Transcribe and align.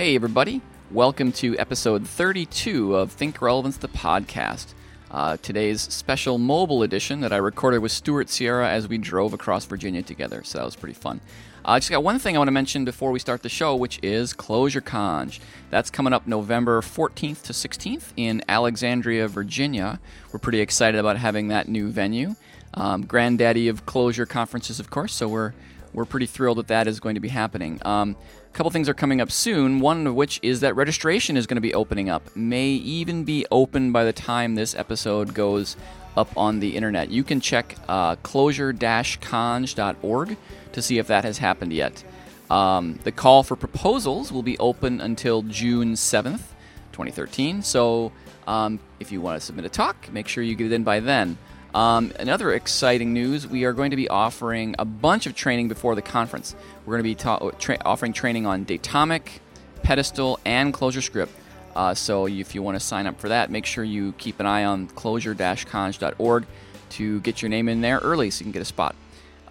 Hey, 0.00 0.14
everybody. 0.14 0.62
Welcome 0.90 1.30
to 1.32 1.58
episode 1.58 2.06
32 2.06 2.96
of 2.96 3.12
Think 3.12 3.42
Relevance, 3.42 3.76
the 3.76 3.86
podcast. 3.86 4.72
Uh, 5.10 5.36
today's 5.36 5.82
special 5.82 6.38
mobile 6.38 6.82
edition 6.82 7.20
that 7.20 7.34
I 7.34 7.36
recorded 7.36 7.80
with 7.80 7.92
Stuart 7.92 8.30
Sierra 8.30 8.66
as 8.66 8.88
we 8.88 8.96
drove 8.96 9.34
across 9.34 9.66
Virginia 9.66 10.00
together. 10.00 10.42
So 10.42 10.56
that 10.56 10.64
was 10.64 10.74
pretty 10.74 10.94
fun. 10.94 11.20
I 11.66 11.76
uh, 11.76 11.80
just 11.80 11.90
got 11.90 12.02
one 12.02 12.18
thing 12.18 12.34
I 12.34 12.38
want 12.38 12.48
to 12.48 12.52
mention 12.52 12.86
before 12.86 13.10
we 13.10 13.18
start 13.18 13.42
the 13.42 13.50
show, 13.50 13.76
which 13.76 14.00
is 14.02 14.32
Clojure 14.32 14.80
Conj. 14.80 15.38
That's 15.68 15.90
coming 15.90 16.14
up 16.14 16.26
November 16.26 16.80
14th 16.80 17.42
to 17.42 17.52
16th 17.52 18.14
in 18.16 18.42
Alexandria, 18.48 19.28
Virginia. 19.28 20.00
We're 20.32 20.38
pretty 20.38 20.60
excited 20.60 20.98
about 20.98 21.18
having 21.18 21.48
that 21.48 21.68
new 21.68 21.90
venue. 21.90 22.36
Um, 22.72 23.04
granddaddy 23.04 23.68
of 23.68 23.84
Clojure 23.84 24.26
conferences, 24.26 24.80
of 24.80 24.88
course, 24.88 25.12
so 25.12 25.28
we're 25.28 25.52
we're 25.92 26.04
pretty 26.04 26.26
thrilled 26.26 26.58
that 26.58 26.68
that 26.68 26.86
is 26.86 27.00
going 27.00 27.14
to 27.16 27.20
be 27.20 27.28
happening. 27.28 27.80
Um, 27.84 28.16
a 28.52 28.56
couple 28.56 28.70
things 28.70 28.88
are 28.88 28.94
coming 28.94 29.20
up 29.20 29.30
soon. 29.30 29.78
One 29.80 30.06
of 30.06 30.14
which 30.14 30.40
is 30.42 30.60
that 30.60 30.74
registration 30.74 31.36
is 31.36 31.46
going 31.46 31.56
to 31.56 31.60
be 31.60 31.74
opening 31.74 32.08
up. 32.10 32.34
May 32.34 32.70
even 32.70 33.24
be 33.24 33.46
open 33.50 33.92
by 33.92 34.04
the 34.04 34.12
time 34.12 34.56
this 34.56 34.74
episode 34.74 35.34
goes 35.34 35.76
up 36.16 36.34
on 36.36 36.58
the 36.58 36.76
internet. 36.76 37.10
You 37.10 37.22
can 37.22 37.40
check 37.40 37.76
uh, 37.88 38.16
clojure-conj.org 38.16 40.36
to 40.72 40.82
see 40.82 40.98
if 40.98 41.06
that 41.06 41.22
has 41.24 41.38
happened 41.38 41.72
yet. 41.72 42.02
Um, 42.50 42.98
the 43.04 43.12
call 43.12 43.44
for 43.44 43.54
proposals 43.54 44.32
will 44.32 44.42
be 44.42 44.58
open 44.58 45.00
until 45.00 45.42
June 45.42 45.92
7th, 45.92 46.42
2013. 46.92 47.62
So 47.62 48.10
um, 48.48 48.80
if 48.98 49.12
you 49.12 49.20
want 49.20 49.40
to 49.40 49.46
submit 49.46 49.64
a 49.64 49.68
talk, 49.68 50.12
make 50.12 50.26
sure 50.26 50.42
you 50.42 50.56
get 50.56 50.66
it 50.66 50.72
in 50.72 50.82
by 50.82 50.98
then. 50.98 51.38
Um, 51.74 52.12
another 52.18 52.52
exciting 52.52 53.12
news 53.12 53.46
we 53.46 53.64
are 53.64 53.72
going 53.72 53.90
to 53.90 53.96
be 53.96 54.08
offering 54.08 54.74
a 54.78 54.84
bunch 54.84 55.26
of 55.26 55.36
training 55.36 55.68
before 55.68 55.94
the 55.94 56.02
conference. 56.02 56.56
We're 56.90 56.96
going 56.96 57.04
to 57.04 57.10
be 57.10 57.14
ta- 57.14 57.50
tra- 57.50 57.78
offering 57.84 58.12
training 58.12 58.46
on 58.46 58.66
Datomic, 58.66 59.38
Pedestal, 59.84 60.40
and 60.44 60.74
ClojureScript. 60.74 61.28
Uh, 61.76 61.94
so 61.94 62.26
if 62.26 62.52
you 62.52 62.64
want 62.64 62.74
to 62.74 62.80
sign 62.80 63.06
up 63.06 63.20
for 63.20 63.28
that, 63.28 63.48
make 63.48 63.64
sure 63.64 63.84
you 63.84 64.12
keep 64.18 64.40
an 64.40 64.46
eye 64.46 64.64
on 64.64 64.88
clojure-conj.org 64.88 66.46
to 66.88 67.20
get 67.20 67.42
your 67.42 67.48
name 67.48 67.68
in 67.68 67.80
there 67.80 67.98
early 67.98 68.28
so 68.30 68.40
you 68.40 68.46
can 68.46 68.50
get 68.50 68.62
a 68.62 68.64
spot. 68.64 68.96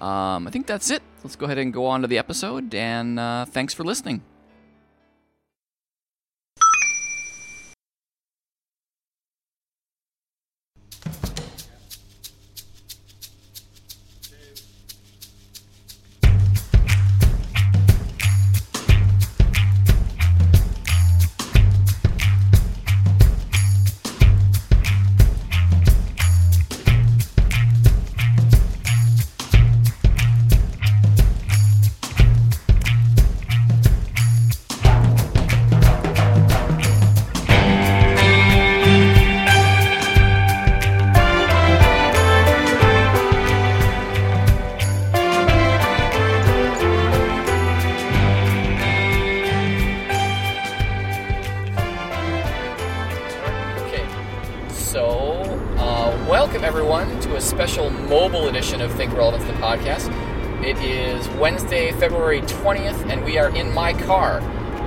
Um, 0.01 0.47
I 0.47 0.51
think 0.51 0.67
that's 0.67 0.91
it. 0.91 1.01
Let's 1.23 1.37
go 1.37 1.45
ahead 1.45 1.59
and 1.59 1.71
go 1.71 1.85
on 1.85 2.01
to 2.01 2.07
the 2.07 2.17
episode, 2.17 2.75
and 2.75 3.17
uh, 3.17 3.45
thanks 3.45 3.73
for 3.73 3.85
listening. 3.85 4.21
We 63.29 63.37
are 63.37 63.55
in 63.55 63.71
my 63.75 63.93
car, 63.93 64.39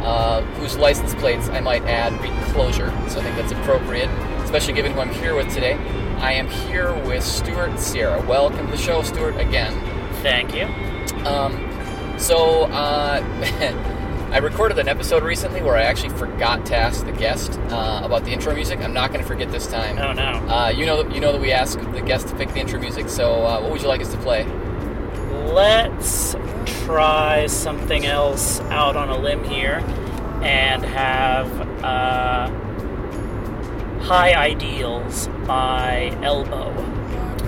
uh, 0.05 0.43
whose 0.57 0.77
license 0.77 1.15
plates, 1.15 1.49
I 1.51 1.61
might 1.61 1.85
add, 1.85 2.13
read 2.21 2.33
Clojure. 2.49 2.91
So 3.09 3.21
I 3.21 3.23
think 3.23 3.37
that's 3.37 3.53
appropriate, 3.53 4.09
especially 4.43 4.73
given 4.73 4.91
who 4.91 4.99
I'm 4.99 5.15
here 5.15 5.37
with 5.37 5.49
today. 5.55 5.75
I 6.19 6.33
am 6.33 6.49
here 6.49 6.93
with 7.07 7.23
Stuart 7.23 7.79
Sierra. 7.79 8.21
Welcome 8.27 8.67
to 8.67 8.73
the 8.73 8.77
show, 8.77 9.01
Stuart, 9.05 9.37
again. 9.37 9.73
Thank 10.23 10.57
you. 10.57 10.65
Um, 11.25 12.19
so 12.19 12.65
uh, 12.65 13.23
I 14.33 14.39
recorded 14.39 14.77
an 14.81 14.89
episode 14.89 15.23
recently 15.23 15.63
where 15.63 15.77
I 15.77 15.83
actually 15.83 16.17
forgot 16.17 16.67
to 16.67 16.77
ask 16.77 17.07
the 17.07 17.13
guest 17.13 17.61
uh, 17.69 18.01
about 18.03 18.25
the 18.25 18.33
intro 18.33 18.57
music. 18.57 18.81
I'm 18.81 18.93
not 18.93 19.13
going 19.13 19.23
to 19.23 19.29
forget 19.29 19.53
this 19.53 19.69
time. 19.69 19.99
Oh 19.99 20.13
no. 20.13 20.53
Uh, 20.53 20.69
you 20.69 20.85
know, 20.85 21.05
that 21.05 21.15
you 21.15 21.21
know 21.21 21.31
that 21.31 21.41
we 21.41 21.53
ask 21.53 21.79
the 21.79 22.01
guest 22.01 22.27
to 22.27 22.35
pick 22.35 22.49
the 22.49 22.59
intro 22.59 22.81
music. 22.81 23.09
So, 23.09 23.47
uh, 23.47 23.61
what 23.61 23.71
would 23.71 23.83
you 23.83 23.87
like 23.87 24.01
us 24.01 24.11
to 24.11 24.19
play? 24.19 24.47
Let's 25.53 26.35
try 26.85 27.47
something 27.47 28.07
else 28.07 28.61
out 28.63 28.97
on 28.97 29.09
a 29.09 29.17
limb 29.17 29.45
here 29.45 29.79
and 30.43 30.85
have 30.85 31.49
uh, 31.85 32.49
High 34.03 34.35
Ideals 34.35 35.29
by 35.47 36.17
Elbow. 36.23 36.73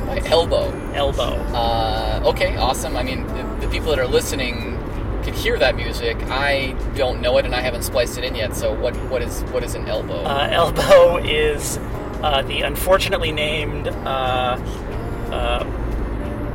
By 0.07 0.19
elbow. 0.27 0.71
Elbow. 0.93 1.35
Uh, 1.53 2.23
okay, 2.27 2.57
awesome. 2.57 2.97
I 2.97 3.03
mean, 3.03 3.27
the, 3.27 3.43
the 3.61 3.69
people 3.69 3.91
that 3.91 3.99
are 3.99 4.07
listening 4.07 4.79
can 5.25 5.35
hear 5.35 5.59
that 5.59 5.75
music. 5.75 6.17
I 6.25 6.73
don't 6.95 7.21
know 7.21 7.39
it, 7.39 7.45
and 7.45 7.55
I 7.55 7.61
haven't 7.61 7.83
spliced 7.83 8.19
it 8.19 8.25
in 8.25 8.35
yet. 8.35 8.55
So, 8.55 8.73
what 8.79 8.95
what 9.11 9.23
is 9.23 9.43
what 9.45 9.65
is 9.65 9.75
an 9.75 9.89
elbow? 9.89 10.23
Uh, 10.23 10.49
Elbow 10.53 11.17
is 11.17 11.79
uh, 12.23 12.43
the 12.43 12.61
unfortunately 12.63 13.33
named 13.33 13.89
uh, 13.89 14.59
uh, 15.33 15.65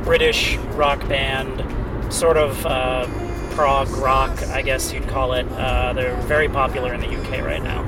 British 0.04 0.56
rock 0.74 1.06
band, 1.08 1.60
sort 2.10 2.36
of 2.36 2.64
uh, 2.66 3.06
prog 3.54 3.88
rock, 3.90 4.42
I 4.48 4.62
guess 4.62 4.92
you'd 4.92 5.08
call 5.08 5.32
it. 5.34 5.46
Uh, 5.52 5.92
they're 5.92 6.16
very 6.22 6.48
popular 6.48 6.92
in 6.94 7.00
the 7.00 7.08
UK 7.08 7.44
right 7.44 7.62
now. 7.62 7.82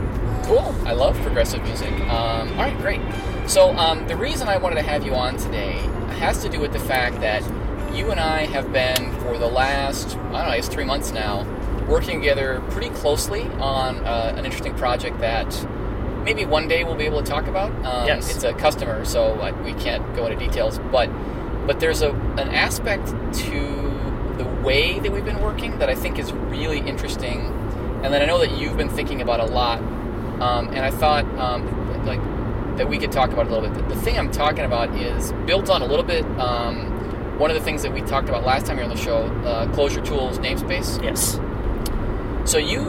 Cool. 0.45 0.75
I 0.85 0.93
love 0.93 1.17
progressive 1.21 1.63
music. 1.63 1.93
Um, 2.03 2.49
all 2.51 2.57
right, 2.65 2.77
great. 2.79 3.01
So 3.49 3.77
um, 3.77 4.07
the 4.09 4.17
reason 4.17 4.49
I 4.49 4.57
wanted 4.57 4.77
to 4.77 4.83
have 4.83 5.05
you 5.05 5.15
on 5.15 5.37
today 5.37 5.73
has 6.19 6.43
to 6.43 6.49
do 6.49 6.61
with 6.61 6.73
the 6.73 6.79
fact 6.79 7.21
that 7.21 7.43
you 7.95 8.11
and 8.11 8.19
I 8.21 8.47
have 8.47 8.73
been 8.73 9.13
for 9.21 9.37
the 9.39 9.47
last 9.47 10.17
I 10.17 10.21
don't 10.21 10.33
know, 10.33 10.51
it's 10.51 10.69
three 10.69 10.85
months 10.85 11.13
now, 11.13 11.45
working 11.89 12.21
together 12.21 12.63
pretty 12.71 12.91
closely 12.91 13.43
on 13.61 13.99
uh, 14.05 14.35
an 14.37 14.45
interesting 14.45 14.75
project 14.75 15.19
that 15.19 15.67
maybe 16.25 16.45
one 16.45 16.69
day 16.69 16.85
we'll 16.85 16.95
be 16.95 17.05
able 17.05 17.23
to 17.23 17.29
talk 17.29 17.47
about. 17.49 17.71
Um, 17.85 18.07
Yes. 18.07 18.35
It's 18.35 18.45
a 18.45 18.53
customer, 18.55 19.05
so 19.05 19.35
uh, 19.41 19.53
we 19.65 19.75
can't 19.75 20.15
go 20.15 20.27
into 20.27 20.39
details, 20.45 20.79
but 20.91 21.11
but 21.67 21.79
there's 21.81 22.03
a 22.03 22.11
an 22.13 22.49
aspect 22.51 23.09
to 23.35 23.82
way 24.63 24.99
that 25.01 25.11
we've 25.13 25.25
been 25.25 25.41
working 25.41 25.79
that 25.79 25.89
I 25.89 25.95
think 25.95 26.19
is 26.19 26.33
really 26.33 26.79
interesting, 26.79 27.41
and 28.03 28.13
that 28.13 28.23
I 28.23 28.27
know 28.27 28.39
that 28.39 28.59
you've 28.59 28.77
been 28.77 28.89
thinking 28.89 29.21
about 29.21 29.41
a 29.41 29.47
lot. 29.47 29.79
Um, 30.41 30.69
and 30.69 30.81
I 30.81 30.91
thought 30.91 31.25
um, 31.39 32.05
like 32.05 32.21
that 32.77 32.89
we 32.89 32.99
could 32.99 33.13
talk 33.13 33.31
about 33.31 33.47
a 33.47 33.51
little 33.51 33.69
bit. 33.69 33.89
The, 33.89 33.97
thing 33.97 34.19
I'm 34.19 34.31
talking 34.31 34.65
about 34.65 34.95
is 34.97 35.33
built 35.47 35.71
on 35.71 35.83
a 35.83 35.87
little 35.87 36.05
bit. 36.05 36.25
Um, 36.39 37.39
one 37.39 37.51
of 37.51 37.57
the 37.57 37.63
things 37.63 37.83
that 37.83 37.93
we 37.93 38.01
talked 38.03 38.29
about 38.29 38.45
last 38.45 38.67
time 38.67 38.77
here 38.77 38.85
on 38.85 38.91
the 38.91 38.97
show, 38.97 39.25
uh, 39.45 39.67
Clojure 39.69 40.05
Tools 40.05 40.39
namespace. 40.39 41.03
Yes. 41.03 41.39
So 42.51 42.59
you 42.59 42.81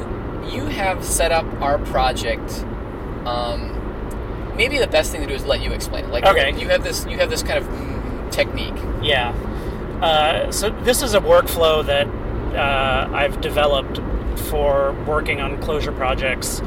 you 0.51 0.65
have 0.65 1.03
set 1.03 1.31
up 1.31 1.45
our 1.61 1.77
project. 1.79 2.65
Um, 3.25 4.53
maybe 4.57 4.77
the 4.79 4.87
best 4.87 5.11
thing 5.11 5.21
to 5.21 5.27
do 5.27 5.33
is 5.33 5.45
let 5.45 5.61
you 5.61 5.71
explain 5.71 6.05
it. 6.05 6.11
Like 6.11 6.25
Okay. 6.25 6.59
you 6.59 6.69
have 6.69 6.83
this 6.83 7.05
you 7.05 7.17
have 7.17 7.29
this 7.29 7.43
kind 7.43 7.63
of 7.63 8.31
technique. 8.31 8.75
Yeah. 9.01 9.33
Uh, 10.01 10.51
so 10.51 10.69
this 10.81 11.01
is 11.01 11.13
a 11.13 11.19
workflow 11.19 11.85
that 11.85 12.07
uh, 12.55 13.09
I've 13.13 13.41
developed 13.41 13.99
for 14.49 14.93
working 15.07 15.41
on 15.41 15.59
Clojure 15.61 15.95
projects 15.95 16.61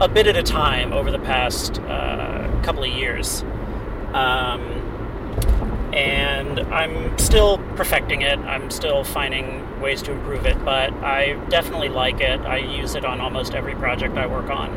a 0.00 0.08
bit 0.08 0.26
at 0.26 0.36
a 0.36 0.42
time 0.42 0.92
over 0.92 1.10
the 1.10 1.18
past 1.18 1.80
uh, 1.80 2.60
couple 2.62 2.82
of 2.82 2.90
years. 2.90 3.42
Um, 4.12 4.60
and 5.92 6.60
I'm 6.60 7.16
still 7.18 7.58
perfecting 7.76 8.22
it. 8.22 8.38
I'm 8.38 8.70
still 8.70 9.04
finding 9.04 9.80
ways 9.80 10.02
to 10.02 10.12
improve 10.12 10.46
it, 10.46 10.62
but 10.64 10.92
I 10.94 11.34
definitely 11.48 11.88
like 11.88 12.20
it. 12.20 12.40
I 12.40 12.58
use 12.58 12.94
it 12.94 13.04
on 13.04 13.20
almost 13.20 13.54
every 13.54 13.74
project 13.74 14.16
I 14.16 14.26
work 14.26 14.48
on. 14.50 14.70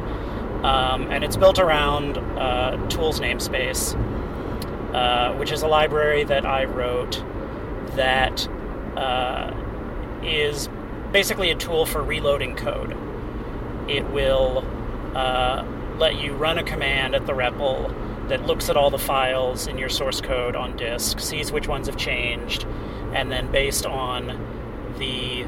Um, 0.66 1.12
and 1.12 1.24
it's 1.24 1.38
built 1.38 1.60
around 1.60 2.18
uh, 2.18 2.88
Tools 2.90 3.19
namespace, 3.19 3.96
uh, 4.94 5.36
which 5.36 5.51
is 5.51 5.62
a 5.62 5.68
library 5.68 6.24
that 6.25 6.46
I 6.46 6.66
wrote 6.66 7.24
that 7.95 8.47
uh, 8.97 9.53
is 10.24 10.69
basically 11.12 11.51
a 11.51 11.56
tool 11.56 11.86
for 11.86 12.01
reloading 12.01 12.56
code. 12.56 12.95
It 13.89 14.09
will 14.12 14.65
uh, 15.15 15.65
let 15.97 16.15
you 16.15 16.33
run 16.33 16.57
a 16.57 16.63
command 16.63 17.15
at 17.15 17.25
the 17.25 17.33
REPL 17.33 18.27
that 18.30 18.45
looks 18.45 18.69
at 18.69 18.77
all 18.77 18.89
the 18.89 18.97
files 18.97 19.68
in 19.68 19.77
your 19.77 19.89
source 19.89 20.19
code 20.19 20.56
on 20.56 20.75
disk, 20.77 21.19
sees 21.19 21.51
which 21.51 21.68
ones 21.68 21.88
have 21.88 21.97
changed, 21.97 22.65
and 23.13 23.31
then 23.31 23.51
based 23.51 23.86
on 23.86 24.95
the 24.98 25.45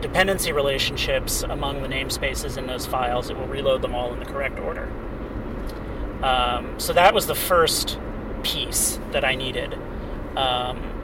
dependency 0.00 0.52
relationships 0.52 1.42
among 1.42 1.82
the 1.82 1.88
namespaces 1.88 2.56
in 2.56 2.66
those 2.66 2.86
files, 2.86 3.30
it 3.30 3.36
will 3.36 3.46
reload 3.46 3.82
them 3.82 3.94
all 3.94 4.12
in 4.12 4.20
the 4.20 4.26
correct 4.26 4.58
order. 4.58 4.88
Um, 6.22 6.78
so 6.78 6.92
that 6.92 7.14
was 7.14 7.26
the 7.26 7.34
first 7.34 7.98
piece 8.42 9.00
that 9.12 9.24
I 9.24 9.34
needed. 9.34 9.74
Um, 10.36 10.97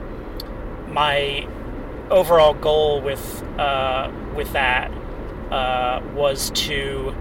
my 0.95 1.47
overall 2.09 2.53
goal 2.53 3.01
with 3.01 3.43
uh, 3.59 4.09
with 4.33 4.51
that 4.53 4.89
uh, 5.51 6.01
was 6.15 6.49
to 6.51 7.13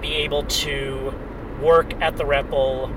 be 0.00 0.12
able 0.14 0.42
to 0.44 1.14
work 1.62 1.94
at 2.02 2.16
the 2.16 2.24
REPL 2.24 2.92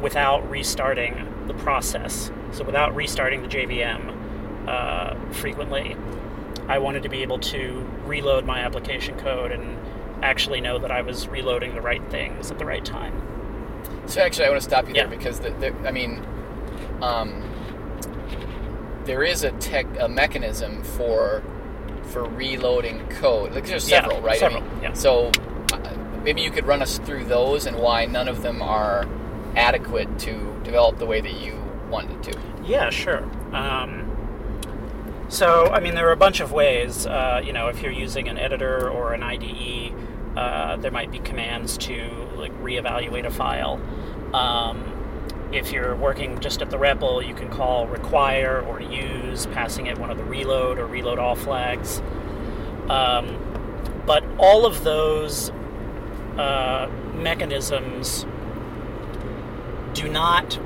without 0.00 0.48
restarting 0.48 1.26
the 1.46 1.54
process. 1.54 2.30
So 2.52 2.64
without 2.64 2.94
restarting 2.94 3.42
the 3.42 3.48
JVM 3.48 4.68
uh, 4.68 5.14
frequently, 5.32 5.96
I 6.68 6.78
wanted 6.78 7.02
to 7.02 7.08
be 7.08 7.22
able 7.22 7.38
to 7.40 7.86
reload 8.06 8.44
my 8.46 8.60
application 8.60 9.18
code 9.18 9.52
and 9.52 9.76
actually 10.22 10.60
know 10.60 10.78
that 10.78 10.90
I 10.90 11.02
was 11.02 11.28
reloading 11.28 11.74
the 11.74 11.80
right 11.80 12.02
things 12.10 12.50
at 12.50 12.58
the 12.58 12.64
right 12.64 12.84
time. 12.84 13.14
So 14.06 14.20
actually, 14.20 14.46
I 14.46 14.50
want 14.50 14.62
to 14.62 14.68
stop 14.68 14.88
you 14.88 14.94
Yeah. 14.94 15.06
there 15.06 15.16
because 15.16 15.40
the, 15.40 15.50
the, 15.50 15.72
I 15.86 15.92
mean, 15.92 16.24
um, 17.00 17.42
there 19.10 19.24
is 19.24 19.42
a 19.42 19.50
tech 19.58 19.86
a 19.98 20.08
mechanism 20.08 20.84
for 20.84 21.42
for 22.12 22.22
reloading 22.26 23.04
code. 23.08 23.52
Like 23.52 23.66
there's 23.66 23.90
Yeah, 23.90 24.02
several, 24.02 24.20
right? 24.20 24.36
I 24.36 24.38
several, 24.38 24.62
mean, 24.62 24.82
yeah. 24.82 24.92
So 24.92 25.32
uh, 25.72 25.96
maybe 26.22 26.42
you 26.42 26.50
could 26.52 26.64
run 26.64 26.80
us 26.80 26.98
through 26.98 27.24
those 27.24 27.66
and 27.66 27.76
why 27.78 28.06
none 28.06 28.28
of 28.28 28.42
them 28.42 28.62
are 28.62 29.08
adequate 29.56 30.16
to 30.20 30.60
develop 30.62 30.98
the 30.98 31.06
way 31.06 31.20
that 31.20 31.32
you 31.40 31.60
wanted 31.90 32.22
to. 32.22 32.40
Yeah, 32.64 32.90
sure. 32.90 33.24
Um, 33.52 34.06
so, 35.28 35.66
I 35.66 35.80
mean, 35.80 35.96
there 35.96 36.08
are 36.08 36.12
a 36.12 36.16
bunch 36.16 36.38
of 36.38 36.52
ways. 36.52 37.04
Uh, 37.04 37.42
you 37.44 37.52
know, 37.52 37.66
if 37.66 37.82
you're 37.82 37.90
using 37.90 38.28
an 38.28 38.38
editor 38.38 38.88
or 38.88 39.12
an 39.12 39.24
IDE, 39.24 39.92
uh, 40.36 40.76
there 40.76 40.92
might 40.92 41.10
be 41.10 41.18
commands 41.18 41.76
to 41.78 42.28
like 42.36 42.52
reevaluate 42.62 43.26
a 43.26 43.30
file. 43.30 43.80
Um, 44.32 44.89
if 45.52 45.72
you're 45.72 45.96
working 45.96 46.38
just 46.40 46.62
at 46.62 46.70
the 46.70 46.76
REPL, 46.76 47.26
you 47.26 47.34
can 47.34 47.48
call 47.48 47.86
require 47.86 48.60
or 48.60 48.80
use, 48.80 49.46
passing 49.46 49.86
it 49.86 49.98
one 49.98 50.10
of 50.10 50.16
the 50.16 50.24
reload 50.24 50.78
or 50.78 50.86
reload 50.86 51.18
all 51.18 51.34
flags. 51.34 52.00
Um, 52.88 53.36
but 54.06 54.24
all 54.38 54.66
of 54.66 54.84
those 54.84 55.50
uh, 56.36 56.88
mechanisms 57.14 58.26
do 59.94 60.08
not 60.08 60.58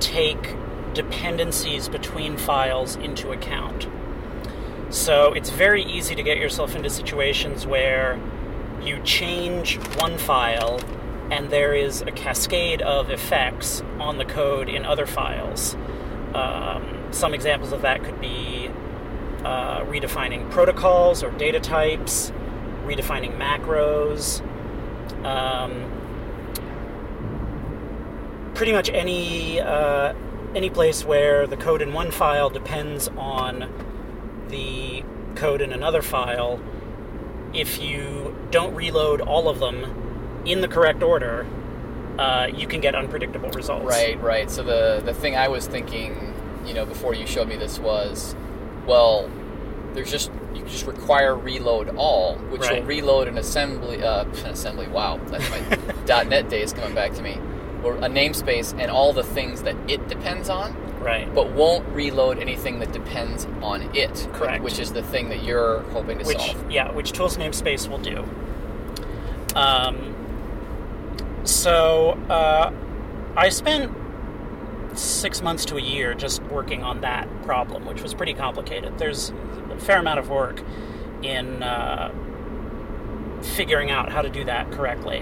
take 0.00 0.56
dependencies 0.94 1.88
between 1.88 2.36
files 2.36 2.96
into 2.96 3.32
account. 3.32 3.86
So 4.90 5.32
it's 5.32 5.50
very 5.50 5.82
easy 5.82 6.14
to 6.14 6.22
get 6.22 6.38
yourself 6.38 6.74
into 6.74 6.90
situations 6.90 7.66
where 7.66 8.20
you 8.82 9.00
change 9.04 9.76
one 9.98 10.18
file 10.18 10.80
and 11.32 11.48
there 11.48 11.72
is 11.74 12.02
a 12.02 12.12
cascade 12.12 12.82
of 12.82 13.08
effects 13.08 13.80
on 13.98 14.18
the 14.18 14.24
code 14.24 14.68
in 14.68 14.84
other 14.84 15.06
files. 15.06 15.74
Um, 16.34 17.08
some 17.10 17.32
examples 17.32 17.72
of 17.72 17.80
that 17.82 18.04
could 18.04 18.20
be 18.20 18.68
uh, 19.42 19.80
redefining 19.86 20.50
protocols 20.50 21.22
or 21.22 21.30
data 21.30 21.58
types, 21.58 22.30
redefining 22.84 23.38
macros. 23.38 24.44
Um, 25.24 25.90
pretty 28.54 28.72
much 28.72 28.90
any 28.90 29.58
uh, 29.58 30.12
any 30.54 30.68
place 30.68 31.02
where 31.02 31.46
the 31.46 31.56
code 31.56 31.80
in 31.80 31.94
one 31.94 32.10
file 32.10 32.50
depends 32.50 33.08
on 33.16 33.72
the 34.48 35.02
code 35.34 35.62
in 35.62 35.72
another 35.72 36.02
file. 36.02 36.60
If 37.54 37.80
you 37.80 38.36
don't 38.50 38.74
reload 38.74 39.22
all 39.22 39.48
of 39.48 39.60
them 39.60 40.01
in 40.44 40.60
the 40.60 40.68
correct 40.68 41.02
order, 41.02 41.46
uh, 42.18 42.48
you 42.54 42.66
can 42.66 42.80
get 42.80 42.94
unpredictable 42.94 43.50
results. 43.50 43.84
Right, 43.86 44.20
right. 44.20 44.50
So 44.50 44.62
the 44.62 45.02
the 45.04 45.14
thing 45.14 45.36
I 45.36 45.48
was 45.48 45.66
thinking, 45.66 46.34
you 46.66 46.74
know, 46.74 46.84
before 46.84 47.14
you 47.14 47.26
showed 47.26 47.48
me 47.48 47.56
this 47.56 47.78
was, 47.78 48.34
well, 48.86 49.30
there's 49.94 50.10
just 50.10 50.30
you 50.54 50.62
just 50.64 50.86
require 50.86 51.34
reload 51.34 51.94
all, 51.96 52.36
which 52.50 52.68
will 52.68 52.82
reload 52.82 53.28
an 53.28 53.38
assembly, 53.38 54.02
uh, 54.02 54.24
an 54.24 54.30
assembly. 54.46 54.86
Wow, 54.88 55.18
that's 55.26 55.48
my 55.50 56.22
.NET 56.24 56.48
days 56.48 56.72
coming 56.72 56.94
back 56.94 57.12
to 57.14 57.22
me. 57.22 57.38
Or 57.82 57.96
a 57.96 58.02
namespace 58.08 58.78
and 58.78 58.92
all 58.92 59.12
the 59.12 59.24
things 59.24 59.62
that 59.64 59.74
it 59.90 60.06
depends 60.06 60.48
on, 60.48 60.72
Right. 61.00 61.32
but 61.34 61.50
won't 61.50 61.84
reload 61.88 62.38
anything 62.38 62.78
that 62.78 62.92
depends 62.92 63.44
on 63.60 63.82
it. 63.92 64.28
Correct. 64.34 64.62
Which 64.62 64.78
is 64.78 64.92
the 64.92 65.02
thing 65.02 65.30
that 65.30 65.42
you're 65.42 65.80
hoping 65.90 66.20
to 66.20 66.24
which 66.24 66.38
solve. 66.38 66.70
yeah, 66.70 66.92
which 66.92 67.10
tools 67.10 67.36
namespace 67.38 67.88
will 67.88 67.98
do. 67.98 68.24
Um, 69.56 70.11
so 71.44 72.10
uh, 72.28 72.72
I 73.36 73.48
spent 73.48 73.92
six 74.94 75.42
months 75.42 75.64
to 75.66 75.76
a 75.76 75.80
year 75.80 76.14
just 76.14 76.42
working 76.44 76.82
on 76.82 77.00
that 77.00 77.28
problem, 77.42 77.86
which 77.86 78.02
was 78.02 78.14
pretty 78.14 78.34
complicated. 78.34 78.98
There's 78.98 79.32
a 79.70 79.78
fair 79.78 79.98
amount 79.98 80.18
of 80.18 80.28
work 80.28 80.62
in 81.22 81.62
uh, 81.62 82.12
figuring 83.42 83.90
out 83.90 84.12
how 84.12 84.22
to 84.22 84.28
do 84.28 84.44
that 84.44 84.70
correctly, 84.72 85.20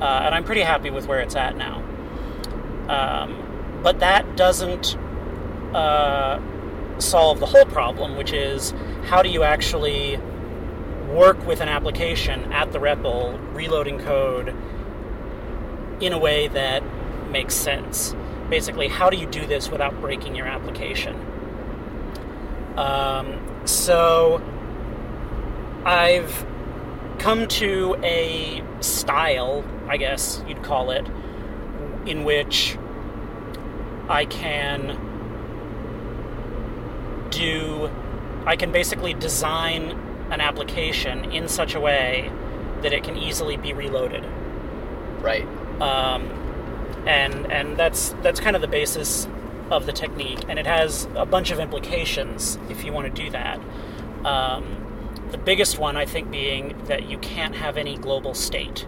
uh, 0.00 0.22
and 0.24 0.34
I'm 0.34 0.44
pretty 0.44 0.62
happy 0.62 0.90
with 0.90 1.06
where 1.06 1.20
it's 1.20 1.36
at 1.36 1.56
now. 1.56 1.82
Um, 2.88 3.80
but 3.82 4.00
that 4.00 4.36
doesn't 4.36 4.96
uh, 5.74 6.40
solve 6.98 7.40
the 7.40 7.46
whole 7.46 7.66
problem, 7.66 8.16
which 8.16 8.32
is 8.32 8.74
how 9.04 9.22
do 9.22 9.28
you 9.28 9.42
actually 9.42 10.18
work 11.08 11.46
with 11.46 11.60
an 11.60 11.68
application 11.68 12.52
at 12.52 12.72
the 12.72 12.78
REPL, 12.78 13.54
reloading 13.54 13.98
code 13.98 14.54
in 16.04 16.12
a 16.12 16.18
way 16.18 16.48
that 16.48 16.82
makes 17.30 17.54
sense. 17.54 18.14
Basically, 18.50 18.88
how 18.88 19.10
do 19.10 19.16
you 19.16 19.26
do 19.26 19.46
this 19.46 19.70
without 19.70 20.00
breaking 20.00 20.34
your 20.36 20.46
application? 20.46 21.16
Um, 22.76 23.40
so, 23.64 24.42
I've 25.84 26.46
come 27.18 27.46
to 27.48 27.96
a 28.02 28.62
style, 28.80 29.64
I 29.88 29.96
guess 29.96 30.42
you'd 30.46 30.62
call 30.62 30.90
it, 30.90 31.06
in 32.06 32.24
which 32.24 32.76
I 34.08 34.26
can 34.26 34.98
do 37.30 37.90
I 38.46 38.56
can 38.56 38.72
basically 38.72 39.14
design 39.14 39.98
an 40.30 40.40
application 40.40 41.32
in 41.32 41.48
such 41.48 41.74
a 41.74 41.80
way 41.80 42.30
that 42.82 42.92
it 42.92 43.02
can 43.02 43.16
easily 43.16 43.56
be 43.56 43.72
reloaded. 43.72 44.24
Right. 45.20 45.46
Um, 45.80 46.30
and 47.06 47.50
and 47.52 47.76
that's 47.76 48.10
that's 48.22 48.40
kind 48.40 48.56
of 48.56 48.62
the 48.62 48.68
basis 48.68 49.28
of 49.70 49.86
the 49.86 49.92
technique, 49.92 50.40
and 50.48 50.58
it 50.58 50.66
has 50.66 51.08
a 51.16 51.26
bunch 51.26 51.50
of 51.50 51.58
implications 51.58 52.58
if 52.68 52.84
you 52.84 52.92
want 52.92 53.14
to 53.14 53.22
do 53.22 53.30
that. 53.30 53.60
Um, 54.24 54.80
the 55.30 55.38
biggest 55.38 55.78
one, 55.78 55.96
I 55.96 56.06
think, 56.06 56.30
being 56.30 56.76
that 56.86 57.08
you 57.08 57.18
can't 57.18 57.56
have 57.56 57.76
any 57.76 57.96
global 57.96 58.34
state. 58.34 58.86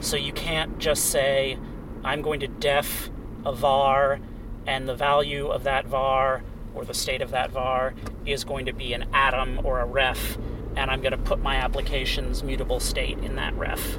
So 0.00 0.16
you 0.16 0.32
can't 0.32 0.78
just 0.78 1.06
say, 1.06 1.58
I'm 2.04 2.22
going 2.22 2.40
to 2.40 2.48
def 2.48 3.10
a 3.44 3.52
var, 3.52 4.20
and 4.66 4.88
the 4.88 4.94
value 4.94 5.48
of 5.48 5.64
that 5.64 5.86
var 5.86 6.42
or 6.74 6.84
the 6.84 6.94
state 6.94 7.20
of 7.20 7.30
that 7.32 7.50
var 7.50 7.94
is 8.24 8.44
going 8.44 8.66
to 8.66 8.72
be 8.72 8.92
an 8.92 9.06
atom 9.12 9.60
or 9.64 9.80
a 9.80 9.84
ref, 9.84 10.38
and 10.76 10.90
I'm 10.90 11.00
going 11.00 11.12
to 11.12 11.18
put 11.18 11.40
my 11.40 11.56
application's 11.56 12.42
mutable 12.42 12.80
state 12.80 13.18
in 13.18 13.36
that 13.36 13.54
ref. 13.54 13.98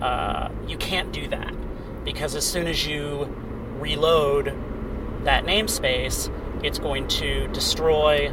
Uh, 0.00 0.50
you 0.66 0.76
can't 0.76 1.12
do 1.12 1.26
that 1.28 1.54
because 2.04 2.34
as 2.34 2.46
soon 2.46 2.66
as 2.66 2.86
you 2.86 3.24
reload 3.78 4.54
that 5.24 5.44
namespace, 5.44 6.30
it's 6.64 6.78
going 6.78 7.08
to 7.08 7.48
destroy 7.48 8.32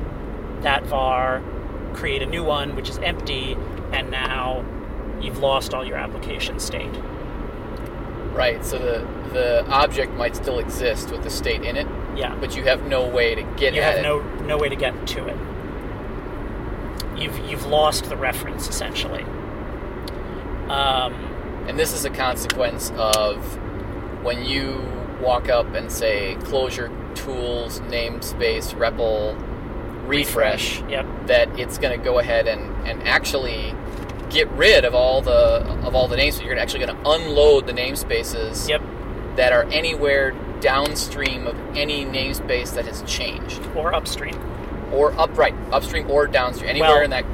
that 0.62 0.84
var, 0.86 1.42
create 1.94 2.22
a 2.22 2.26
new 2.26 2.44
one 2.44 2.76
which 2.76 2.90
is 2.90 2.98
empty, 3.00 3.58
and 3.92 4.10
now 4.12 4.64
you've 5.22 5.40
lost 5.40 5.74
all 5.74 5.86
your 5.86 5.98
application 5.98 6.60
state. 6.60 6.94
Right. 8.34 8.64
So 8.66 8.78
the 8.80 9.08
the 9.32 9.66
object 9.68 10.12
might 10.14 10.36
still 10.36 10.60
exist 10.60 11.12
with 11.12 11.24
the 11.24 11.30
state 11.30 11.64
in 11.64 11.76
it, 11.76 11.88
Yeah. 12.16 12.36
but 12.40 12.56
you 12.56 12.64
have 12.64 12.84
no 12.88 13.08
way 13.08 13.36
to 13.36 13.42
get 13.58 13.74
you 13.74 13.82
have 13.82 13.96
it. 13.98 14.02
no 14.04 14.22
no 14.42 14.58
way 14.58 14.70
to 14.70 14.76
get 14.76 15.08
to 15.08 15.26
it. 15.28 15.38
You've 17.16 17.38
you've 17.50 17.66
lost 17.68 18.06
the 18.06 18.18
reference 18.18 18.68
essentially. 18.68 19.24
Um, 20.68 21.14
And 21.68 21.80
this 21.80 21.94
is 21.94 22.06
a 22.06 22.10
consequence 22.10 22.92
of 22.96 23.38
when 24.24 24.46
you 24.46 24.82
walk 25.22 25.50
up 25.50 25.74
and 25.74 25.92
say 25.92 26.36
clojure 26.42 26.90
tools 27.16 27.80
namespace 27.82 28.74
REPL 28.76 29.38
refresh, 30.08 30.82
yep. 30.90 31.06
that 31.28 31.48
it's 31.60 31.78
going 31.78 31.98
to 31.98 32.04
go 32.04 32.20
ahead 32.20 32.48
and, 32.48 32.62
and 32.88 33.02
actually 33.08 33.74
get 34.30 34.50
rid 34.52 34.84
of 34.84 34.94
all 34.96 35.22
the 35.22 35.64
of 35.86 35.96
all 35.96 36.08
the 36.08 36.18
names. 36.18 36.42
You're 36.42 36.58
actually 36.58 36.86
going 36.86 36.98
to 37.04 37.10
unload 37.10 37.68
the 37.68 37.74
namespaces 37.74 38.68
Yep. 38.68 38.82
that 39.38 39.54
are 39.54 39.64
anywhere 39.66 40.32
downstream 40.60 41.46
of 41.48 41.56
any 41.78 42.04
namespace 42.06 42.74
that 42.74 42.86
has 42.86 43.02
changed 43.04 43.62
Or 43.76 43.94
upstream. 43.94 44.36
or 44.92 45.12
upright, 45.20 45.54
upstream 45.72 46.10
or 46.10 46.26
downstream, 46.28 46.70
anywhere 46.70 46.90
Well- 46.90 47.02
in 47.04 47.10
that 47.12 47.26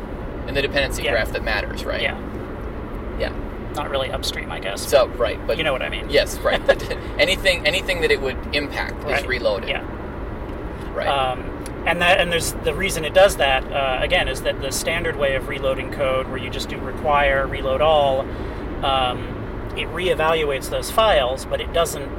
in 0.47 0.55
the 0.55 0.61
dependency 0.61 1.03
Yeah. 1.03 1.11
graph 1.11 1.31
that 1.33 1.43
matters, 1.43 1.85
right? 1.85 2.01
Yeah. 2.01 2.17
Not 3.79 3.89
really 3.89 4.11
upstream, 4.11 4.51
I 4.51 4.59
guess. 4.59 4.87
So 4.87 5.07
right, 5.09 5.39
but 5.47 5.57
you 5.57 5.63
know 5.63 5.71
what 5.71 5.81
I 5.81 5.89
mean? 5.89 6.09
yes, 6.09 6.37
right. 6.39 6.65
But 6.65 6.81
anything 7.17 7.65
anything 7.65 8.01
that 8.01 8.11
it 8.11 8.21
would 8.21 8.37
impact 8.55 9.09
is 9.09 9.25
reloaded. 9.25 9.69
Yeah. 9.69 9.85
Right. 10.93 11.07
Um, 11.07 11.41
and 11.85 12.01
that 12.01 12.19
and 12.19 12.31
there's 12.31 12.53
the 12.53 12.73
reason 12.73 13.05
it 13.05 13.13
does 13.13 13.37
that 13.37 13.63
uh, 13.71 14.03
again 14.03 14.27
is 14.27 14.41
that 14.41 14.61
the 14.61 14.71
standard 14.71 15.15
way 15.15 15.35
of 15.35 15.47
reloading 15.47 15.91
code, 15.91 16.27
where 16.27 16.37
you 16.37 16.49
just 16.49 16.69
do 16.69 16.77
require 16.77 17.47
reload 17.47 17.81
all, 17.81 18.21
um, 18.83 19.19
it 19.77 19.87
reevaluates 19.89 20.69
those 20.69 20.91
files, 20.91 21.45
but 21.45 21.61
it 21.61 21.71
doesn't 21.71 22.09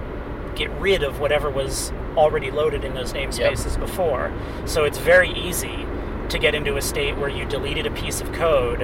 get 0.55 0.71
rid 0.81 1.03
of 1.03 1.21
whatever 1.21 1.51
was 1.51 1.93
already 2.17 2.51
loaded 2.51 2.85
in 2.85 2.95
those 2.95 3.13
namespaces 3.13 3.79
before. 3.79 4.33
So 4.67 4.85
it's 4.85 4.99
very 4.99 5.31
easy 5.31 5.87
to 6.29 6.39
get 6.39 6.55
into 6.55 6.77
a 6.77 6.83
state 6.83 7.17
where 7.17 7.29
you 7.29 7.45
deleted 7.45 7.87
a 7.87 7.91
piece 7.91 8.21
of 8.21 8.33
code 8.33 8.83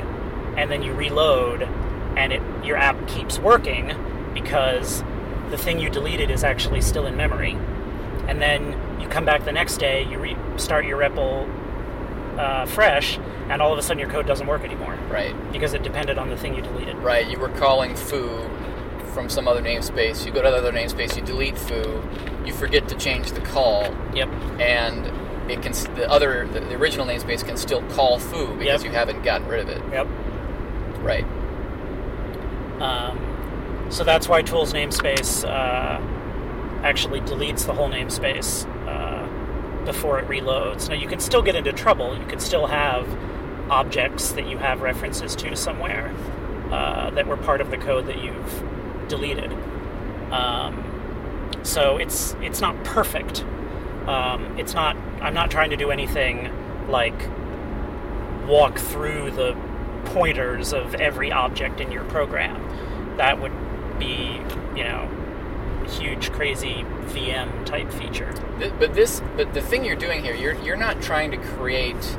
and 0.56 0.70
then 0.70 0.82
you 0.82 0.92
reload 0.92 1.68
and 2.16 2.32
it 2.32 2.42
your 2.64 2.76
app 2.76 3.06
keeps 3.06 3.38
working 3.38 3.92
because 4.34 5.04
the 5.50 5.56
thing 5.58 5.78
you 5.78 5.88
deleted 5.88 6.30
is 6.30 6.42
actually 6.42 6.80
still 6.80 7.06
in 7.06 7.16
memory 7.16 7.56
and 8.28 8.42
then 8.42 9.00
you 9.00 9.08
come 9.08 9.24
back 9.24 9.44
the 9.44 9.52
next 9.52 9.76
day, 9.76 10.04
you 10.04 10.18
restart 10.18 10.84
your 10.84 10.98
REPL 10.98 11.48
uh, 12.38 12.66
fresh, 12.66 13.18
and 13.48 13.62
all 13.62 13.72
of 13.72 13.78
a 13.78 13.82
sudden 13.82 13.98
your 13.98 14.10
code 14.10 14.26
doesn't 14.26 14.46
work 14.46 14.62
anymore 14.62 14.98
right. 15.10 15.34
because 15.52 15.74
it 15.74 15.82
depended 15.82 16.18
on 16.18 16.28
the 16.28 16.36
thing 16.36 16.54
you 16.54 16.62
deleted. 16.62 16.96
Right. 16.96 17.26
You 17.26 17.38
were 17.38 17.48
calling 17.50 17.94
foo 17.94 18.48
from 19.14 19.28
some 19.30 19.48
other 19.48 19.62
namespace. 19.62 20.26
You 20.26 20.32
go 20.32 20.42
to 20.42 20.50
the 20.50 20.56
other 20.56 20.72
namespace. 20.72 21.16
You 21.16 21.22
delete 21.22 21.56
foo. 21.56 22.02
You 22.44 22.52
forget 22.52 22.88
to 22.88 22.96
change 22.96 23.32
the 23.32 23.40
call, 23.40 23.94
Yep. 24.14 24.28
and 24.60 25.06
it 25.50 25.62
can 25.62 25.72
the 25.94 26.10
other 26.10 26.46
the, 26.48 26.74
original 26.74 27.06
namespace 27.06 27.44
can 27.44 27.56
still 27.56 27.82
call 27.90 28.18
foo 28.18 28.54
because 28.56 28.82
Yep. 28.82 28.90
you 28.90 28.96
haven't 28.96 29.22
gotten 29.22 29.46
rid 29.46 29.60
of 29.60 29.68
it. 29.68 29.80
Yep. 29.92 30.06
Right. 30.98 31.24
Um, 32.80 33.86
so 33.90 34.04
that's 34.04 34.28
why 34.28 34.42
tools 34.42 34.72
namespace 34.72 35.44
uh, 35.44 36.00
actually 36.82 37.20
deletes 37.20 37.66
the 37.66 37.72
whole 37.72 37.88
namespace 37.88 38.66
uh, 38.86 39.84
before 39.84 40.18
it 40.18 40.28
reloads. 40.28 40.88
Now 40.88 40.94
you 40.94 41.08
can 41.08 41.20
still 41.20 41.42
get 41.42 41.54
into 41.54 41.72
trouble. 41.72 42.16
You 42.18 42.26
can 42.26 42.40
still 42.40 42.66
have 42.66 43.06
objects 43.70 44.32
that 44.32 44.46
you 44.46 44.58
have 44.58 44.82
references 44.82 45.34
to 45.36 45.56
somewhere 45.56 46.14
uh, 46.70 47.10
that 47.10 47.26
were 47.26 47.36
part 47.36 47.60
of 47.60 47.70
the 47.70 47.76
code 47.76 48.06
that 48.06 48.22
you've 48.22 48.64
deleted. 49.08 49.52
Um, 50.30 50.82
so 51.62 51.96
it's 51.96 52.34
it's 52.40 52.60
not 52.60 52.82
perfect. 52.84 53.44
Um, 54.06 54.58
it's 54.58 54.74
not. 54.74 54.96
I'm 55.20 55.34
not 55.34 55.50
trying 55.50 55.70
to 55.70 55.76
do 55.76 55.90
anything 55.90 56.50
like 56.88 57.28
walk 58.46 58.78
through 58.78 59.32
the 59.32 59.56
pointers 60.06 60.72
of 60.72 60.94
every 60.94 61.30
object 61.32 61.80
in 61.80 61.92
your 61.92 62.04
program. 62.04 63.16
That 63.16 63.40
would 63.40 63.52
be, 63.98 64.40
you 64.76 64.84
know, 64.84 65.08
huge, 65.88 66.32
crazy 66.32 66.84
VM 67.08 67.64
type 67.64 67.90
feature. 67.92 68.32
But 68.78 68.94
this, 68.94 69.22
but 69.36 69.54
the 69.54 69.60
thing 69.62 69.84
you're 69.84 69.96
doing 69.96 70.24
here, 70.24 70.34
you're 70.34 70.54
you're 70.62 70.76
not 70.76 71.00
trying 71.02 71.30
to 71.30 71.36
create 71.36 72.18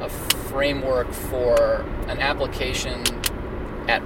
a 0.00 0.08
framework 0.08 1.12
for 1.12 1.82
an 2.08 2.18
application 2.20 3.02
at 3.88 4.02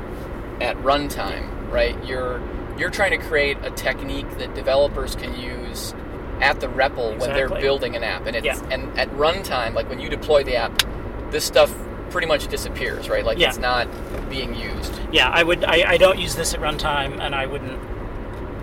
at 0.60 0.76
runtime, 0.78 1.70
right? 1.70 1.96
You're 2.04 2.40
you're 2.78 2.90
trying 2.90 3.18
to 3.18 3.26
create 3.26 3.56
a 3.62 3.70
technique 3.70 4.28
that 4.38 4.54
developers 4.54 5.14
can 5.16 5.34
use 5.38 5.94
at 6.40 6.60
the 6.60 6.68
REPL 6.68 7.18
when 7.18 7.30
they're 7.30 7.48
building 7.48 7.96
an 7.96 8.04
app, 8.04 8.26
and 8.26 8.36
it's 8.36 8.44
Yeah. 8.46 8.60
and 8.70 8.96
at 8.98 9.10
runtime, 9.12 9.74
like 9.74 9.88
when 9.88 9.98
you 10.00 10.08
deploy 10.08 10.44
the 10.44 10.56
app, 10.56 10.82
this 11.30 11.44
stuff 11.44 11.74
pretty 12.10 12.26
much 12.26 12.46
disappears, 12.48 13.08
right? 13.08 13.24
Like 13.24 13.38
Yeah. 13.38 13.48
it's 13.48 13.58
not 13.58 13.88
being 14.28 14.54
used. 14.54 14.92
Yeah, 15.12 15.28
I 15.28 15.42
would. 15.42 15.64
I, 15.64 15.90
I 15.92 15.96
don't 15.96 16.18
use 16.18 16.34
this 16.34 16.54
at 16.54 16.60
runtime, 16.60 17.18
and 17.20 17.34
I 17.34 17.46
wouldn't 17.46 17.78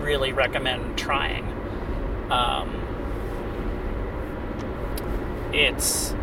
really 0.00 0.32
recommend 0.32 0.96
trying. 0.98 1.44
Um, 2.30 2.82
it's 5.52 6.14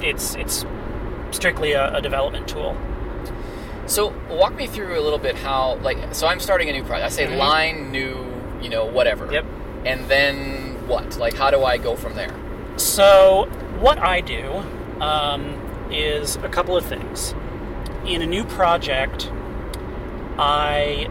it's 0.00 0.34
it's 0.34 0.64
strictly 1.30 1.72
a, 1.72 1.94
a 1.96 2.00
development 2.02 2.48
tool. 2.48 2.76
So 3.86 4.14
walk 4.30 4.54
me 4.54 4.66
through 4.66 4.98
a 4.98 5.02
little 5.02 5.18
bit 5.18 5.36
how 5.36 5.74
like 5.82 6.14
so 6.14 6.26
I'm 6.26 6.40
starting 6.40 6.68
a 6.68 6.72
new 6.72 6.84
project. 6.84 7.06
I 7.06 7.08
say 7.10 7.26
Mhm. 7.26 7.38
lein 7.38 7.92
new, 7.92 8.24
you 8.60 8.68
know, 8.68 8.84
whatever. 8.84 9.30
Yep. 9.30 9.44
And 9.84 10.08
then 10.08 10.86
what? 10.88 11.16
Like 11.18 11.34
how 11.34 11.50
do 11.50 11.64
I 11.64 11.78
go 11.78 11.96
from 11.96 12.14
there? 12.14 12.32
So, 12.76 13.48
what 13.80 13.98
I 13.98 14.22
do 14.22 14.62
um, 15.00 15.60
is 15.92 16.36
a 16.36 16.48
couple 16.48 16.76
of 16.76 16.84
things. 16.84 17.34
In 18.06 18.22
a 18.22 18.26
new 18.26 18.44
project, 18.44 19.30
I 20.38 21.08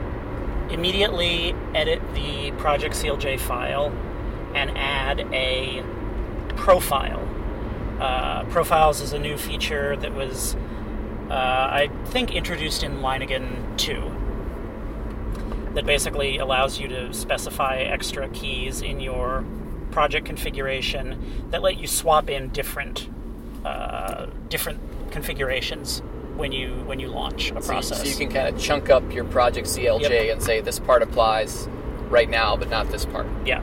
immediately 0.70 1.54
edit 1.74 2.02
the 2.14 2.52
project 2.58 2.96
CLJ 2.96 3.40
file 3.40 3.94
and 4.56 4.72
add 4.78 5.22
a 5.32 5.84
profile. 6.56 7.28
Uh, 8.00 8.44
profiles 8.46 9.02
is 9.02 9.14
a 9.14 9.20
new 9.20 9.38
feature 9.38 9.96
that 9.98 10.14
was, 10.14 10.56
uh, 11.30 11.34
I 11.34 11.90
think, 12.06 12.34
introduced 12.36 12.84
in 12.84 12.98
Leiningen 12.98 13.78
2 13.78 14.22
that 15.76 15.86
basically 15.86 16.38
allows 16.38 16.80
you 16.80 16.88
to 16.88 17.14
specify 17.14 17.78
extra 17.78 18.28
keys 18.30 18.82
in 18.82 19.00
your 19.00 19.46
project 19.92 20.26
configuration 20.26 21.48
that 21.52 21.62
let 21.62 21.78
you 21.78 21.88
swap 21.88 22.30
in 22.30 22.50
different 22.50 23.08
uh, 23.66 24.28
different 24.50 24.80
configurations 25.12 26.02
when 26.38 26.52
you 26.52 26.70
when 26.86 27.00
you 27.00 27.08
launch 27.08 27.52
a 27.52 27.54
So 27.54 27.56
you- 27.56 27.62
process. 27.68 28.00
So 28.00 28.06
you, 28.08 28.16
can 28.16 28.30
kind 28.32 28.48
of 28.54 28.60
chunk 28.62 28.90
up 28.90 29.14
your 29.14 29.26
project 29.26 29.68
CLJ 29.68 30.10
Yep. 30.10 30.34
and 30.34 30.44
say 30.44 30.62
this 30.62 30.80
part 30.80 31.02
applies 31.02 31.68
right 32.10 32.30
now, 32.30 32.56
but 32.58 32.70
not 32.70 32.90
this 32.90 33.06
part. 33.06 33.28
Yeah. 33.46 33.62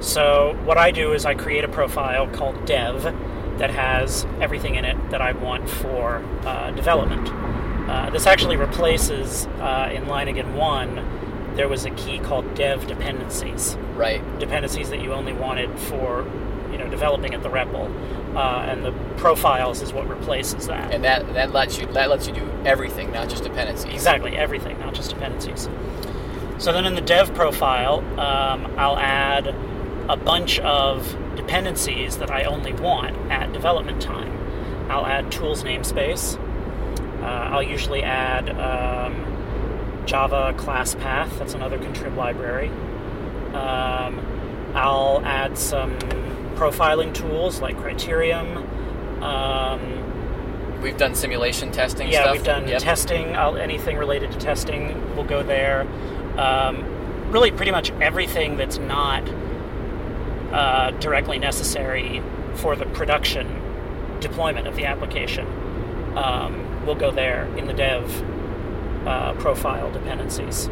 So 0.00 0.58
what 0.64 0.76
I 0.76 0.90
do 0.90 1.12
is 1.12 1.24
I 1.24 1.34
create 1.34 1.64
a 1.64 1.68
profile 1.68 2.26
called 2.28 2.64
dev 2.66 3.02
that 3.58 3.70
has 3.70 4.26
everything 4.40 4.74
in 4.74 4.84
it 4.84 4.96
that 5.10 5.22
I 5.22 5.32
want 5.32 5.68
for 5.68 6.22
uh, 6.44 6.70
development. 6.72 7.28
Uh, 7.88 8.10
this 8.10 8.26
actually 8.26 8.56
replaces 8.56 9.46
uh, 9.60 9.90
in 9.92 10.04
Leiningen 10.06 10.54
1 10.54 11.23
there 11.54 11.68
was 11.68 11.84
a 11.84 11.90
key 11.90 12.18
called 12.18 12.54
dev 12.54 12.86
dependencies. 12.86 13.76
Right. 13.94 14.22
dependencies 14.40 14.90
that 14.90 15.00
you 15.00 15.12
only 15.12 15.32
wanted 15.32 15.78
for 15.78 16.26
you 16.72 16.78
know 16.78 16.88
developing 16.88 17.32
at 17.34 17.42
the 17.42 17.48
REPL, 17.48 18.34
uh, 18.34 18.66
and 18.68 18.84
the 18.84 18.92
profiles 19.16 19.80
is 19.80 19.92
what 19.92 20.08
replaces 20.08 20.66
that. 20.66 20.92
And 20.92 21.04
that 21.04 21.32
that 21.34 21.52
lets 21.52 21.78
you 21.78 21.86
that 21.92 22.10
lets 22.10 22.26
you 22.26 22.34
do 22.34 22.50
everything, 22.64 23.12
not 23.12 23.28
just 23.28 23.44
dependencies. 23.44 23.92
Exactly, 23.92 24.36
everything, 24.36 24.78
not 24.80 24.94
just 24.94 25.10
dependencies. 25.10 25.68
So 26.58 26.72
then 26.72 26.84
in 26.84 26.94
the 26.94 27.00
dev 27.00 27.34
profile, 27.34 27.98
um, 28.18 28.72
I'll 28.76 28.98
add 28.98 29.54
a 30.08 30.16
bunch 30.16 30.58
of 30.60 31.16
dependencies 31.36 32.18
that 32.18 32.30
I 32.30 32.44
only 32.44 32.72
want 32.72 33.16
at 33.30 33.52
development 33.52 34.02
time. 34.02 34.32
I'll 34.90 35.06
add 35.06 35.32
tools 35.32 35.62
namespace. 35.64 36.38
Uh, 37.22 37.26
I'll 37.26 37.62
usually 37.62 38.02
add 38.02 38.50
um, 38.50 39.14
Java 40.06 40.54
class 40.56 40.94
path. 40.94 41.38
That's 41.38 41.54
another 41.54 41.78
contrib 41.78 42.16
library. 42.16 42.68
Um, 43.54 44.20
I'll 44.74 45.22
add 45.24 45.56
some 45.56 45.96
profiling 46.56 47.14
tools 47.14 47.60
like 47.60 47.76
Criterium. 47.76 48.56
Um, 49.22 50.80
We've 50.82 50.98
done 50.98 51.14
simulation 51.14 51.70
testing 51.72 52.08
yeah, 52.10 52.22
stuff. 52.24 52.32
we've 52.34 52.44
done 52.44 52.68
Yep. 52.68 52.82
testing. 52.82 53.34
I'll, 53.34 53.56
anything 53.56 53.96
related 53.96 54.32
to 54.32 54.38
testing 54.38 55.16
will 55.16 55.24
go 55.24 55.42
there. 55.42 55.86
Um, 56.36 56.84
really, 57.30 57.50
pretty 57.50 57.70
much 57.72 57.90
everything 58.02 58.58
that's 58.58 58.76
not 58.76 59.22
uh, 60.52 60.90
directly 61.00 61.38
necessary 61.38 62.20
for 62.56 62.76
the 62.76 62.84
production 62.86 63.46
deployment 64.20 64.66
of 64.66 64.76
the 64.76 64.84
application 64.84 65.46
um, 66.16 66.84
will 66.84 66.94
go 66.94 67.10
there 67.10 67.46
in 67.56 67.66
the 67.66 67.72
dev 67.72 68.04
uh, 69.06 69.34
profile 69.34 69.90
dependencies. 69.92 70.68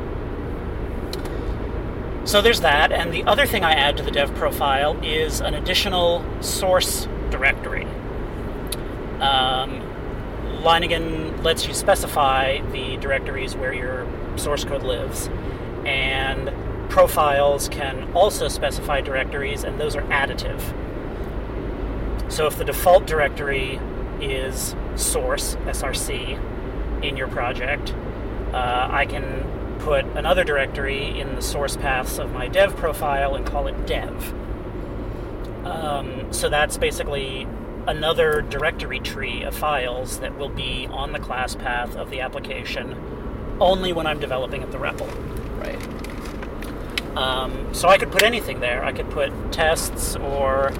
So 2.25 2.41
there's 2.41 2.61
that, 2.61 2.93
and 2.93 3.13
the 3.13 3.25
other 3.25 3.47
thing 3.47 3.65
I 3.65 3.73
add 3.73 3.97
to 3.97 4.03
the 4.03 4.13
dev 4.13 4.33
profile 4.35 4.97
is 5.03 5.41
an 5.41 5.55
additional 5.55 6.25
source 6.41 7.09
directory. 7.31 7.85
Um, 9.21 9.83
Leiningen 10.63 11.43
lets 11.43 11.67
you 11.67 11.75
specify 11.75 12.61
the 12.71 12.97
directories 12.99 13.57
where 13.57 13.73
your 13.73 14.07
source 14.37 14.65
code 14.65 14.85
lives, 14.85 15.29
and 15.85 16.53
profiles 16.89 17.69
can 17.69 18.13
also 18.13 18.47
specify 18.47 19.01
directories, 19.01 19.65
and 19.65 19.81
those 19.81 19.97
are 19.97 20.03
additive. 20.03 20.61
So 22.31 22.47
if 22.47 22.57
the 22.57 22.65
default 22.65 23.07
directory 23.07 23.81
is 24.21 24.77
source, 24.95 25.57
SRC, 25.67 26.39
in 27.03 27.17
your 27.17 27.29
project, 27.29 27.95
uh, 28.53 28.89
I 28.91 29.07
can 29.07 29.79
put 29.81 30.05
another 30.05 30.45
directory 30.45 31.19
in 31.19 31.35
the 31.35 31.43
source 31.43 31.77
paths 31.77 32.19
of 32.19 32.33
my 32.33 32.49
dev 32.49 32.77
profile 32.77 33.35
and 33.35 33.45
call 33.45 33.67
it 33.67 33.87
dev. 33.87 34.35
Um, 35.65 36.33
so 36.33 36.49
that's 36.49 36.77
basically 36.79 37.47
another 37.87 38.43
directory 38.43 39.01
tree 39.01 39.43
of 39.43 39.55
files 39.55 40.21
that 40.21 40.39
will 40.39 40.49
be 40.49 40.87
on 40.91 41.13
the 41.13 41.19
class 41.19 41.55
path 41.57 41.97
of 41.97 42.11
the 42.11 42.21
application 42.21 42.97
only 43.61 43.93
when 43.93 44.07
I'm 44.07 44.21
developing 44.21 44.63
at 44.63 44.71
the 44.71 44.79
REPL. 44.79 45.09
Right. 45.59 47.17
Um, 47.17 47.75
so 47.75 47.89
I 47.89 47.99
could 47.99 48.11
put 48.11 48.23
anything 48.23 48.61
there. 48.61 48.85
I 48.85 48.93
could 48.93 49.11
put 49.11 49.33
tests 49.53 50.17
or 50.17 50.73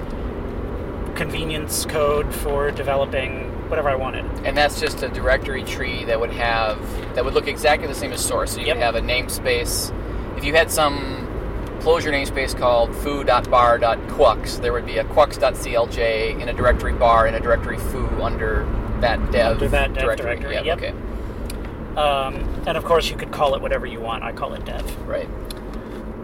convenience 1.15 1.85
code 1.87 2.33
for 2.35 2.71
developing 2.71 3.52
whatever 3.73 3.89
I 3.89 3.95
wanted. 3.95 4.27
And 4.45 4.55
that's 4.55 4.79
just 4.79 5.03
a 5.03 5.09
directory 5.09 5.63
tree 5.65 6.05
that 6.05 6.21
would 6.21 6.31
have 6.33 6.79
that 7.15 7.25
would 7.25 7.33
look 7.33 7.49
exactly 7.49 7.89
the 7.89 7.95
same 7.95 8.13
as 8.13 8.23
source. 8.23 8.53
So 8.53 8.61
you 8.61 8.67
Yep. 8.67 8.77
would 8.77 8.83
have 8.83 8.95
a 8.97 9.01
namespace. 9.01 9.91
If 10.37 10.45
you 10.45 10.53
had 10.55 10.71
some 10.71 11.19
Clojure 11.81 12.13
namespace 12.13 12.57
called 12.57 12.95
foo.bar.quux, 12.97 14.59
there 14.61 14.73
would 14.75 14.85
be 14.85 14.99
a 14.99 15.05
quux.clj 15.05 16.41
in 16.41 16.49
a 16.51 16.53
directory 16.53 16.93
bar 16.93 17.27
in 17.27 17.35
a 17.35 17.41
directory 17.41 17.79
foo 17.79 18.07
under 18.23 18.67
that 19.01 19.19
dev 19.33 19.53
Under 19.55 19.69
that 19.69 19.95
dev 19.95 20.03
directory. 20.05 20.37
directory, 20.37 20.55
Yeah, 20.55 20.63
yep. 20.63 20.79
Okay. 20.79 20.93
Um, 21.97 22.63
and 22.67 22.77
of 22.77 22.85
course, 22.85 23.09
you 23.11 23.17
could 23.17 23.33
call 23.33 23.55
it 23.55 23.63
whatever 23.63 23.87
you 23.87 24.01
want. 24.01 24.23
I 24.23 24.33
call 24.33 24.53
it 24.53 24.65
dev. 24.67 24.85
Right. 25.09 25.29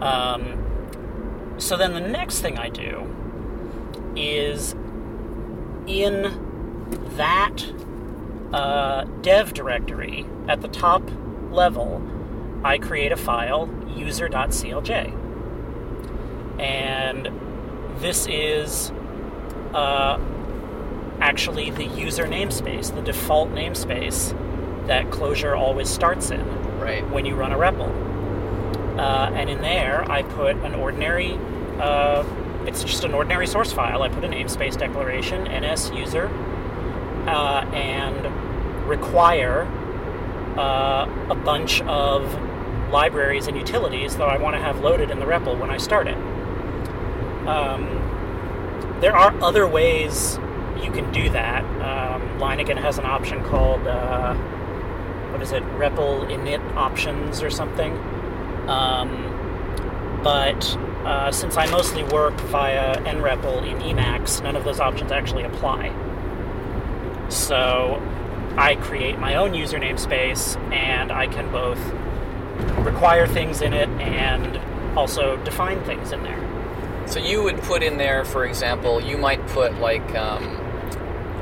Um, 0.01 1.55
so 1.57 1.75
then 1.77 1.93
the 1.93 1.99
next 1.99 2.39
thing 2.41 2.57
I 2.59 2.69
do 2.69 3.05
is 4.15 4.73
in 5.87 6.48
that 7.17 7.63
uh, 8.53 9.03
dev 9.21 9.53
directory 9.53 10.25
at 10.47 10.61
the 10.61 10.67
top 10.67 11.03
level, 11.51 12.01
I 12.63 12.77
create 12.77 13.11
a 13.11 13.17
file 13.17 13.69
user.clj. 13.95 15.15
And 16.59 17.29
this 18.01 18.27
is 18.27 18.91
uh, 19.73 20.19
actually 21.19 21.69
the 21.71 21.85
user 21.85 22.25
namespace, 22.25 22.93
the 22.93 23.01
default 23.01 23.51
namespace 23.51 24.35
that 24.87 25.05
Clojure 25.11 25.57
always 25.57 25.89
starts 25.89 26.31
in 26.31 26.45
Right. 26.79 27.07
when 27.11 27.25
you 27.25 27.35
run 27.35 27.51
a 27.51 27.57
REPL. 27.57 28.97
Uh, 28.97 29.31
and 29.33 29.49
in 29.49 29.61
there, 29.61 30.09
I 30.11 30.23
put 30.23 30.55
an 30.57 30.75
ordinary, 30.75 31.37
uh, 31.79 32.25
it's 32.65 32.83
just 32.83 33.03
an 33.03 33.13
ordinary 33.13 33.47
source 33.47 33.71
file. 33.71 34.01
I 34.01 34.09
put 34.09 34.23
a 34.23 34.27
namespace 34.27 34.77
declaration, 34.77 35.43
ns 35.43 35.91
user, 35.91 36.29
uh, 37.27 37.65
and 37.73 38.87
require 38.87 39.63
uh, 40.57 41.07
a 41.29 41.35
bunch 41.35 41.81
of 41.81 42.33
libraries 42.91 43.47
and 43.47 43.55
utilities 43.55 44.17
that 44.17 44.27
I 44.27 44.37
want 44.37 44.55
to 44.55 44.61
have 44.61 44.79
loaded 44.79 45.11
in 45.11 45.19
the 45.19 45.25
REPL 45.25 45.59
when 45.59 45.69
I 45.69 45.77
start 45.77 46.07
it. 46.07 46.17
Um, 47.47 48.97
there 49.01 49.15
are 49.15 49.33
other 49.41 49.67
ways 49.67 50.39
you 50.83 50.91
can 50.91 51.11
do 51.11 51.29
that. 51.29 51.63
Um, 51.63 52.21
Leiningen 52.39 52.77
has 52.77 52.97
an 52.97 53.05
option 53.05 53.43
called 53.43 53.85
uh, 53.87 54.33
what 55.31 55.41
is 55.41 55.51
it, 55.51 55.63
REPL 55.77 56.27
init 56.29 56.75
options 56.75 57.41
or 57.41 57.49
something. 57.49 57.93
Um, 58.67 60.19
but 60.23 60.75
uh, 61.05 61.31
since 61.31 61.55
I 61.55 61.65
mostly 61.67 62.03
work 62.03 62.39
via 62.41 62.97
nREPL 62.97 63.65
in 63.65 63.77
Emacs, 63.79 64.43
none 64.43 64.55
of 64.55 64.63
those 64.63 64.79
options 64.79 65.11
actually 65.11 65.43
apply. 65.43 65.93
So 67.29 68.01
I 68.57 68.75
create 68.75 69.19
my 69.19 69.35
own 69.35 69.53
user 69.53 69.77
namespace, 69.79 70.57
and 70.73 71.11
I 71.11 71.27
can 71.27 71.51
both 71.51 71.79
require 72.85 73.27
things 73.27 73.61
in 73.61 73.73
it 73.73 73.89
and 74.01 74.57
also 74.97 75.37
define 75.43 75.81
things 75.83 76.11
in 76.11 76.23
there. 76.23 76.45
So 77.07 77.19
you 77.19 77.41
would 77.43 77.61
put 77.61 77.81
in 77.81 77.97
there, 77.97 78.25
for 78.25 78.45
example, 78.45 79.01
you 79.01 79.17
might 79.17 79.45
put 79.47 79.73
like, 79.79 80.15
um, 80.15 80.57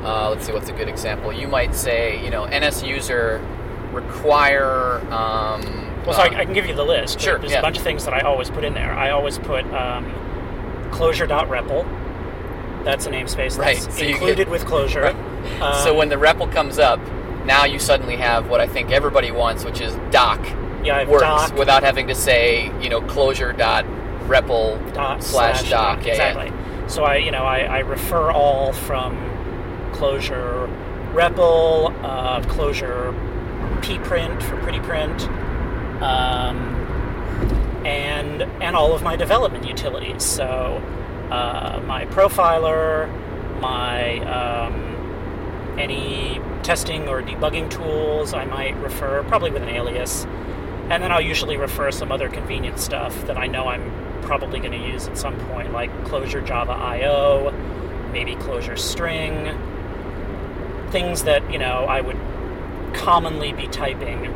uh, 0.04 0.30
let's 0.30 0.46
see, 0.46 0.52
what's 0.52 0.68
a 0.68 0.72
good 0.72 0.88
example? 0.88 1.32
You 1.32 1.48
might 1.48 1.74
say, 1.74 2.22
you 2.24 2.30
know, 2.30 2.46
NS 2.46 2.82
user 2.82 3.44
require. 3.92 4.98
Um, 5.12 5.62
Well, 6.06 6.14
so 6.14 6.22
I, 6.22 6.28
uh, 6.28 6.38
I 6.38 6.44
can 6.44 6.54
give 6.54 6.66
you 6.66 6.74
the 6.74 6.84
list. 6.84 7.20
Sure, 7.20 7.38
There's 7.38 7.52
yeah. 7.52 7.58
a 7.58 7.62
bunch 7.62 7.76
of 7.76 7.82
things 7.82 8.04
that 8.04 8.14
I 8.14 8.20
always 8.20 8.48
put 8.50 8.64
in 8.64 8.72
there. 8.74 8.92
I 8.92 9.10
always 9.10 9.38
put 9.38 9.64
um, 9.74 10.06
clojure.repl. 10.90 12.84
That's 12.84 13.06
a 13.06 13.10
namespace 13.10 13.58
Right, 13.58 13.78
that's 13.78 13.98
so 13.98 14.04
you 14.04 14.14
included 14.14 14.48
with 14.48 14.64
Clojure. 14.64 15.02
Right. 15.02 15.16
Um, 15.60 15.82
so 15.82 15.94
when 15.94 16.08
the 16.08 16.16
REPL 16.16 16.52
comes 16.52 16.78
up, 16.78 17.00
now 17.44 17.64
you 17.64 17.78
suddenly 17.78 18.16
have 18.16 18.48
what 18.48 18.60
I 18.60 18.66
think 18.66 18.90
everybody 18.90 19.30
wants, 19.30 19.64
which 19.64 19.80
is 19.80 19.94
doc 20.10 20.40
yeah, 20.84 21.08
works 21.08 21.22
doc, 21.22 21.54
without 21.56 21.82
having 21.82 22.06
to 22.08 22.14
say, 22.14 22.66
you 22.80 22.88
know, 22.88 23.00
clojure 23.00 23.56
dot 23.56 23.84
REPL 24.26 24.94
dot 24.94 25.22
slash 25.22 25.68
doc. 25.70 26.00
Yeah, 26.00 26.06
yeah. 26.06 26.12
exactly. 26.12 26.52
So 26.88 27.04
I, 27.04 27.16
you 27.16 27.30
know, 27.30 27.44
I, 27.44 27.60
I 27.60 27.78
refer 27.80 28.30
all 28.30 28.72
from 28.72 29.16
Clojure 29.92 30.68
REPL, 31.12 31.92
uh, 32.02 32.40
Clojure 32.42 33.12
pprint 33.80 34.42
for 34.42 34.56
pretty 34.62 34.80
print, 34.80 35.22
um, 36.02 36.56
and 37.84 38.42
and 38.62 38.76
all 38.76 38.94
of 38.94 39.02
my 39.02 39.16
development 39.16 39.66
utilities. 39.66 40.22
So 40.24 40.44
uh, 41.30 41.82
my 41.86 42.06
profiler, 42.06 43.08
my 43.60 44.18
um, 44.20 44.87
any 45.78 46.40
testing 46.62 47.08
or 47.08 47.22
debugging 47.22 47.70
tools, 47.70 48.34
I 48.34 48.44
might 48.44 48.76
refer 48.76 49.22
probably 49.24 49.50
with 49.50 49.62
an 49.62 49.68
alias. 49.68 50.24
And 50.90 51.02
then 51.02 51.12
I'll 51.12 51.20
usually 51.20 51.56
refer 51.56 51.90
some 51.90 52.10
other 52.10 52.28
convenient 52.28 52.78
stuff 52.78 53.26
that 53.26 53.36
I 53.36 53.46
know 53.46 53.68
I'm 53.68 54.22
probably 54.22 54.58
going 54.58 54.72
to 54.72 54.88
use 54.88 55.06
at 55.06 55.18
some 55.18 55.36
point, 55.48 55.72
like 55.72 55.90
Clojure 56.04 56.44
Java 56.44 56.72
IO, 56.72 57.52
maybe 58.12 58.34
Clojure 58.36 58.78
String, 58.78 59.56
things 60.90 61.24
that, 61.24 61.50
you 61.50 61.58
know, 61.58 61.84
I 61.84 62.00
would 62.00 62.18
commonly 62.94 63.52
be 63.52 63.68
typing 63.68 64.34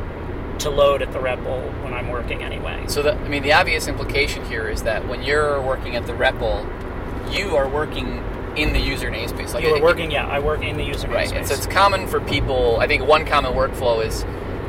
to 0.59 0.70
load 0.70 1.02
at 1.02 1.12
the 1.12 1.18
REPL 1.18 1.83
when 1.83 1.94
I'm 1.94 2.09
working 2.09 2.42
anyway. 2.42 2.85
So, 2.87 3.02
the, 3.02 3.14
I 3.14 3.28
mean, 3.28 3.42
the 3.42 3.52
obvious 3.52 3.88
implication 3.88 4.44
here 4.46 4.68
is 4.68 4.83
that 4.83 5.09
when 5.09 5.22
you're 5.22 5.61
working 5.61 5.96
at 5.96 6.07
the 6.07 6.12
REPL, 6.12 7.35
you 7.35 7.57
are 7.57 7.68
working 7.68 8.22
in 8.56 8.72
the 8.72 8.80
user 8.80 9.10
namespace. 9.10 9.54
Like 9.54 9.64
You 9.64 9.74
it- 9.76 9.80
are 9.80 9.82
working, 9.82 10.10
yeah, 10.10 10.26
I 10.26 10.38
work 10.38 10.62
in 10.62 10.76
the 10.76 10.84
user 10.84 11.08
Right, 11.08 11.28
namespace. 11.28 11.36
and 11.36 11.46
so 11.48 11.54
it's 11.54 11.66
common 11.66 12.06
for 12.06 12.20
people. 12.20 12.78
I 12.80 12.86
think 12.86 13.06
one 13.06 13.24
common 13.24 13.54
workflow 13.54 14.04
is 14.04 14.24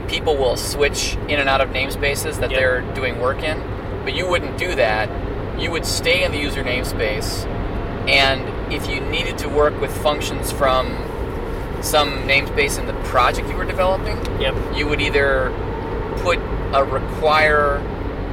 people 0.08 0.38
will 0.38 0.56
switch 0.58 1.18
in 1.28 1.40
and 1.40 1.50
out 1.50 1.62
of 1.62 1.70
namespaces 1.70 2.40
that 2.40 2.52
Yep. 2.52 2.60
they're 2.60 2.82
doing 2.94 3.20
work 3.20 3.44
in, 3.44 3.62
but 4.04 4.14
you 4.14 4.28
wouldn't 4.28 4.58
do 4.58 4.76
that. 4.76 5.10
You 5.58 5.72
would 5.72 5.86
stay 5.86 6.24
in 6.24 6.32
the 6.32 6.38
user 6.38 6.64
namespace, 6.64 7.46
and 8.08 8.42
if 8.74 8.90
you 8.90 9.00
needed 9.02 9.38
to 9.40 9.50
work 9.50 9.80
with 9.82 9.92
functions 9.98 10.52
from 10.52 10.96
some 11.82 12.24
namespace 12.28 12.80
in 12.80 12.86
the 12.88 12.94
project 13.10 13.50
you 13.50 13.56
were 13.58 13.66
developing, 13.66 14.18
Yep. 14.40 14.56
you 14.76 14.88
would 14.88 15.02
either 15.02 15.52
put 16.22 16.40
a 16.74 16.84
require 16.84 17.82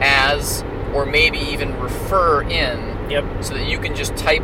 as 0.00 0.64
or 0.94 1.04
maybe 1.06 1.38
even 1.38 1.78
refer 1.80 2.42
in 2.42 2.96
Yep. 3.08 3.24
so 3.40 3.54
that 3.54 3.64
you 3.66 3.78
can 3.78 3.94
just 3.94 4.16
type 4.16 4.42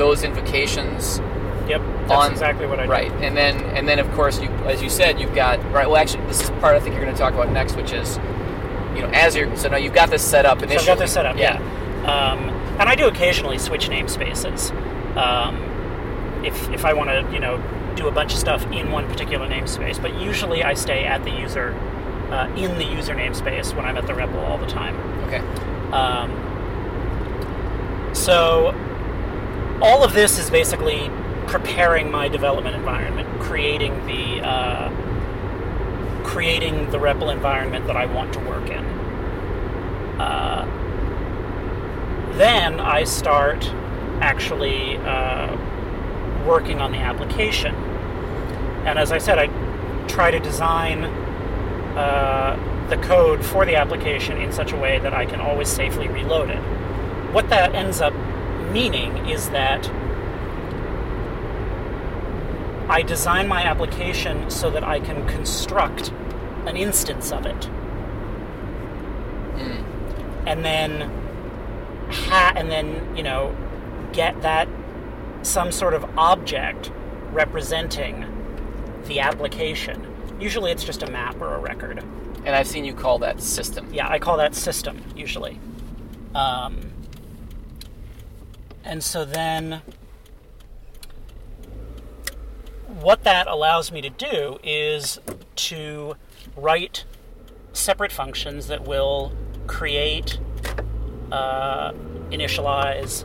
those 0.00 0.22
invocations 0.24 1.20
Yep. 1.68 1.82
That's 2.08 2.12
on- 2.12 2.32
exactly 2.32 2.66
what 2.66 2.80
I 2.80 2.84
do. 2.86 2.90
right 2.90 3.12
and 3.26 3.36
then 3.36 3.54
and 3.76 3.86
then 3.88 3.98
of 4.00 4.10
course 4.12 4.40
you 4.40 4.48
as 4.66 4.82
you 4.82 4.90
said 4.90 5.20
you've 5.20 5.34
got 5.36 5.56
right 5.72 5.86
well 5.88 5.98
actually 5.98 6.24
this 6.26 6.42
is 6.42 6.50
part 6.62 6.74
i 6.74 6.80
think 6.80 6.94
you're 6.96 7.04
going 7.04 7.14
to 7.14 7.20
talk 7.20 7.32
about 7.34 7.50
next 7.52 7.76
which 7.76 7.92
is 7.92 8.16
you 8.96 9.02
know 9.02 9.10
as 9.12 9.36
you're 9.36 9.54
so 9.56 9.68
now 9.68 9.76
you've 9.76 9.94
got 9.94 10.10
this 10.10 10.22
set 10.34 10.44
up 10.46 10.58
So 10.58 10.64
initially 10.64 10.90
I've 10.90 10.98
got 10.98 11.02
this 11.04 11.12
set 11.12 11.26
up, 11.26 11.36
yeah. 11.36 11.58
Um, 12.14 12.38
and 12.80 12.88
I 12.88 12.94
do 12.96 13.06
occasionally 13.06 13.58
switch 13.58 13.88
namespaces. 13.88 14.72
Um, 15.16 15.54
if, 16.44 16.56
if 16.70 16.84
I 16.86 16.92
want 16.94 17.10
to, 17.10 17.30
you 17.32 17.38
know, 17.38 17.60
do 17.94 18.08
a 18.08 18.10
bunch 18.10 18.32
of 18.32 18.38
stuff 18.40 18.64
in 18.72 18.90
one 18.90 19.06
particular 19.06 19.46
namespace, 19.46 20.00
but 20.00 20.12
usually 20.18 20.64
I 20.64 20.72
stay 20.74 21.04
at 21.04 21.22
the 21.24 21.30
user, 21.30 21.74
uh, 22.32 22.48
in 22.56 22.78
the 22.78 22.84
user 22.84 23.14
namespace 23.14 23.76
when 23.76 23.84
I'm 23.84 23.96
at 23.98 24.06
the 24.06 24.14
REPL 24.14 24.42
all 24.48 24.56
the 24.58 24.66
time. 24.66 24.96
okay 25.26 25.42
Um, 25.92 26.28
so 28.14 28.74
all 29.80 30.04
of 30.04 30.12
this 30.12 30.38
is 30.38 30.50
basically 30.50 31.10
preparing 31.46 32.10
my 32.10 32.28
development 32.28 32.76
environment, 32.76 33.28
creating 33.40 33.94
the 34.06 34.46
uh, 34.46 34.90
creating 36.22 36.90
the 36.90 36.98
REPL 36.98 37.32
environment 37.32 37.86
that 37.86 37.96
I 37.96 38.06
want 38.06 38.32
to 38.34 38.40
work 38.40 38.68
in. 38.68 38.84
Uh, 40.20 40.66
then 42.36 42.78
I 42.78 43.04
start 43.04 43.68
actually 44.20 44.96
uh, 44.98 45.56
working 46.46 46.80
on 46.80 46.92
the 46.92 46.98
application, 46.98 47.74
and 48.84 48.98
as 48.98 49.12
I 49.12 49.18
said, 49.18 49.38
I 49.38 49.46
try 50.06 50.30
to 50.30 50.38
design 50.38 51.04
uh, 51.96 52.86
the 52.90 52.96
code 52.98 53.44
for 53.44 53.64
the 53.64 53.76
application 53.76 54.36
in 54.38 54.52
such 54.52 54.72
a 54.72 54.76
way 54.76 54.98
that 54.98 55.14
I 55.14 55.24
can 55.24 55.40
always 55.40 55.68
safely 55.68 56.08
reload 56.08 56.50
it. 56.50 56.60
What 57.32 57.48
that 57.48 57.74
ends 57.74 58.00
up 58.00 58.12
meaning 58.72 59.16
is 59.28 59.50
that 59.50 59.88
I 62.88 63.02
design 63.02 63.46
my 63.46 63.62
application 63.62 64.50
so 64.50 64.70
that 64.70 64.82
I 64.82 64.98
can 65.00 65.26
construct 65.28 66.10
an 66.66 66.76
instance 66.76 67.30
of 67.32 67.46
it, 67.46 67.68
Mm. 69.56 69.82
and 70.46 70.64
then 70.64 71.10
ha- 72.10 72.52
and 72.56 72.70
then 72.70 73.16
you 73.16 73.22
know 73.22 73.54
get 74.12 74.40
that 74.42 74.68
some 75.42 75.70
sort 75.72 75.94
of 75.94 76.04
object 76.18 76.90
representing 77.32 78.24
the 79.06 79.20
application. 79.20 80.06
Usually 80.40 80.70
it's 80.72 80.84
just 80.84 81.02
a 81.02 81.10
map 81.10 81.40
or 81.40 81.54
a 81.54 81.58
record. 81.58 82.02
And 82.44 82.56
I've 82.56 82.66
seen 82.66 82.84
you 82.84 82.94
call 82.94 83.18
that 83.20 83.40
system. 83.40 83.86
Yeah, 83.92 84.08
I 84.08 84.18
call 84.18 84.36
that 84.38 84.54
system 84.54 85.02
usually. 85.14 85.58
Um, 86.34 86.78
and 88.84 89.02
so 89.02 89.24
then 89.24 89.82
what 93.00 93.24
that 93.24 93.46
allows 93.46 93.92
me 93.92 94.00
to 94.02 94.10
do 94.10 94.58
is 94.62 95.18
to 95.56 96.16
write 96.56 97.04
separate 97.72 98.12
functions 98.12 98.66
that 98.66 98.86
will 98.86 99.32
create, 99.66 100.38
uh, 101.30 101.92
initialize, 102.30 103.24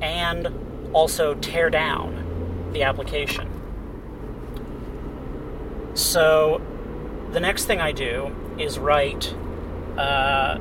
and 0.00 0.48
also 0.92 1.34
tear 1.34 1.70
down 1.70 2.70
the 2.72 2.82
application. 2.82 3.48
So 5.94 6.60
the 7.32 7.40
next 7.40 7.66
thing 7.66 7.80
I 7.80 7.92
do 7.92 8.34
is 8.58 8.78
write 8.78 9.34
uh, 9.96 10.58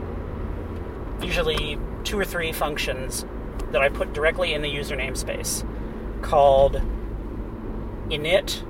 usually 1.21 1.77
two 2.03 2.19
or 2.19 2.25
three 2.25 2.51
functions 2.51 3.25
that 3.71 3.81
I 3.81 3.89
put 3.89 4.13
directly 4.13 4.53
in 4.53 4.61
the 4.61 4.69
user 4.69 4.95
namespace 4.95 5.65
called 6.21 6.81
init, 8.09 8.63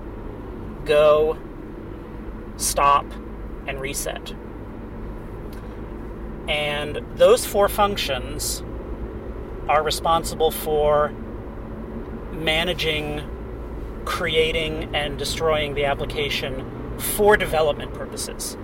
go, 0.86 1.38
stop, 2.58 3.06
and 3.68 3.80
reset. 3.82 4.34
And 6.48 7.00
those 7.16 7.46
four 7.46 7.70
functions 7.70 8.64
are 9.68 9.84
responsible 9.84 10.52
for 10.52 11.14
managing, 12.32 13.22
creating, 14.06 14.96
and 14.96 15.18
destroying 15.18 15.76
the 15.76 15.86
application 15.86 16.98
for 16.98 17.38
development 17.38 17.94
purposes. 17.94 18.58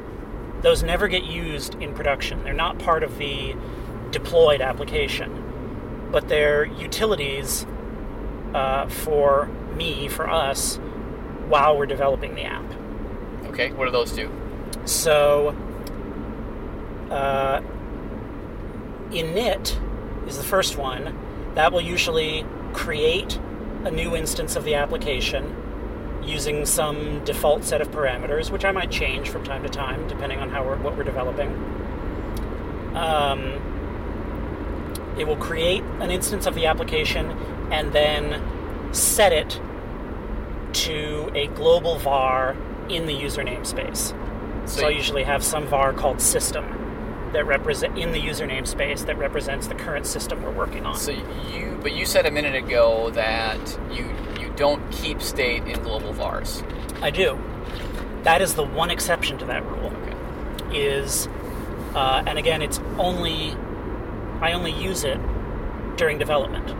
Those 0.61 0.83
never 0.83 1.07
get 1.07 1.23
used 1.23 1.75
in 1.75 1.93
production. 1.93 2.43
They're 2.43 2.53
not 2.53 2.79
part 2.79 3.03
of 3.03 3.17
the 3.17 3.55
deployed 4.11 4.61
application, 4.61 5.46
but 6.11 6.27
they're 6.27 6.65
utilities 6.65 7.65
uh, 8.53 8.87
for 8.87 9.47
me, 9.75 10.07
for 10.07 10.29
us, 10.29 10.77
while 11.47 11.77
we're 11.77 11.85
developing 11.85 12.35
the 12.35 12.43
app. 12.43 12.65
Okay, 13.45 13.71
what 13.71 13.85
do 13.85 13.91
those 13.91 14.11
do? 14.11 14.31
So, 14.85 15.55
uh, 17.09 17.61
init 19.09 20.27
is 20.27 20.37
the 20.37 20.43
first 20.43 20.77
one. 20.77 21.17
That 21.55 21.71
will 21.71 21.81
usually 21.81 22.45
create 22.73 23.39
a 23.83 23.91
new 23.91 24.15
instance 24.15 24.55
of 24.55 24.63
the 24.63 24.75
application 24.75 25.55
using 26.23 26.65
some 26.65 27.23
default 27.23 27.63
set 27.63 27.81
of 27.81 27.89
parameters, 27.89 28.51
which 28.51 28.65
I 28.65 28.71
might 28.71 28.91
change 28.91 29.29
from 29.29 29.43
time 29.43 29.63
to 29.63 29.69
time 29.69 30.07
depending 30.07 30.39
on 30.39 30.49
how 30.49 30.65
we're, 30.65 30.77
what 30.77 30.97
we're 30.97 31.03
developing. 31.03 31.49
Um, 32.95 33.76
it 35.17 35.27
will 35.27 35.37
create 35.37 35.83
an 35.99 36.11
instance 36.11 36.45
of 36.45 36.55
the 36.55 36.65
application 36.65 37.31
and 37.71 37.93
then 37.93 38.93
set 38.93 39.33
it 39.33 39.59
to 40.73 41.31
a 41.33 41.47
global 41.47 41.97
var 41.97 42.55
in 42.89 43.05
the 43.05 43.13
user 43.13 43.43
namespace. 43.43 44.13
So, 44.67 44.81
So 44.81 44.87
I 44.87 44.89
usually 44.89 45.23
have 45.23 45.43
some 45.43 45.65
var 45.67 45.93
called 45.93 46.21
system 46.21 46.65
that 47.33 47.45
represent 47.45 47.97
in 47.97 48.11
the 48.11 48.19
user 48.19 48.47
namespace 48.47 49.05
that 49.05 49.17
represents 49.17 49.67
the 49.67 49.75
current 49.75 50.05
system 50.05 50.41
we're 50.43 50.51
working 50.51 50.85
on. 50.85 50.97
So 50.97 51.11
you, 51.11 51.77
but 51.81 51.93
you 51.93 52.05
said 52.05 52.25
a 52.25 52.31
minute 52.31 52.55
ago 52.55 53.09
that 53.11 53.79
you 53.91 54.05
you 54.39 54.51
don't 54.55 54.81
keep 54.91 55.21
state 55.21 55.63
in 55.63 55.81
global 55.83 56.13
vars. 56.13 56.63
I 57.01 57.11
do. 57.11 57.37
That 58.23 58.41
is 58.41 58.55
the 58.55 58.63
one 58.63 58.89
exception 58.89 59.37
to 59.39 59.45
that 59.45 59.65
rule. 59.65 59.91
Okay. 59.93 60.79
Is, 60.79 61.27
uh, 61.93 62.23
and 62.25 62.37
again, 62.37 62.61
it's 62.61 62.79
only 62.97 63.55
I 64.41 64.53
only 64.53 64.71
use 64.71 65.03
it 65.03 65.19
during 65.97 66.17
development. 66.17 66.73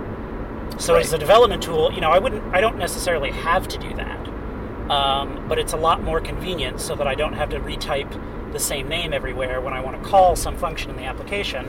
So 0.79 0.93
Right. 0.93 1.03
as 1.03 1.13
a 1.13 1.17
development 1.17 1.63
tool, 1.63 1.91
you 1.91 2.01
know, 2.01 2.11
I 2.11 2.19
wouldn't, 2.19 2.43
I 2.53 2.61
don't 2.61 2.77
necessarily 2.77 3.31
have 3.31 3.67
to 3.69 3.77
do 3.79 3.89
that, 3.95 4.91
um, 4.91 5.45
but 5.47 5.57
it's 5.57 5.73
a 5.73 5.77
lot 5.77 6.03
more 6.03 6.19
convenient 6.19 6.79
so 6.79 6.95
that 6.95 7.07
I 7.07 7.15
don't 7.15 7.33
have 7.33 7.49
to 7.49 7.59
retype 7.59 8.11
the 8.53 8.59
same 8.59 8.87
name 8.87 9.11
everywhere 9.13 9.59
when 9.59 9.73
I 9.73 9.79
want 9.79 10.01
to 10.01 10.07
call 10.09 10.35
some 10.35 10.55
function 10.55 10.91
in 10.91 10.97
the 10.97 11.05
application. 11.05 11.65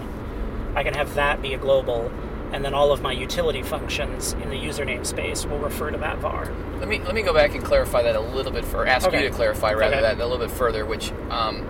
I 0.76 0.82
can 0.82 0.94
have 0.94 1.14
that 1.14 1.40
be 1.40 1.54
a 1.54 1.58
global, 1.58 2.10
and 2.52 2.64
then 2.64 2.74
all 2.74 2.92
of 2.92 3.00
my 3.02 3.12
utility 3.12 3.62
functions 3.62 4.34
in 4.42 4.50
the 4.50 4.56
user 4.56 4.84
namespace 4.84 5.48
will 5.48 5.58
refer 5.58 5.90
to 5.90 5.98
that 5.98 6.18
var. 6.18 6.48
Let 6.78 6.88
me 6.88 7.00
let 7.04 7.14
me 7.14 7.22
go 7.22 7.32
back 7.32 7.54
and 7.54 7.64
clarify 7.64 8.02
that 8.02 8.14
a 8.14 8.20
little 8.20 8.52
bit 8.52 8.64
for 8.64 8.86
ask 8.86 9.08
Okay. 9.08 9.22
you 9.24 9.28
to 9.30 9.34
clarify 9.34 9.72
rather 9.72 9.94
Okay. 9.96 10.02
that 10.02 10.20
a 10.20 10.26
little 10.26 10.38
bit 10.46 10.50
further. 10.54 10.84
Which 10.86 11.10
um, 11.30 11.64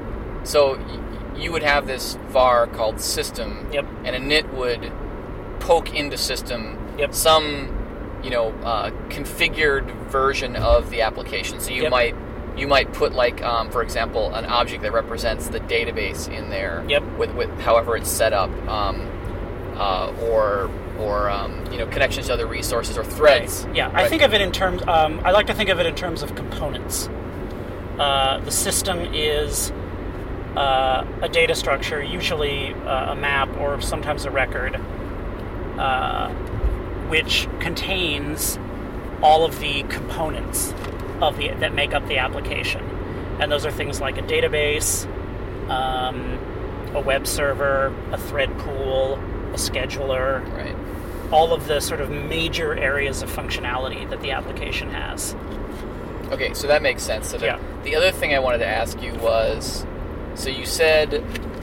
so 0.44 0.74
you 1.38 1.52
would 1.52 1.62
have 1.62 1.86
this 1.86 2.16
var 2.28 2.66
called 2.66 3.00
system, 3.00 3.66
Yep. 3.72 3.86
and 4.04 4.16
a 4.16 4.18
init 4.18 4.52
would 4.54 4.92
poke 5.60 5.94
into 5.94 6.16
system 6.18 6.76
Yep. 6.98 7.14
some 7.14 7.74
you 8.22 8.30
know 8.30 8.48
uh, 8.64 8.90
configured 9.08 9.84
version 10.08 10.56
of 10.56 10.90
the 10.90 11.02
application. 11.02 11.60
So 11.60 11.70
you 11.70 11.82
Yep. 11.82 11.90
might 11.90 12.14
you 12.56 12.66
might 12.66 12.92
put 12.92 13.12
like 13.14 13.40
um, 13.42 13.70
for 13.70 13.82
example 13.82 14.34
an 14.34 14.44
object 14.46 14.82
that 14.82 14.92
represents 14.92 15.46
the 15.48 15.60
database 15.60 16.28
in 16.28 16.50
there 16.50 16.84
Yep. 16.88 17.02
with, 17.16 17.30
with 17.34 17.50
however 17.60 17.96
it's 17.96 18.10
set 18.10 18.32
up 18.32 18.50
um, 18.68 19.08
uh, 19.76 20.12
or 20.22 20.68
or 20.98 21.30
um, 21.30 21.64
you 21.70 21.78
know 21.78 21.86
connections 21.86 22.26
to 22.26 22.32
other 22.32 22.46
resources 22.48 22.98
or 22.98 23.04
threads. 23.04 23.64
Yeah, 23.72 23.90
I 23.94 24.08
think 24.08 24.22
of 24.22 24.34
it 24.34 24.40
in 24.40 24.50
terms. 24.50 24.82
Um, 24.88 25.20
I 25.24 25.30
like 25.30 25.46
to 25.46 25.54
think 25.54 25.68
of 25.70 25.78
it 25.78 25.86
in 25.86 25.94
terms 25.94 26.22
of 26.24 26.34
components. 26.34 27.08
Uh, 28.00 28.38
the 28.40 28.50
system 28.50 28.98
is 29.14 29.70
uh, 30.58 31.06
a 31.22 31.28
data 31.28 31.54
structure, 31.54 32.02
usually 32.02 32.74
uh, 32.74 33.12
a 33.12 33.16
map 33.16 33.48
or 33.58 33.80
sometimes 33.80 34.24
a 34.24 34.30
record, 34.30 34.74
uh, 35.78 36.30
which 37.08 37.46
contains 37.60 38.58
all 39.22 39.44
of 39.44 39.58
the 39.60 39.82
components 39.84 40.74
of 41.20 41.36
the 41.36 41.48
that 41.60 41.72
make 41.74 41.94
up 41.94 42.06
the 42.08 42.18
application, 42.18 42.82
and 43.40 43.50
those 43.52 43.64
are 43.64 43.70
things 43.70 44.00
like 44.00 44.18
a 44.18 44.22
database, 44.22 45.06
um, 45.70 46.38
a 46.94 47.00
web 47.00 47.26
server, 47.26 47.94
a 48.12 48.18
thread 48.18 48.50
pool, 48.58 49.14
a 49.52 49.56
scheduler, 49.56 50.42
Right. 50.56 50.74
all 51.32 51.52
of 51.52 51.66
the 51.68 51.80
sort 51.80 52.00
of 52.00 52.10
major 52.10 52.74
areas 52.74 53.22
of 53.22 53.30
functionality 53.30 54.08
that 54.10 54.20
the 54.22 54.32
application 54.32 54.90
has. 54.90 55.36
Okay, 56.32 56.52
so 56.54 56.66
that 56.66 56.82
makes 56.82 57.02
sense. 57.02 57.28
So 57.28 57.38
the, 57.38 57.46
Yeah. 57.46 57.58
the 57.84 57.94
other 57.96 58.10
thing 58.10 58.34
I 58.34 58.38
wanted 58.40 58.58
to 58.58 58.66
ask 58.66 59.00
you 59.02 59.12
was, 59.14 59.86
so 60.38 60.50
you 60.50 60.64
said, 60.64 61.10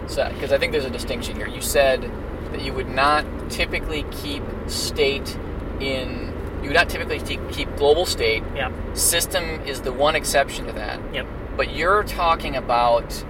because 0.07 0.51
I 0.51 0.57
think 0.57 0.73
there's 0.73 0.85
a 0.85 0.89
distinction 0.89 1.35
here. 1.38 1.47
You 1.47 1.61
said 1.61 2.03
that 2.51 2.61
you 2.61 2.73
would 2.73 2.89
not 2.89 3.25
typically 3.49 4.05
keep 4.11 4.43
state 4.67 5.38
in, 5.79 6.33
you 6.61 6.67
would 6.69 6.73
not 6.73 6.89
typically 6.89 7.19
te- 7.19 7.39
keep 7.51 7.73
global 7.77 8.05
state. 8.05 8.43
Yep. 8.55 8.73
System 8.93 9.43
is 9.65 9.81
the 9.81 9.91
one 9.91 10.15
exception 10.15 10.65
to 10.67 10.73
that. 10.73 10.99
Yep. 11.13 11.25
But 11.55 11.73
you're 11.73 12.03
talking 12.03 12.55
about 12.55 13.23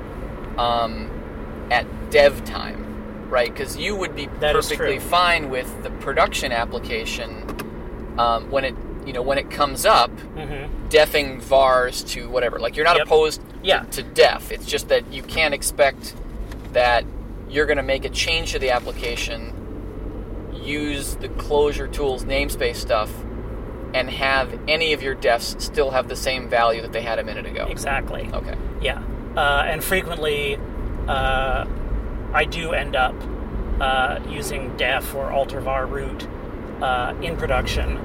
um, 0.57 1.09
at 1.71 1.85
dev 2.09 2.43
time, 2.43 3.29
right? 3.29 3.51
Because 3.51 3.77
you 3.77 3.95
would 3.95 4.15
be 4.15 4.25
That 4.39 4.53
perfectly 4.53 4.99
fine 4.99 5.49
with 5.49 5.83
the 5.83 5.91
production 5.91 6.51
application 6.51 7.29
um, 8.17 8.49
when 8.49 8.65
it, 8.65 8.75
you 9.05 9.13
know, 9.13 9.21
when 9.21 9.37
it 9.37 9.51
comes 9.51 9.85
up, 9.85 10.11
Mm-hmm. 10.35 10.84
Defing 10.95 11.41
vars 11.41 12.03
to 12.03 12.29
whatever. 12.29 12.57
Like 12.59 12.75
you're 12.77 12.85
not 12.85 12.95
Yep. 12.97 13.07
opposed 13.07 13.41
Yeah. 13.61 13.79
to, 13.91 14.01
to 14.01 14.03
def. 14.03 14.51
It's 14.51 14.65
just 14.65 14.87
that 14.87 15.11
you 15.11 15.23
can't 15.23 15.53
expect 15.53 16.15
that 16.71 17.03
you're 17.49 17.65
going 17.65 17.77
to 17.77 17.83
make 17.83 18.05
a 18.05 18.09
change 18.09 18.53
to 18.53 18.59
the 18.59 18.69
application, 18.71 19.51
use 20.63 21.15
the 21.15 21.27
clojure 21.29 21.91
tools 21.91 22.23
namespace 22.23 22.77
stuff, 22.77 23.11
and 23.93 24.09
have 24.09 24.57
any 24.67 24.93
of 24.93 25.03
your 25.03 25.15
defs 25.15 25.59
still 25.61 25.91
have 25.91 26.07
the 26.07 26.15
same 26.15 26.47
value 26.49 26.81
that 26.81 26.91
they 26.93 27.01
had 27.01 27.19
a 27.19 27.23
minute 27.23 27.45
ago. 27.45 27.65
Exactly. 27.69 28.29
Okay. 28.33 28.55
Yeah. 28.81 29.01
Uh, 29.35 29.63
and 29.67 29.83
frequently, 29.83 30.57
uh, 31.07 31.65
I 32.33 32.45
do 32.45 32.71
end 32.71 32.95
up 32.95 33.15
uh, 33.81 34.19
using 34.29 34.75
def 34.77 35.13
or 35.13 35.29
alter 35.31 35.59
var 35.59 35.85
root 35.85 36.25
uh, 36.81 37.13
in 37.21 37.35
production 37.37 37.99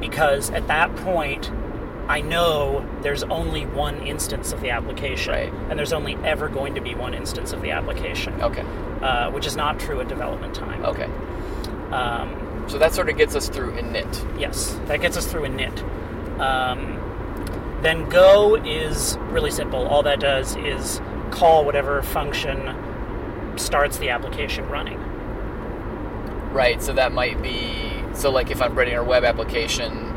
because 0.00 0.48
at 0.50 0.66
that 0.68 0.94
point, 0.96 1.50
I 2.10 2.22
know 2.22 2.84
there's 3.02 3.22
only 3.22 3.66
one 3.66 4.04
instance 4.04 4.52
of 4.52 4.60
the 4.60 4.70
application, 4.70 5.32
Right. 5.32 5.52
and 5.70 5.78
there's 5.78 5.92
only 5.92 6.16
ever 6.24 6.48
going 6.48 6.74
to 6.74 6.80
be 6.80 6.92
one 6.92 7.14
instance 7.14 7.52
of 7.52 7.62
the 7.62 7.70
application, 7.70 8.34
Okay. 8.42 8.64
uh, 9.00 9.30
which 9.30 9.46
is 9.46 9.56
not 9.56 9.78
true 9.78 10.00
at 10.00 10.08
development 10.08 10.52
time. 10.52 10.84
Okay. 10.84 11.08
Um, 11.92 12.64
So 12.66 12.78
that 12.78 12.92
sort 12.94 13.08
of 13.08 13.16
gets 13.16 13.34
us 13.36 13.48
through 13.48 13.72
init. 13.72 14.24
Yes, 14.38 14.76
that 14.86 15.00
gets 15.00 15.16
us 15.16 15.26
through 15.26 15.42
init. 15.42 15.82
Um, 16.40 16.98
then 17.82 18.08
go 18.08 18.56
is 18.56 19.16
really 19.30 19.50
simple. 19.52 19.86
All 19.86 20.02
that 20.02 20.18
does 20.20 20.56
is 20.56 21.00
call 21.30 21.64
whatever 21.64 22.02
function 22.02 22.74
starts 23.56 23.98
the 23.98 24.10
application 24.10 24.68
running. 24.68 24.98
Right. 26.52 26.82
So 26.82 26.92
that 26.92 27.12
might 27.12 27.40
be 27.40 28.02
So 28.14 28.30
like 28.30 28.50
if 28.50 28.60
I'm 28.60 28.74
writing 28.74 28.96
a 28.96 29.04
web 29.04 29.22
application 29.24 30.09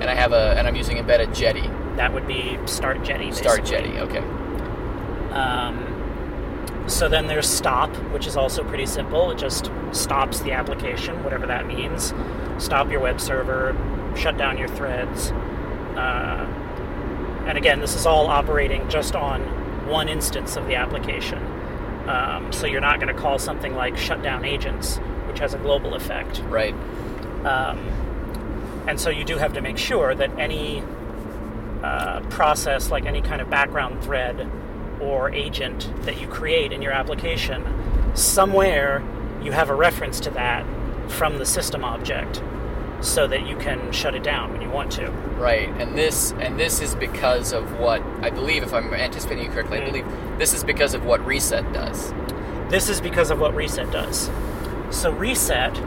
and 0.00 0.08
I 0.10 0.14
have 0.14 0.32
a 0.32 0.54
and 0.58 0.66
I'm 0.66 0.76
using 0.76 0.98
embedded 0.98 1.34
Jetty, 1.34 1.68
That 1.96 2.12
would 2.12 2.26
be 2.26 2.58
start 2.66 3.02
Jetty. 3.04 3.32
start. 3.32 3.64
Jetty. 3.64 3.98
Okay. 3.98 4.22
Um, 5.32 6.84
so 6.88 7.08
then 7.08 7.26
there's 7.28 7.48
stop, 7.48 7.94
which 8.12 8.26
is 8.26 8.36
also 8.36 8.64
pretty 8.64 8.86
simple. 8.86 9.30
It 9.30 9.38
just 9.38 9.70
stops 9.92 10.40
the 10.40 10.52
application, 10.52 11.22
whatever 11.22 11.46
that 11.46 11.66
means. 11.66 12.12
Stop 12.58 12.90
your 12.90 13.00
web 13.00 13.20
server, 13.20 13.76
shut 14.16 14.36
down 14.36 14.58
your 14.58 14.68
threads. 14.68 15.30
Uh, 15.30 16.46
and 17.46 17.56
again, 17.56 17.80
this 17.80 17.94
is 17.94 18.06
all 18.06 18.26
operating 18.26 18.88
just 18.88 19.14
on 19.14 19.40
one 19.86 20.08
instance 20.08 20.56
of 20.56 20.66
the 20.66 20.74
application. 20.74 21.38
Um, 22.08 22.52
so 22.52 22.66
you're 22.66 22.80
not 22.80 23.00
going 23.00 23.14
to 23.14 23.20
call 23.20 23.38
something 23.38 23.74
like 23.74 23.96
shutdown 23.96 24.44
agents, 24.44 24.96
which 25.28 25.38
has 25.38 25.54
a 25.54 25.58
global 25.58 25.94
effect. 25.94 26.42
Right. 26.48 26.74
Um, 27.44 27.78
and 28.90 28.98
so 28.98 29.08
you 29.08 29.24
do 29.24 29.38
have 29.38 29.52
to 29.52 29.60
make 29.60 29.78
sure 29.78 30.16
that 30.16 30.36
any 30.36 30.82
uh, 31.84 32.20
process, 32.22 32.90
like 32.90 33.06
any 33.06 33.22
kind 33.22 33.40
of 33.40 33.48
background 33.48 34.02
thread 34.02 34.50
or 35.00 35.30
agent 35.30 35.88
that 36.02 36.20
you 36.20 36.26
create 36.26 36.72
in 36.72 36.82
your 36.82 36.90
application, 36.90 37.64
somewhere 38.14 39.00
you 39.40 39.52
have 39.52 39.70
a 39.70 39.74
reference 39.74 40.18
to 40.18 40.30
that 40.30 40.66
from 41.08 41.38
the 41.38 41.46
system 41.46 41.84
object 41.84 42.42
so 43.00 43.28
that 43.28 43.46
you 43.46 43.56
can 43.58 43.92
shut 43.92 44.16
it 44.16 44.24
down 44.24 44.50
when 44.52 44.60
you 44.60 44.68
want 44.68 44.90
to. 44.90 45.08
Right, 45.38 45.68
and 45.78 45.96
this 45.96 46.32
and 46.40 46.58
this 46.58 46.82
is 46.82 46.96
because 46.96 47.52
of 47.52 47.78
what 47.78 48.02
I 48.22 48.30
believe, 48.30 48.64
if 48.64 48.74
I'm 48.74 48.92
anticipating 48.92 49.44
you 49.44 49.50
correctly, 49.50 49.78
I 49.78 49.82
Mhm. 49.82 49.86
believe 49.86 50.06
this 50.36 50.52
is 50.52 50.64
because 50.64 50.94
of 50.94 51.04
what 51.06 51.24
reset 51.24 51.72
does. 51.72 52.12
This 52.68 52.88
is 52.88 53.00
because 53.00 53.30
of 53.30 53.38
what 53.38 53.54
reset 53.54 53.92
does. 53.92 54.28
So 54.90 55.12
reset 55.12 55.80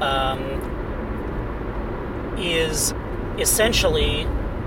um, 0.00 0.59
is 2.40 2.94
essentially 3.38 4.26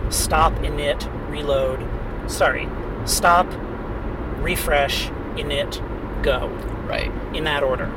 stop, 0.09 0.53
init, 0.55 1.07
reload. 1.29 1.86
Sorry, 2.29 2.67
stop, 3.05 3.47
refresh, 4.39 5.07
init, 5.36 5.81
go 6.23 6.47
Right. 6.88 7.12
in 7.33 7.43
that 7.45 7.63
order. 7.63 7.91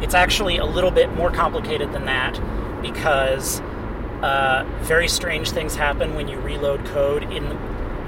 It's 0.00 0.14
actually 0.14 0.56
a 0.58 0.64
little 0.64 0.90
bit 0.90 1.12
more 1.14 1.30
complicated 1.30 1.92
than 1.92 2.06
that 2.06 2.40
because 2.82 3.60
uh, 4.22 4.64
very 4.80 5.08
strange 5.08 5.50
things 5.50 5.74
happen 5.74 6.14
when 6.14 6.28
you 6.28 6.38
reload 6.40 6.84
code 6.86 7.24
in 7.24 7.44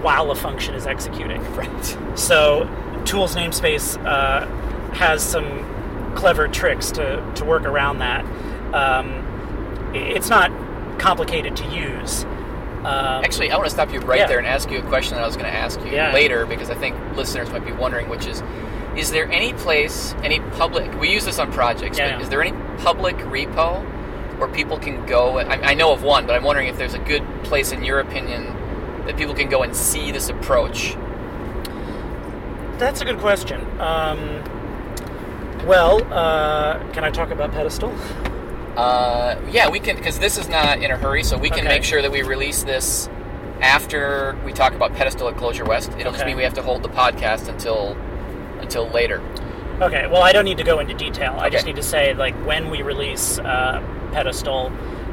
while 0.02 0.30
a 0.30 0.34
function 0.34 0.74
is 0.74 0.86
executing. 0.86 1.42
Right. 1.56 1.98
So, 2.18 2.68
tools 3.04 3.34
namespace 3.34 4.02
uh, 4.04 4.46
has 4.94 5.22
some 5.22 6.14
clever 6.14 6.48
tricks 6.48 6.90
to, 6.92 7.32
to 7.36 7.44
work 7.44 7.64
around 7.64 7.98
that. 7.98 8.24
Um, 8.74 9.35
it's 9.94 10.28
not 10.28 10.50
complicated 10.98 11.56
to 11.56 11.64
use. 11.66 12.24
Um, 12.24 13.24
Actually, 13.24 13.50
I 13.50 13.56
want 13.56 13.66
to 13.66 13.74
stop 13.74 13.92
you 13.92 14.00
right 14.00 14.20
Yeah. 14.20 14.26
there 14.26 14.38
and 14.38 14.46
ask 14.46 14.70
you 14.70 14.78
a 14.78 14.82
question 14.82 15.16
that 15.16 15.22
I 15.24 15.26
was 15.26 15.36
going 15.36 15.50
to 15.50 15.56
ask 15.56 15.80
you 15.80 15.90
Yeah. 15.90 16.12
later 16.12 16.46
because 16.46 16.70
I 16.70 16.74
think 16.74 16.94
listeners 17.16 17.50
might 17.50 17.64
be 17.66 17.72
wondering, 17.72 18.08
which 18.08 18.26
is, 18.26 18.42
is 18.96 19.10
there 19.10 19.30
any 19.30 19.52
place, 19.54 20.14
any 20.22 20.40
public? 20.40 20.92
We 21.00 21.10
use 21.10 21.24
this 21.24 21.38
on 21.38 21.52
projects. 21.52 21.98
Yeah, 21.98 22.12
but. 22.14 22.22
Is 22.22 22.28
there 22.28 22.42
any 22.42 22.52
public 22.78 23.16
repo 23.18 23.82
where 24.38 24.48
people 24.48 24.78
can 24.78 25.04
go? 25.06 25.38
I, 25.38 25.70
I 25.70 25.74
know 25.74 25.92
of 25.92 26.02
one, 26.02 26.26
but 26.26 26.34
I'm 26.36 26.44
wondering 26.44 26.68
if 26.68 26.78
there's 26.78 26.94
a 26.94 26.98
good 27.00 27.22
place, 27.42 27.72
in 27.72 27.82
your 27.84 27.98
opinion, 28.00 28.44
that 29.06 29.16
people 29.16 29.34
can 29.34 29.48
go 29.48 29.62
and 29.62 29.74
see 29.74 30.10
this 30.12 30.28
approach. 30.28 30.96
that's 32.78 33.00
a 33.00 33.04
good 33.04 33.18
question. 33.18 33.60
Um, 33.80 34.42
well, 35.66 36.00
uh, 36.12 36.78
can 36.92 37.04
I 37.04 37.10
talk 37.10 37.30
about 37.30 37.50
Pedestal? 37.52 37.90
Uh, 38.76 39.36
yeah, 39.50 39.68
we 39.70 39.80
can 39.80 39.96
because 39.96 40.18
this 40.18 40.36
is 40.38 40.48
not 40.48 40.82
in 40.82 40.90
a 40.90 40.96
hurry, 40.96 41.22
so 41.22 41.38
we 41.38 41.48
can 41.48 41.60
Okay. 41.60 41.68
make 41.68 41.84
sure 41.84 42.02
that 42.02 42.10
we 42.12 42.22
release 42.22 42.62
this 42.64 43.08
after 43.62 44.36
we 44.44 44.52
talk 44.52 44.74
about 44.74 44.92
pedestal 44.94 45.28
at 45.28 45.36
Clojure 45.36 45.66
West. 45.66 45.90
It'll 45.98 46.12
just 46.12 46.26
mean 46.26 46.36
we 46.36 46.42
have 46.42 46.54
to 46.54 46.62
hold 46.62 46.82
the 46.82 46.90
podcast 46.90 47.48
until 47.48 47.96
until 48.60 48.88
later. 48.88 49.20
Okay, 49.80 50.06
well, 50.06 50.22
I 50.22 50.32
don't 50.32 50.44
need 50.46 50.56
to 50.58 50.64
go 50.64 50.78
into 50.78 50.94
detail. 50.94 51.36
I 51.38 51.50
just 51.50 51.66
need 51.66 51.76
to 51.76 51.82
say, 51.82 52.14
like, 52.14 52.34
when 52.46 52.70
we 52.70 52.80
release 52.80 53.38
uh, 53.38 53.82
Pedestal, 54.12 54.72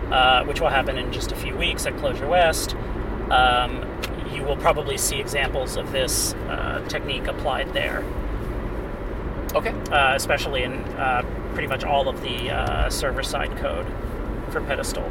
uh, 0.10 0.46
which 0.46 0.62
will 0.62 0.70
happen 0.70 0.98
in 0.98 1.12
just 1.12 1.34
a 1.34 1.36
few 1.36 1.54
weeks 1.56 1.86
at 1.86 1.94
Clojure 1.98 2.30
West, 2.30 2.74
um, 3.30 3.86
you 4.34 4.42
will 4.44 4.56
probably 4.56 4.98
see 4.98 5.20
examples 5.20 5.76
of 5.76 5.92
this 5.92 6.34
uh, 6.50 6.82
technique 6.88 7.28
applied 7.28 7.74
there, 7.74 8.06
Okay. 9.54 9.74
uh, 9.92 10.16
especially 10.16 10.64
in 10.64 10.72
uh, 10.96 11.24
pretty 11.54 11.68
much 11.68 11.84
all 11.84 12.08
of 12.10 12.22
the 12.22 12.50
uh, 12.52 12.90
server 12.90 13.24
side 13.24 13.56
code 13.58 13.86
for 14.50 14.62
Pedestal. 14.62 15.10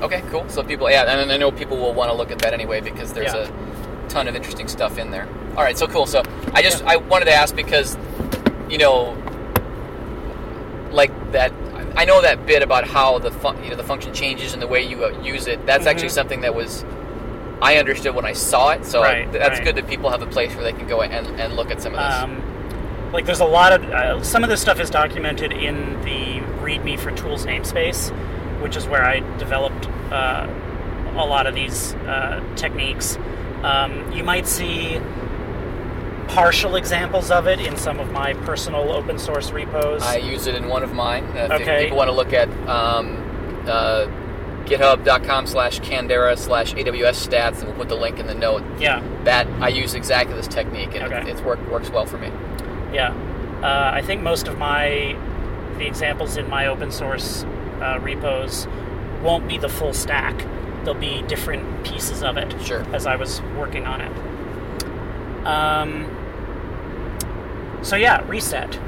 Okay. 0.00 0.22
Cool. 0.30 0.48
So 0.48 0.62
people, 0.62 0.90
yeah, 0.90 1.04
and 1.04 1.30
I 1.30 1.36
know 1.36 1.52
people 1.52 1.76
will 1.76 1.94
want 1.94 2.10
to 2.10 2.16
look 2.16 2.30
at 2.30 2.38
that 2.40 2.52
anyway 2.52 2.80
because 2.80 3.12
there's 3.12 3.32
Yeah. 3.32 3.48
a 3.48 4.08
ton 4.08 4.26
of 4.28 4.34
interesting 4.34 4.66
stuff 4.68 4.98
in 4.98 5.10
there. 5.10 5.28
All 5.56 5.62
right. 5.62 5.78
So 5.78 5.86
cool. 5.86 6.06
So 6.06 6.22
I 6.52 6.62
just 6.62 6.82
I 6.84 6.96
wanted 6.96 7.26
to 7.26 7.32
ask 7.32 7.54
because 7.54 7.96
you 8.68 8.78
know, 8.78 9.16
like 10.90 11.12
that. 11.32 11.52
I 11.94 12.06
know 12.06 12.22
that 12.22 12.46
bit 12.46 12.62
about 12.62 12.86
how 12.86 13.18
the 13.18 13.30
fun, 13.30 13.62
you 13.62 13.70
know 13.70 13.76
the 13.76 13.82
function 13.84 14.14
changes 14.14 14.54
and 14.54 14.62
the 14.62 14.66
way 14.66 14.82
you 14.82 15.04
uh, 15.04 15.10
use 15.22 15.46
it. 15.46 15.64
That's 15.66 15.86
actually 15.86 16.08
Mhm. 16.08 16.12
something 16.12 16.40
that 16.40 16.54
was 16.54 16.84
I 17.60 17.76
understood 17.76 18.14
when 18.14 18.24
I 18.24 18.32
saw 18.32 18.70
it. 18.70 18.84
So 18.86 19.02
Right, 19.02 19.30
that's 19.30 19.58
right. 19.58 19.64
good 19.64 19.76
that 19.76 19.86
people 19.88 20.10
have 20.10 20.22
a 20.22 20.26
place 20.26 20.54
where 20.54 20.64
they 20.64 20.72
can 20.72 20.86
go 20.88 21.02
and, 21.02 21.26
and 21.40 21.54
look 21.54 21.70
at 21.70 21.80
some 21.82 21.94
of 21.94 22.00
this. 22.00 22.22
Um, 22.22 22.42
like 23.12 23.26
there's 23.26 23.40
a 23.40 23.44
lot 23.44 23.72
of 23.72 23.84
uh, 23.84 24.22
some 24.22 24.42
of 24.42 24.50
this 24.50 24.60
stuff 24.60 24.80
is 24.80 24.90
documented 24.90 25.52
in 25.52 26.00
the 26.02 26.40
README 26.62 26.98
for 26.98 27.10
Tools 27.12 27.44
namespace, 27.46 28.10
which 28.62 28.76
is 28.76 28.86
where 28.86 29.04
I 29.04 29.20
developed 29.38 29.86
uh, 30.12 30.46
a 31.16 31.26
lot 31.26 31.46
of 31.46 31.54
these 31.54 31.94
uh, 31.94 32.42
techniques. 32.56 33.18
Um, 33.62 34.10
you 34.12 34.24
might 34.24 34.46
see 34.46 34.98
partial 36.28 36.76
examples 36.76 37.30
of 37.30 37.46
it 37.46 37.60
in 37.60 37.76
some 37.76 38.00
of 38.00 38.10
my 38.10 38.32
personal 38.32 38.90
open 38.92 39.18
source 39.18 39.50
repos. 39.50 40.02
I 40.02 40.16
use 40.16 40.46
it 40.46 40.54
in 40.54 40.68
one 40.68 40.82
of 40.82 40.94
mine. 40.94 41.24
Uh, 41.36 41.44
if 41.52 41.60
Okay. 41.62 41.84
people 41.84 41.98
want 41.98 42.08
to 42.08 42.12
look 42.14 42.32
at 42.32 42.48
um, 42.66 43.16
uh, 43.66 44.06
github.com 44.64 45.46
slash 45.46 45.80
Candera 45.80 46.38
slash 46.38 46.72
AWS 46.74 47.28
stats, 47.28 47.58
and 47.58 47.64
we'll 47.68 47.76
put 47.76 47.88
the 47.88 47.96
link 47.96 48.18
in 48.18 48.26
the 48.26 48.34
note. 48.34 48.62
yeah, 48.78 49.02
That 49.24 49.46
I 49.60 49.68
use 49.68 49.94
exactly 49.94 50.34
this 50.34 50.48
technique, 50.48 50.94
and 50.94 51.04
Okay. 51.04 51.20
it, 51.20 51.28
it's 51.28 51.42
work, 51.42 51.58
works 51.70 51.90
well 51.90 52.06
for 52.06 52.16
me. 52.18 52.30
Yeah. 52.92 53.12
Uh, 53.62 53.90
I 53.94 54.02
think 54.02 54.22
most 54.22 54.48
of 54.48 54.58
my 54.58 55.16
the 55.78 55.86
examples 55.86 56.36
in 56.36 56.48
my 56.50 56.66
open 56.66 56.90
source 56.92 57.44
uh, 57.80 57.98
repos 58.02 58.66
won't 59.22 59.48
be 59.48 59.58
the 59.58 59.68
full 59.68 59.92
stack. 59.92 60.46
They'll 60.84 60.94
be 60.94 61.22
different 61.22 61.84
pieces 61.84 62.22
of 62.22 62.36
it. 62.36 62.54
Sure. 62.62 62.82
as 62.94 63.06
I 63.06 63.16
was 63.16 63.40
working 63.56 63.86
on 63.86 64.00
it. 64.00 65.46
Um, 65.46 66.08
so 67.82 67.96
yeah, 67.96 68.26
reset. 68.28 68.78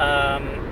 Um, 0.00 0.62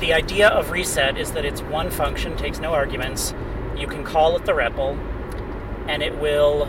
the 0.00 0.12
idea 0.14 0.48
of 0.48 0.70
reset 0.70 1.18
is 1.18 1.32
that 1.32 1.44
it's 1.44 1.60
one 1.62 1.90
function, 1.90 2.36
takes 2.36 2.58
no 2.58 2.72
arguments. 2.72 3.34
You 3.76 3.86
can 3.86 4.04
call 4.04 4.36
it 4.36 4.46
the 4.46 4.52
REPL, 4.52 4.98
and 5.88 6.02
it 6.02 6.18
will 6.18 6.68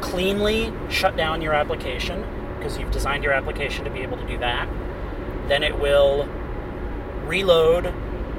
cleanly 0.00 0.72
shut 0.88 1.16
down 1.16 1.42
your 1.42 1.54
application 1.54 2.24
because 2.64 2.78
you've 2.78 2.90
designed 2.90 3.22
your 3.22 3.34
application 3.34 3.84
to 3.84 3.90
be 3.90 4.00
able 4.00 4.16
to 4.16 4.26
do 4.26 4.38
that. 4.38 4.66
Then 5.48 5.62
it 5.62 5.78
will 5.78 6.26
reload 7.26 7.92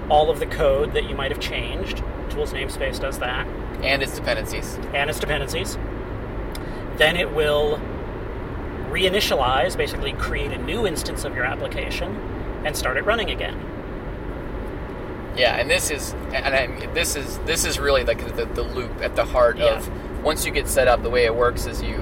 all 0.09 0.31
of 0.31 0.39
the 0.39 0.47
code 0.47 0.93
that 0.93 1.07
you 1.07 1.15
might 1.15 1.29
have 1.29 1.39
changed. 1.39 2.03
Tools 2.31 2.51
namespace 2.51 2.99
does 2.99 3.19
that 3.19 3.45
And 3.83 4.01
its 4.01 4.15
dependencies. 4.15 4.79
and 4.95 5.09
its 5.11 5.19
dependencies. 5.19 5.77
Then 6.97 7.15
it 7.17 7.33
will 7.35 7.79
reinitialize, 8.89 9.77
basically 9.77 10.13
create 10.13 10.51
a 10.51 10.57
new 10.57 10.87
instance 10.87 11.23
of 11.23 11.35
your 11.35 11.45
application 11.45 12.15
and 12.65 12.75
start 12.75 12.97
it 12.97 13.05
running 13.05 13.29
again. 13.29 13.59
Yeah, 15.37 15.55
and 15.57 15.69
this 15.69 15.91
is 15.91 16.13
and 16.33 16.55
I, 16.55 16.85
this 16.93 17.15
is 17.15 17.37
this 17.39 17.63
is 17.65 17.77
really 17.77 18.03
like 18.03 18.25
the, 18.35 18.45
the 18.45 18.63
loop 18.63 19.01
at 19.01 19.15
the 19.15 19.25
heart 19.25 19.57
Yeah. 19.57 19.75
of 19.77 20.23
once 20.23 20.45
you 20.45 20.51
get 20.51 20.67
set 20.67 20.87
up. 20.87 21.03
The 21.03 21.09
way 21.09 21.25
it 21.25 21.35
works 21.35 21.65
is 21.67 21.83
you 21.83 21.97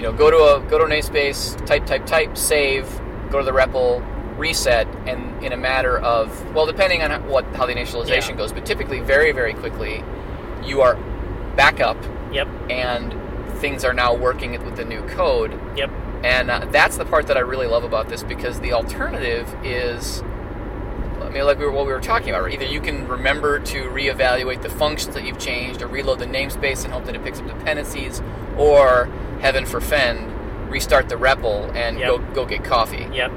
you 0.00 0.06
know 0.06 0.12
go 0.12 0.30
to 0.30 0.36
a 0.38 0.70
go 0.70 0.78
to 0.78 0.84
a 0.84 0.88
namespace, 0.88 1.62
type 1.66 1.84
type 1.84 2.06
type, 2.06 2.36
save, 2.38 2.86
go 3.30 3.38
to 3.38 3.44
the 3.44 3.52
REPL, 3.52 4.02
reset, 4.38 4.86
and 5.06 5.44
in 5.44 5.52
a 5.52 5.56
matter 5.58 5.98
of 5.98 6.54
well, 6.54 6.64
depending 6.64 7.02
on 7.02 7.10
how- 7.10 7.20
what 7.20 7.44
how 7.54 7.66
the 7.66 7.74
initialization 7.74 8.30
Yeah. 8.30 8.36
goes, 8.36 8.52
but 8.52 8.64
typically 8.64 9.00
very 9.00 9.30
very 9.32 9.52
quickly, 9.52 10.02
you 10.64 10.80
are 10.80 10.96
back 11.54 11.80
up 11.80 11.98
Yep, 12.32 12.48
and 12.70 13.14
things 13.58 13.84
are 13.84 13.92
now 13.92 14.14
working 14.14 14.52
with 14.64 14.76
the 14.76 14.84
new 14.86 15.02
code. 15.02 15.52
yep, 15.76 15.90
And 16.24 16.50
uh, 16.50 16.64
that's 16.70 16.96
the 16.96 17.04
part 17.04 17.26
that 17.26 17.36
I 17.36 17.40
really 17.40 17.66
love 17.66 17.84
about 17.84 18.08
this 18.08 18.22
because 18.22 18.60
the 18.60 18.72
alternative 18.72 19.52
is, 19.64 20.22
I 21.20 21.28
mean, 21.28 21.44
like 21.44 21.58
we 21.58 21.66
were, 21.66 21.72
what 21.72 21.86
we 21.86 21.92
were 21.92 22.00
talking 22.00 22.30
about. 22.30 22.44
right? 22.44 22.54
Either 22.54 22.64
you 22.64 22.80
can 22.80 23.06
remember 23.08 23.58
to 23.58 23.82
reevaluate 23.90 24.62
the 24.62 24.70
functions 24.70 25.14
that 25.14 25.24
you've 25.24 25.38
changed, 25.38 25.82
or 25.82 25.88
reload 25.88 26.20
the 26.20 26.26
namespace 26.26 26.84
and 26.84 26.92
hope 26.94 27.04
that 27.06 27.14
it 27.16 27.22
picks 27.24 27.40
up 27.40 27.46
dependencies, 27.48 28.22
or 28.56 29.08
heaven 29.40 29.66
forfend, 29.66 30.70
restart 30.70 31.08
the 31.08 31.16
REPL 31.16 31.74
and 31.74 31.98
Yep. 31.98 32.08
go 32.08 32.18
go 32.34 32.44
get 32.46 32.64
coffee. 32.64 33.06
yep. 33.12 33.30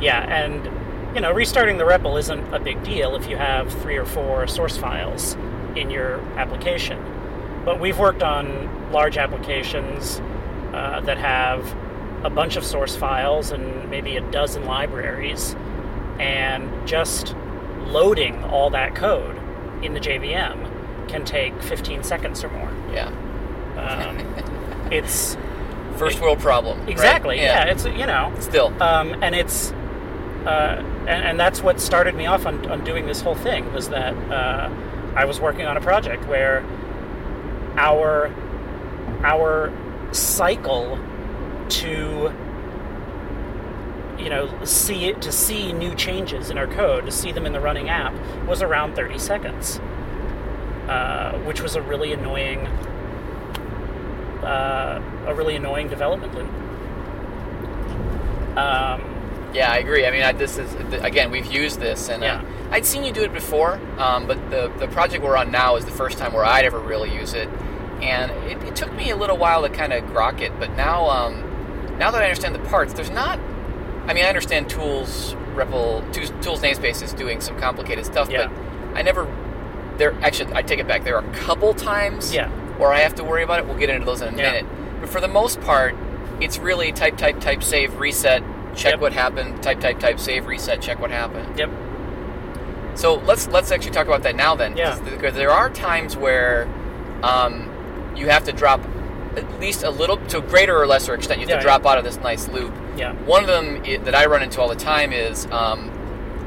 Yeah, 0.00 0.20
and 0.22 0.68
you 1.14 1.20
know, 1.20 1.32
restarting 1.32 1.76
the 1.78 1.84
REPL 1.84 2.18
isn't 2.18 2.54
a 2.54 2.58
big 2.60 2.82
deal 2.84 3.16
if 3.16 3.28
you 3.28 3.36
have 3.36 3.72
three 3.82 3.96
or 3.96 4.04
four 4.04 4.46
source 4.46 4.76
files 4.76 5.36
in 5.76 5.90
your 5.90 6.20
application. 6.36 6.98
But 7.64 7.80
we've 7.80 7.98
worked 7.98 8.22
on 8.22 8.90
large 8.92 9.18
applications 9.18 10.20
uh, 10.72 11.00
that 11.00 11.18
have 11.18 11.74
a 12.24 12.30
bunch 12.30 12.56
of 12.56 12.64
source 12.64 12.94
files 12.96 13.50
and 13.50 13.90
maybe 13.90 14.16
a 14.16 14.20
dozen 14.30 14.64
libraries, 14.66 15.54
and 16.18 16.70
just 16.86 17.34
loading 17.86 18.42
all 18.44 18.70
that 18.70 18.94
code 18.94 19.36
in 19.82 19.94
the 19.94 20.00
JVM 20.00 21.08
can 21.08 21.24
take 21.24 21.60
15 21.62 22.02
seconds 22.04 22.44
or 22.44 22.50
more. 22.50 22.70
Yeah. 22.92 23.08
Um, 23.76 24.18
it's 24.90 25.36
First 25.96 26.20
world 26.20 26.38
problem. 26.40 26.78
right? 26.80 26.88
exactly 26.88 27.36
yeah. 27.36 27.64
It's 27.64 27.84
you 27.84 28.06
know 28.06 28.32
Still. 28.40 28.72
um, 28.82 29.22
and 29.22 29.34
it's 29.34 29.70
uh, 30.46 30.82
and, 31.00 31.24
and 31.24 31.40
that's 31.40 31.62
what 31.62 31.78
started 31.80 32.14
me 32.14 32.24
off 32.26 32.46
on, 32.46 32.64
on 32.70 32.82
doing 32.84 33.04
this 33.06 33.20
whole 33.20 33.34
thing 33.34 33.70
was 33.74 33.90
that 33.90 34.14
uh, 34.32 34.70
I 35.14 35.26
was 35.26 35.40
working 35.40 35.66
on 35.66 35.76
a 35.76 35.80
project 35.80 36.26
where 36.26 36.64
our 37.76 38.32
our 39.22 39.72
cycle 40.12 40.98
to 41.68 42.32
you 44.18 44.28
know 44.30 44.64
see 44.64 45.06
it 45.06 45.20
to 45.22 45.30
see 45.32 45.72
new 45.72 45.94
changes 45.94 46.50
in 46.50 46.58
our 46.58 46.66
code 46.66 47.04
to 47.06 47.12
see 47.12 47.32
them 47.32 47.46
in 47.46 47.52
the 47.52 47.60
running 47.60 47.88
app 47.88 48.14
was 48.46 48.62
around 48.62 48.94
30 48.94 49.18
seconds 49.18 49.78
uh, 50.88 51.38
which 51.44 51.60
was 51.60 51.76
a 51.76 51.82
really 51.82 52.12
annoying 52.12 52.66
uh, 54.44 55.00
a 55.26 55.34
really 55.34 55.56
annoying 55.56 55.88
development 55.88 56.34
loop 56.34 56.48
um, 58.56 59.02
Yeah, 59.52 59.72
I 59.72 59.78
agree. 59.78 60.06
I 60.06 60.10
mean, 60.10 60.22
I, 60.22 60.32
this 60.32 60.58
is 60.58 60.72
again, 61.02 61.30
we've 61.30 61.46
used 61.52 61.80
this, 61.80 62.08
and 62.08 62.22
Yeah. 62.22 62.36
uh, 62.36 62.42
I'd 62.72 62.86
seen 62.86 63.02
you 63.04 63.12
do 63.12 63.22
it 63.22 63.32
before, 63.32 63.80
um, 63.98 64.26
but 64.26 64.38
the 64.50 64.70
the 64.78 64.86
project 64.88 65.24
we're 65.24 65.36
on 65.36 65.50
now 65.50 65.76
is 65.76 65.84
the 65.84 65.90
first 65.90 66.18
time 66.18 66.32
where 66.32 66.44
I'd 66.44 66.64
ever 66.64 66.78
really 66.78 67.12
use 67.12 67.34
it, 67.34 67.48
and 68.00 68.30
it, 68.48 68.62
it 68.62 68.76
took 68.76 68.92
me 68.92 69.10
a 69.10 69.16
little 69.16 69.36
while 69.36 69.62
to 69.62 69.68
kind 69.68 69.92
of 69.92 70.04
grok 70.04 70.40
it. 70.40 70.52
But 70.60 70.76
now, 70.76 71.08
um, 71.10 71.42
now 71.98 72.10
that 72.12 72.22
I 72.22 72.24
understand 72.26 72.54
the 72.54 72.60
parts, 72.70 72.92
there's 72.92 73.10
not. 73.10 73.38
I 74.06 74.14
mean, 74.14 74.24
I 74.24 74.28
understand 74.28 74.68
tools, 74.70 75.34
REPL, 75.54 76.12
tools, 76.12 76.32
tools 76.40 76.60
namespaces 76.60 77.16
doing 77.16 77.40
some 77.40 77.58
complicated 77.58 78.06
stuff, 78.06 78.30
Yeah. 78.30 78.46
but 78.46 78.98
I 78.98 79.02
never. 79.02 79.26
There, 79.98 80.14
actually, 80.22 80.54
I 80.54 80.62
take 80.62 80.78
it 80.78 80.86
back. 80.88 81.02
There 81.04 81.16
are 81.16 81.24
a 81.28 81.32
couple 81.34 81.74
times 81.74 82.32
Yeah. 82.34 82.48
Where 82.80 82.92
I 82.92 83.00
have 83.00 83.14
to 83.16 83.24
worry 83.24 83.42
about 83.44 83.58
it. 83.60 83.66
We'll 83.66 83.78
get 83.78 83.90
into 83.90 84.04
those 84.06 84.22
in 84.22 84.34
a 84.34 84.36
Yeah. 84.36 84.52
minute. 84.52 84.66
But 85.00 85.08
for 85.10 85.20
the 85.20 85.28
most 85.28 85.60
part, 85.60 85.94
it's 86.40 86.58
really 86.58 86.90
type, 86.92 87.16
type, 87.16 87.38
type, 87.40 87.62
save, 87.62 87.98
reset, 88.00 88.42
check 88.74 88.92
Yep. 88.94 89.00
what 89.00 89.12
happened, 89.12 89.62
type, 89.62 89.80
type, 89.80 90.00
type, 90.00 90.18
save, 90.18 90.46
reset, 90.46 90.80
check 90.80 90.98
what 91.00 91.10
happened. 91.10 91.58
yep 91.58 91.70
So 92.94 93.14
let's 93.14 93.46
let's 93.48 93.70
actually 93.70 93.92
talk 93.92 94.06
about 94.06 94.22
that 94.24 94.34
now 94.36 94.54
then. 94.56 94.76
Yeah. 94.76 94.94
there 95.30 95.50
are 95.50 95.70
times 95.70 96.16
where 96.16 96.66
um, 97.22 97.68
you 98.16 98.28
have 98.28 98.44
to 98.44 98.52
drop 98.52 98.80
at 99.36 99.60
least 99.60 99.84
a 99.84 99.90
little, 99.90 100.16
to 100.28 100.38
a 100.38 100.40
greater 100.40 100.76
or 100.76 100.86
lesser 100.86 101.14
extent, 101.14 101.38
you 101.40 101.46
have 101.46 101.50
Yeah, 101.50 101.56
to 101.56 101.60
yeah. 101.60 101.78
drop 101.78 101.86
out 101.86 101.98
of 101.98 102.04
this 102.04 102.16
nice 102.18 102.48
loop. 102.48 102.72
yeah 102.96 103.12
One 103.26 103.42
of 103.42 103.46
them 103.48 103.82
that 104.04 104.14
I 104.14 104.26
run 104.26 104.42
into 104.42 104.60
all 104.60 104.68
the 104.68 104.74
time 104.74 105.12
is 105.12 105.46
um, 105.52 105.90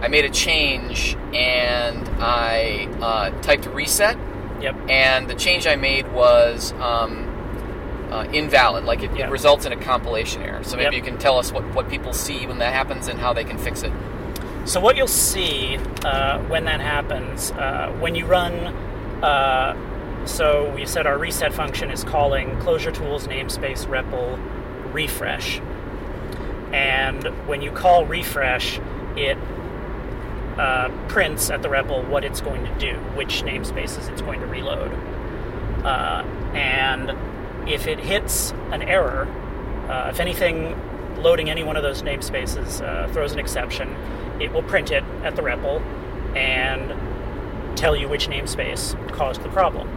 I 0.02 0.08
made 0.10 0.26
a 0.26 0.30
change 0.30 1.16
and 1.34 2.10
I 2.20 2.90
uh, 3.02 3.30
typed 3.42 3.68
reset, 3.68 4.18
yep 4.64 4.76
and 4.90 5.30
the 5.30 5.36
change 5.36 5.68
I 5.68 5.76
made 5.76 6.12
was 6.12 6.74
um, 6.74 7.30
uh, 8.12 8.26
invalid. 8.32 8.86
Like 8.86 9.02
it, 9.04 9.12
Yeah. 9.16 9.28
it 9.28 9.32
results 9.32 9.66
in 9.66 9.72
a 9.74 9.78
compilation 9.78 10.42
error. 10.44 10.64
So 10.64 10.78
maybe 10.78 10.96
Yep. 10.96 11.06
you 11.06 11.12
can 11.12 11.18
tell 11.18 11.38
us 11.40 11.52
what, 11.52 11.64
what 11.76 11.90
people 11.90 12.14
see 12.14 12.46
when 12.48 12.60
that 12.60 12.72
happens 12.74 13.08
and 13.08 13.20
how 13.20 13.34
they 13.34 13.44
can 13.44 13.58
fix 13.58 13.84
it. 13.84 13.92
So 14.66 14.80
what 14.80 14.96
you'll 14.96 15.08
see 15.08 15.78
uh, 16.06 16.40
when 16.44 16.66
that 16.66 16.80
happens, 16.80 17.52
uh, 17.52 17.92
when 18.00 18.16
you 18.16 18.26
run, 18.26 18.54
uh, 19.24 19.76
so 20.26 20.72
we 20.74 20.86
said 20.86 21.06
our 21.06 21.18
reset 21.18 21.54
function 21.54 21.92
is 21.92 22.04
calling 22.04 22.50
clojure 22.60 22.94
tools 22.94 23.28
namespace 23.28 23.86
REPL 23.88 24.40
refresh, 24.94 25.60
and 26.72 27.26
when 27.48 27.62
you 27.62 27.72
call 27.72 28.06
refresh, 28.06 28.80
it 29.18 29.38
uh, 30.58 30.90
prints 31.08 31.50
at 31.50 31.62
the 31.62 31.70
REPL 31.70 32.08
what 32.10 32.24
it's 32.24 32.42
going 32.42 32.64
to 32.64 32.80
do, 32.80 32.96
which 33.16 33.44
namespaces 33.44 34.10
it's 34.10 34.22
going 34.22 34.40
to 34.40 34.46
reload, 34.46 34.92
uh, 35.84 36.24
and 36.54 37.12
if 37.68 37.88
it 37.88 38.00
hits 38.00 38.52
an 38.72 38.82
error, 38.82 39.28
uh, 39.90 40.10
if 40.10 40.20
anything 40.20 40.80
loading 41.22 41.50
any 41.50 41.64
one 41.64 41.76
of 41.76 41.84
those 41.84 42.02
namespaces 42.02 42.82
uh, 42.82 43.08
throws 43.14 43.32
an 43.34 43.40
exception, 43.40 43.90
it 44.40 44.52
will 44.52 44.64
print 44.64 44.92
it 44.92 45.04
at 45.24 45.36
the 45.36 45.42
REPL 45.42 45.82
and 46.36 47.78
tell 47.78 47.96
you 47.96 48.08
which 48.08 48.28
namespace 48.28 48.96
caused 49.14 49.42
the 49.44 49.50
problem. 49.50 49.88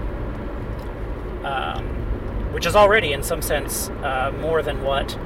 Um, 1.44 1.86
which 2.52 2.66
is 2.66 2.74
already, 2.74 3.12
in 3.12 3.22
some 3.22 3.42
sense, 3.42 3.88
uh, 4.02 4.32
more 4.40 4.62
than 4.62 4.82
what 4.82 5.18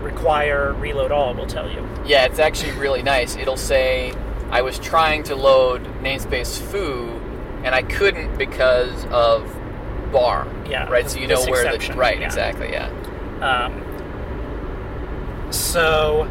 require 0.00 0.72
reload 0.74 1.12
all 1.12 1.34
will 1.34 1.46
tell 1.46 1.70
you. 1.70 1.86
Yeah, 2.06 2.24
it's 2.24 2.38
actually 2.38 2.72
really 2.72 3.02
nice. 3.02 3.36
It'll 3.36 3.56
say, 3.56 4.14
I 4.54 4.62
was 4.62 4.78
trying 4.78 5.24
to 5.24 5.34
load 5.34 5.82
namespace 6.00 6.60
foo, 6.60 7.08
and 7.64 7.74
I 7.74 7.82
couldn't 7.82 8.38
because 8.38 9.04
of 9.06 9.52
bar. 10.12 10.46
Yeah, 10.68 10.88
Right, 10.88 11.10
so 11.10 11.18
you 11.18 11.26
know 11.26 11.44
where 11.46 11.76
the. 11.76 11.94
Right, 11.94 12.20
yeah. 12.20 12.26
exactly, 12.26 12.70
yeah. 12.70 12.88
Um, 13.40 13.82
so 15.52 16.28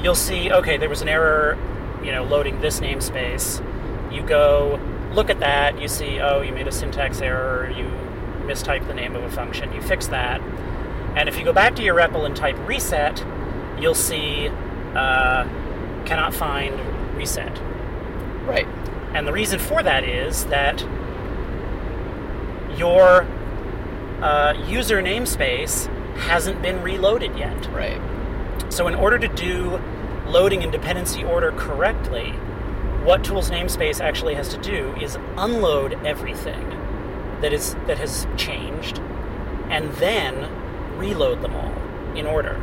you'll 0.00 0.14
see, 0.14 0.52
okay, 0.52 0.76
there 0.76 0.88
was 0.88 1.02
an 1.02 1.08
error, 1.08 1.58
you 2.04 2.12
know, 2.12 2.22
loading 2.22 2.60
this 2.60 2.78
namespace. 2.78 3.60
You 4.12 4.22
go 4.22 4.78
look 5.12 5.28
at 5.28 5.40
that, 5.40 5.80
you 5.82 5.88
see, 5.88 6.20
oh, 6.20 6.42
you 6.42 6.52
made 6.52 6.68
a 6.68 6.72
syntax 6.72 7.20
error, 7.20 7.68
you 7.70 7.86
mistyped 8.46 8.86
the 8.86 8.94
name 8.94 9.16
of 9.16 9.24
a 9.24 9.30
function, 9.32 9.72
you 9.72 9.82
fix 9.82 10.06
that. 10.06 10.40
And 11.16 11.28
if 11.28 11.36
you 11.36 11.44
go 11.44 11.52
back 11.52 11.74
to 11.74 11.82
your 11.82 11.96
REPL 11.96 12.24
and 12.24 12.36
type 12.36 12.56
reset, 12.68 13.24
you'll 13.80 13.96
see 13.96 14.48
uh, 14.94 15.44
cannot 16.04 16.32
find 16.32 16.93
reset. 17.14 17.58
Right. 18.46 18.66
And 19.14 19.26
the 19.26 19.32
reason 19.32 19.58
for 19.58 19.82
that 19.82 20.04
is 20.04 20.46
that 20.46 20.80
your 22.76 23.22
uh, 24.20 24.54
user 24.66 25.02
namespace 25.02 25.86
hasn't 26.16 26.62
been 26.62 26.82
reloaded 26.82 27.36
yet. 27.36 27.66
Right. 27.70 28.00
So, 28.72 28.88
in 28.88 28.94
order 28.94 29.18
to 29.18 29.28
do 29.28 29.80
loading 30.26 30.62
in 30.62 30.70
dependency 30.70 31.22
order 31.22 31.52
correctly, 31.52 32.30
what 33.04 33.22
tools 33.22 33.50
namespace 33.50 34.00
actually 34.00 34.34
has 34.34 34.48
to 34.48 34.56
do 34.58 34.94
is 34.96 35.16
unload 35.36 35.92
everything 36.04 36.70
that 37.40 37.52
is 37.52 37.74
that 37.86 37.98
has 37.98 38.26
changed, 38.36 38.98
and 39.68 39.92
then 39.94 40.48
reload 40.98 41.42
them 41.42 41.54
all 41.54 41.72
in 42.16 42.26
order. 42.26 42.60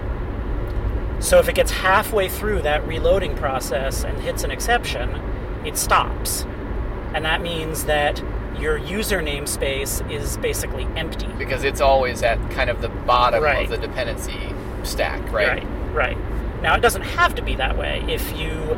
So, 1.22 1.38
if 1.40 1.48
it 1.48 1.56
gets 1.56 1.72
halfway 1.72 2.28
through 2.28 2.64
that 2.64 2.86
reloading 2.88 3.36
process 3.38 4.04
and 4.04 4.18
hits 4.20 4.44
an 4.44 4.52
exception, 4.52 5.16
it 5.64 5.78
stops, 5.78 6.46
and 7.14 7.24
that 7.26 7.42
means 7.42 7.86
that 7.86 8.22
your 8.60 8.76
user 8.78 9.22
namespace 9.22 10.02
is 10.12 10.38
basically 10.38 10.88
empty. 10.96 11.28
Because 11.38 11.64
it's 11.64 11.80
always 11.80 12.22
at 12.24 12.38
kind 12.52 12.70
of 12.70 12.82
the 12.82 12.90
bottom 12.90 13.44
Right. 13.44 13.64
of 13.64 13.70
the 13.70 13.78
dependency 13.78 14.54
stack, 14.84 15.22
right? 15.32 15.48
Right, 15.48 15.68
right. 15.94 16.18
Now, 16.62 16.76
it 16.76 16.82
doesn't 16.82 17.04
have 17.04 17.34
to 17.36 17.42
be 17.42 17.56
that 17.56 17.78
way. 17.78 18.04
If 18.08 18.38
you 18.38 18.78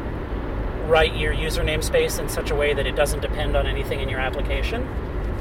write 0.87 1.15
your 1.15 1.31
user 1.33 1.63
namespace 1.63 2.19
in 2.19 2.27
such 2.29 2.51
a 2.51 2.55
way 2.55 2.73
that 2.73 2.85
it 2.85 2.95
doesn't 2.95 3.21
depend 3.21 3.55
on 3.55 3.65
anything 3.67 3.99
in 4.01 4.09
your 4.09 4.19
application, 4.19 4.87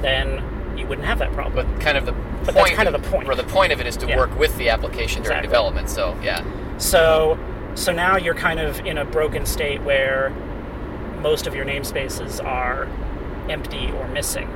then 0.01 0.43
you 0.77 0.87
wouldn't 0.87 1.07
have 1.07 1.19
that 1.19 1.33
problem. 1.33 1.55
But 1.67 1.81
kind 1.81 1.99
of 1.99 2.07
the 2.07 2.13
But 2.13 2.55
point 2.55 2.69
that's 2.69 2.71
kind 2.77 2.89
of 2.89 3.01
the 3.03 3.09
point. 3.11 3.29
Or 3.29 3.35
the 3.35 3.43
point 3.45 3.73
of 3.73 3.81
it 3.81 3.87
is 3.87 3.97
to 3.99 4.07
Yeah. 4.07 4.17
work 4.17 4.37
with 4.39 4.57
the 4.57 4.71
application 4.71 5.23
during 5.23 5.39
Exactly. 5.39 5.49
development. 5.49 5.89
So 5.91 6.17
yeah. 6.23 6.43
So, 6.83 7.39
so 7.77 7.93
now 7.93 8.17
you're 8.17 8.35
kind 8.35 8.59
of 8.59 8.81
in 8.81 8.99
a 8.99 9.05
broken 9.05 9.47
state 9.47 9.81
where 9.83 10.31
most 11.21 11.47
of 11.47 11.55
your 11.55 11.65
namespaces 11.65 12.45
are 12.45 12.89
empty 13.49 13.93
or 13.93 14.09
missing. 14.09 14.51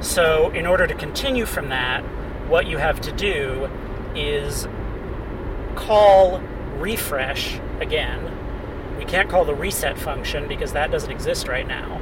So, 0.00 0.50
in 0.50 0.64
order 0.64 0.86
to 0.86 0.94
continue 0.94 1.44
from 1.44 1.70
that, 1.70 2.02
what 2.46 2.68
you 2.68 2.78
have 2.78 3.00
to 3.00 3.12
do 3.12 3.68
is 4.14 4.68
call 5.74 6.38
refresh 6.78 7.58
again. 7.80 8.96
We 8.96 9.04
can't 9.04 9.28
call 9.28 9.44
the 9.44 9.56
reset 9.56 9.98
function 9.98 10.46
because 10.46 10.72
that 10.74 10.92
doesn't 10.92 11.10
exist 11.10 11.48
right 11.48 11.66
now, 11.66 12.00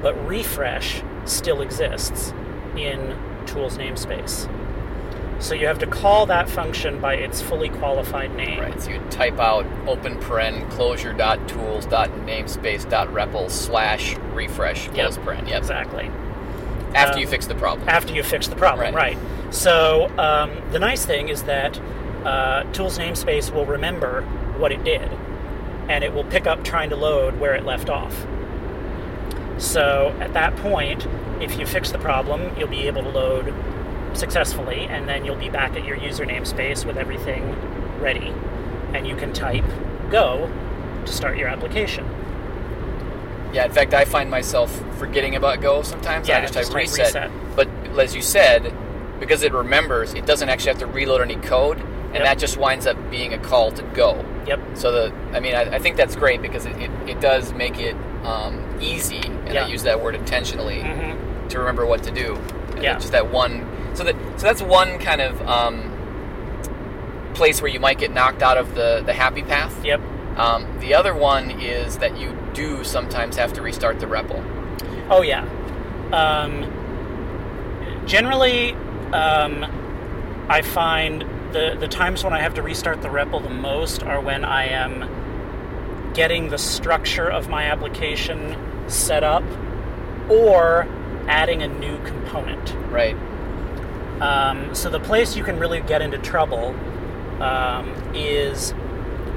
but 0.00 0.14
refresh 0.26 1.02
still 1.26 1.60
exists 1.60 2.32
in 2.74 3.18
tools 3.44 3.76
namespace. 3.76 4.48
So 5.42 5.56
you 5.56 5.66
have 5.66 5.80
to 5.80 5.88
call 5.88 6.26
that 6.26 6.48
function 6.48 7.00
by 7.00 7.14
its 7.14 7.42
fully 7.42 7.68
qualified 7.68 8.32
name. 8.36 8.60
Right. 8.60 8.80
So 8.80 8.90
you 8.90 9.00
type 9.10 9.40
out 9.40 9.66
open 9.88 10.16
paren 10.20 10.70
clojure 10.70 11.18
dot 11.18 11.48
tools 11.48 11.84
dot 11.84 12.10
namespace 12.10 12.88
dot 12.88 13.08
repl 13.08 13.50
slash 13.50 14.16
refresh 14.34 14.86
close 14.88 15.18
paren. 15.18 15.48
Yep. 15.48 15.58
Exactly. 15.58 16.10
After 16.94 17.14
Um, 17.14 17.18
you 17.18 17.26
fix 17.26 17.46
the 17.46 17.56
problem. 17.56 17.88
After 17.88 18.14
you 18.14 18.22
fix 18.22 18.46
the 18.46 18.54
problem, 18.54 18.94
Right. 18.94 19.16
right? 19.16 19.54
So 19.54 20.10
um, 20.16 20.52
the 20.70 20.78
nice 20.78 21.04
thing 21.04 21.28
is 21.28 21.42
that 21.42 21.78
uh, 22.24 22.62
tools 22.72 22.96
namespace 22.98 23.52
will 23.52 23.66
remember 23.66 24.22
what 24.58 24.70
it 24.70 24.84
did, 24.84 25.10
and 25.88 26.04
it 26.04 26.14
will 26.14 26.24
pick 26.24 26.46
up 26.46 26.62
trying 26.62 26.90
to 26.90 26.96
load 26.96 27.40
where 27.40 27.54
it 27.56 27.64
left 27.64 27.90
off. 27.90 28.26
So 29.58 30.14
at 30.20 30.32
that 30.34 30.54
point, 30.56 31.06
if 31.40 31.58
you 31.58 31.66
fix 31.66 31.90
the 31.90 31.98
problem, 31.98 32.56
you'll 32.56 32.68
be 32.68 32.86
able 32.86 33.02
to 33.02 33.08
load 33.08 33.52
successfully, 34.14 34.80
and 34.80 35.08
then 35.08 35.24
you'll 35.24 35.36
be 35.36 35.48
back 35.48 35.76
at 35.76 35.84
your 35.84 35.96
user 35.96 36.24
namespace 36.24 36.84
with 36.84 36.96
everything 36.96 37.54
ready, 38.00 38.32
and 38.94 39.06
you 39.06 39.16
can 39.16 39.32
type 39.32 39.64
go 40.10 40.50
to 41.06 41.12
start 41.12 41.36
your 41.38 41.48
application. 41.48 42.04
Yeah, 43.52 43.66
in 43.66 43.72
fact, 43.72 43.92
I 43.92 44.04
find 44.06 44.30
myself 44.30 44.72
forgetting 44.98 45.36
about 45.36 45.60
Go 45.60 45.82
sometimes. 45.82 46.26
Yeah, 46.28 46.38
I 46.38 46.40
just, 46.42 46.54
just 46.54 46.72
type 46.72 46.86
type 46.86 46.96
reset. 46.98 47.06
reset. 47.06 47.30
But 47.56 47.68
as 47.98 48.14
you 48.14 48.22
said, 48.22 48.72
because 49.20 49.42
it 49.42 49.52
remembers, 49.52 50.14
it 50.14 50.24
doesn't 50.24 50.48
actually 50.48 50.70
have 50.70 50.78
to 50.78 50.86
reload 50.86 51.20
any 51.20 51.36
code, 51.36 51.78
and 51.78 52.14
Yep. 52.14 52.24
that 52.24 52.38
just 52.38 52.56
winds 52.56 52.86
up 52.86 52.96
being 53.10 53.34
a 53.34 53.38
call 53.38 53.70
to 53.72 53.82
Go. 53.94 54.24
Yep. 54.46 54.60
So 54.74 54.90
the, 54.92 55.14
I 55.32 55.40
mean, 55.40 55.54
I, 55.54 55.62
I 55.74 55.78
think 55.78 55.96
that's 55.96 56.16
great 56.16 56.40
because 56.40 56.64
it, 56.66 56.76
it, 56.76 56.90
it 57.08 57.20
does 57.20 57.52
make 57.52 57.78
it 57.78 57.94
um, 58.24 58.78
easy, 58.80 59.20
and 59.20 59.52
Yeah. 59.52 59.66
I 59.66 59.68
use 59.68 59.82
that 59.82 60.02
word 60.02 60.14
intentionally 60.14 60.80
hmm 60.82 61.48
to 61.48 61.58
remember 61.58 61.84
what 61.84 62.02
to 62.04 62.10
do. 62.10 62.36
And 62.74 62.82
Yeah. 62.82 62.94
Just 62.94 63.12
that 63.12 63.30
one. 63.30 63.66
So 63.94 64.04
that 64.04 64.16
so 64.40 64.46
that's 64.46 64.62
one 64.62 64.98
kind 64.98 65.20
of 65.20 65.40
um, 65.42 65.90
place 67.34 67.60
where 67.60 67.70
you 67.70 67.80
might 67.80 67.98
get 67.98 68.12
knocked 68.12 68.42
out 68.42 68.56
of 68.56 68.74
the 68.74 69.02
the 69.04 69.12
happy 69.12 69.42
path. 69.42 69.84
Yep. 69.84 70.00
Um, 70.36 70.80
the 70.80 70.94
other 70.94 71.14
one 71.14 71.50
is 71.60 71.98
that 71.98 72.18
you 72.18 72.36
do 72.54 72.84
sometimes 72.84 73.36
have 73.36 73.52
to 73.54 73.62
restart 73.62 74.00
the 74.00 74.06
REPL. 74.06 75.08
Oh 75.10 75.22
yeah. 75.22 75.44
Um, 76.12 76.64
generally, 78.06 78.72
um, 79.12 79.64
I 80.48 80.62
find 80.62 81.22
the 81.52 81.76
the 81.78 81.88
times 81.88 82.24
when 82.24 82.32
I 82.32 82.40
have 82.40 82.54
to 82.54 82.62
restart 82.62 83.02
the 83.02 83.08
REPL 83.08 83.42
the 83.42 83.50
most 83.50 84.02
are 84.02 84.20
when 84.20 84.44
I 84.44 84.66
am 84.68 86.12
getting 86.14 86.48
the 86.48 86.58
structure 86.58 87.30
of 87.30 87.48
my 87.48 87.64
application 87.64 88.56
set 88.88 89.24
up 89.24 89.44
or 90.28 90.86
adding 91.26 91.62
a 91.62 91.68
new 91.68 91.98
component. 92.04 92.74
Right. 92.90 93.16
Um, 94.22 94.72
so 94.72 94.88
the 94.88 95.00
place 95.00 95.34
you 95.34 95.42
can 95.42 95.58
really 95.58 95.80
get 95.80 96.00
into 96.00 96.16
trouble 96.16 96.76
um, 97.42 97.92
is 98.14 98.70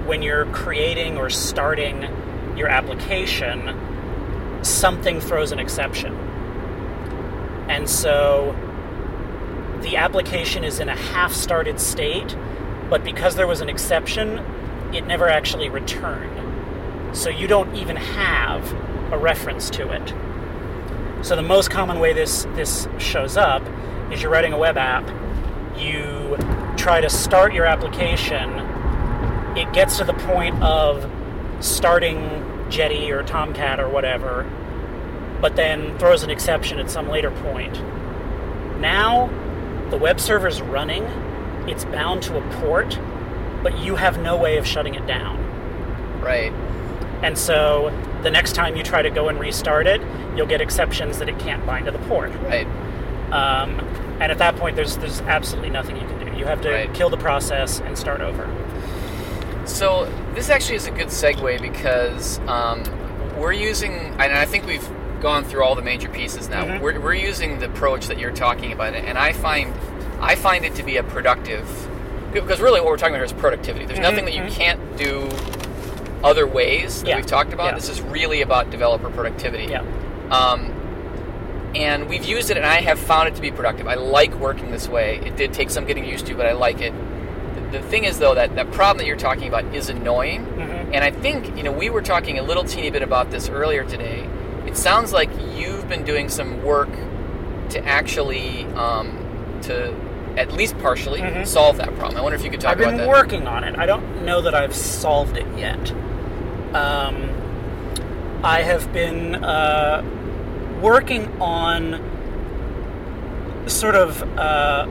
when 0.05 0.21
you're 0.21 0.45
creating 0.51 1.17
or 1.17 1.31
starting 1.31 2.03
your 2.55 2.67
application, 2.67 4.63
something 4.63 5.19
throws 5.19 5.51
an 5.51 5.57
exception. 5.57 6.13
And 7.67 7.89
so 7.89 8.55
the 9.81 9.97
application 9.97 10.63
is 10.63 10.79
in 10.79 10.87
a 10.87 10.95
half 10.95 11.33
started 11.33 11.79
state, 11.79 12.37
but 12.87 13.03
because 13.03 13.33
there 13.33 13.47
was 13.47 13.61
an 13.61 13.69
exception, 13.69 14.37
it 14.93 15.07
never 15.07 15.27
actually 15.27 15.67
returned. 15.67 17.17
So 17.17 17.31
you 17.31 17.47
don't 17.47 17.73
even 17.73 17.95
have 17.95 18.71
a 19.11 19.17
reference 19.17 19.71
to 19.71 19.91
it. 19.91 20.13
So 21.25 21.35
the 21.35 21.41
most 21.41 21.71
common 21.71 21.99
way 21.99 22.13
this 22.13 22.43
this 22.53 22.87
shows 22.99 23.35
up 23.35 23.63
is 24.11 24.21
you're 24.21 24.31
writing 24.31 24.53
a 24.53 24.59
web 24.59 24.77
app, 24.77 25.09
you 25.75 26.37
try 26.77 27.01
to 27.01 27.09
start 27.09 27.51
your 27.51 27.65
application, 27.65 28.47
it 29.57 29.73
gets 29.73 29.97
to 29.97 30.03
the 30.03 30.13
point 30.13 30.61
of 30.61 31.11
starting 31.61 32.67
Jetty 32.69 33.11
or 33.11 33.23
Tomcat 33.23 33.79
or 33.79 33.89
whatever, 33.89 34.47
but 35.41 35.55
then 35.55 35.97
throws 35.97 36.21
an 36.21 36.29
exception 36.29 36.77
at 36.77 36.91
some 36.91 37.09
later 37.09 37.31
point. 37.31 37.73
Now 38.79 39.25
the 39.89 39.97
web 39.97 40.19
server's 40.19 40.61
running, 40.61 41.05
it's 41.67 41.85
bound 41.85 42.21
to 42.21 42.37
a 42.37 42.61
port, 42.61 42.99
but 43.63 43.79
you 43.79 43.95
have 43.95 44.19
no 44.19 44.37
way 44.37 44.57
of 44.59 44.67
shutting 44.67 44.93
it 44.93 45.07
down. 45.07 45.41
Right. 46.21 46.53
And 47.23 47.35
so 47.35 47.89
the 48.25 48.31
next 48.31 48.53
time 48.55 48.75
you 48.75 48.81
try 48.83 49.01
to 49.03 49.09
go 49.11 49.29
and 49.29 49.39
restart 49.39 49.85
it, 49.87 50.01
you'll 50.35 50.47
get 50.47 50.59
exceptions 50.59 51.19
that 51.19 51.29
it 51.29 51.37
can't 51.39 51.63
bind 51.65 51.85
to 51.85 51.91
the 51.91 51.99
port. 51.99 52.31
Right. 52.43 52.65
Um, 53.31 53.79
and 54.19 54.31
at 54.31 54.39
that 54.39 54.55
point, 54.57 54.75
there's 54.75 54.97
there's 54.97 55.21
absolutely 55.21 55.69
nothing 55.69 55.95
you 55.95 56.07
can 56.07 56.33
do. 56.33 56.37
You 56.37 56.45
have 56.45 56.59
to 56.61 56.71
Right. 56.71 56.93
kill 56.93 57.09
the 57.09 57.17
process 57.17 57.79
and 57.81 57.97
start 57.97 58.21
over. 58.21 58.49
So 59.65 60.11
this 60.33 60.49
actually 60.49 60.75
is 60.75 60.87
a 60.87 60.91
good 60.91 61.07
segue 61.07 61.61
because 61.61 62.39
um, 62.47 62.83
we're 63.37 63.51
using, 63.53 63.93
and 63.93 64.21
I 64.33 64.45
think 64.45 64.65
we've 64.65 64.87
gone 65.21 65.43
through 65.43 65.63
all 65.63 65.75
the 65.75 65.81
major 65.81 66.09
pieces 66.09 66.49
now. 66.49 66.65
Mhm. 66.65 66.81
We're, 66.81 66.99
we're 66.99 67.13
using 67.13 67.59
the 67.59 67.65
approach 67.65 68.07
that 68.07 68.19
you're 68.19 68.31
talking 68.31 68.71
about, 68.71 68.93
and 68.95 69.17
I 69.17 69.33
find 69.33 69.73
I 70.21 70.35
find 70.35 70.65
it 70.65 70.75
to 70.75 70.83
be 70.83 70.97
a 70.97 71.03
productive 71.03 71.67
because 72.33 72.59
really 72.59 72.79
what 72.81 72.89
we're 72.89 72.97
talking 72.97 73.15
about 73.15 73.27
here 73.27 73.35
is 73.35 73.41
productivity. 73.41 73.85
There's 73.85 73.99
Mhm, 73.99 74.03
nothing 74.09 74.25
that 74.25 74.33
you 74.33 74.41
mhm. 74.43 74.51
can't 74.51 74.97
do 74.97 75.29
other 76.25 76.47
ways 76.47 77.01
that 77.03 77.09
Yeah, 77.09 77.15
we've 77.17 77.25
talked 77.25 77.53
about. 77.53 77.67
yeah. 77.67 77.75
This 77.75 77.89
is 77.89 78.01
really 78.01 78.41
about 78.41 78.69
developer 78.71 79.09
productivity. 79.09 79.65
Yeah. 79.65 79.83
Um, 80.31 80.71
and 81.75 82.07
we've 82.09 82.23
used 82.25 82.49
it, 82.49 82.57
and 82.57 82.65
I 82.65 82.81
have 82.81 82.97
found 82.99 83.27
it 83.27 83.35
to 83.35 83.41
be 83.41 83.51
productive. 83.51 83.87
I 83.87 83.95
like 83.95 84.33
working 84.35 84.71
this 84.71 84.87
way. 84.87 85.19
It 85.25 85.35
did 85.35 85.53
take 85.53 85.69
some 85.69 85.85
getting 85.85 86.05
used 86.05 86.25
to, 86.27 86.35
but 86.35 86.45
I 86.45 86.53
like 86.53 86.79
it. 86.81 86.93
The, 87.55 87.79
the 87.79 87.81
thing 87.81 88.05
is, 88.05 88.17
though, 88.17 88.33
that 88.33 88.55
that 88.55 88.71
problem 88.71 88.97
that 88.99 89.05
you're 89.07 89.17
talking 89.17 89.47
about 89.47 89.65
is 89.75 89.89
annoying. 89.89 90.45
Mm-hmm. 90.45 90.93
And 90.93 91.03
I 91.03 91.11
think 91.11 91.55
you 91.57 91.63
know 91.63 91.71
we 91.73 91.89
were 91.89 92.01
talking 92.01 92.39
a 92.39 92.43
little 92.43 92.63
teeny 92.63 92.89
bit 92.91 93.01
about 93.01 93.29
this 93.29 93.49
earlier 93.49 93.83
today. 93.83 94.27
It 94.65 94.77
sounds 94.77 95.11
like 95.13 95.29
you've 95.53 95.87
been 95.89 96.03
doing 96.05 96.29
some 96.29 96.63
work 96.63 96.89
to 97.69 97.83
actually 97.85 98.63
um, 98.75 99.59
to 99.63 99.93
at 100.37 100.51
least 100.53 100.77
partially 100.79 101.21
Mhm. 101.21 101.45
solve 101.47 101.77
that 101.77 101.95
problem. 101.97 102.17
I 102.17 102.21
wonder 102.21 102.37
if 102.37 102.43
you 102.43 102.51
could 102.51 102.59
talk 102.61 102.71
I've 102.73 102.79
about 102.79 102.91
that. 102.91 102.99
I've 103.01 103.05
been 103.05 103.09
working 103.09 103.47
on 103.47 103.63
it. 103.63 103.77
I 103.77 103.85
don't 103.85 104.25
know 104.25 104.41
that 104.41 104.53
I've 104.55 104.75
solved 104.75 105.37
it 105.37 105.45
yet. 105.57 105.93
Um, 106.75 107.29
I 108.43 108.61
have 108.61 108.91
been 108.91 109.35
uh, 109.35 110.03
working 110.81 111.41
on 111.41 112.01
sort 113.65 113.95
of 113.95 114.21
uh, 114.37 114.85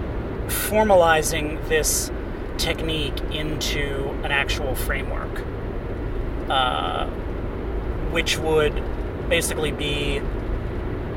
formalizing 0.46 1.68
this 1.68 2.10
technique 2.56 3.20
into 3.32 4.08
an 4.24 4.32
actual 4.32 4.74
framework, 4.74 5.44
uh, 6.48 7.06
which 8.12 8.38
would 8.38 8.82
basically 9.28 9.72
be 9.72 10.22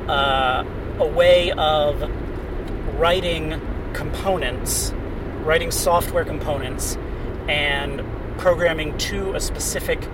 uh, 0.06 0.64
a 0.98 1.06
way 1.06 1.50
of 1.52 2.02
writing 2.98 3.58
components, 3.94 4.92
writing 5.44 5.70
software 5.70 6.26
components, 6.26 6.98
and 7.48 8.04
programming 8.36 8.98
to 8.98 9.34
a 9.34 9.40
specific 9.40 10.06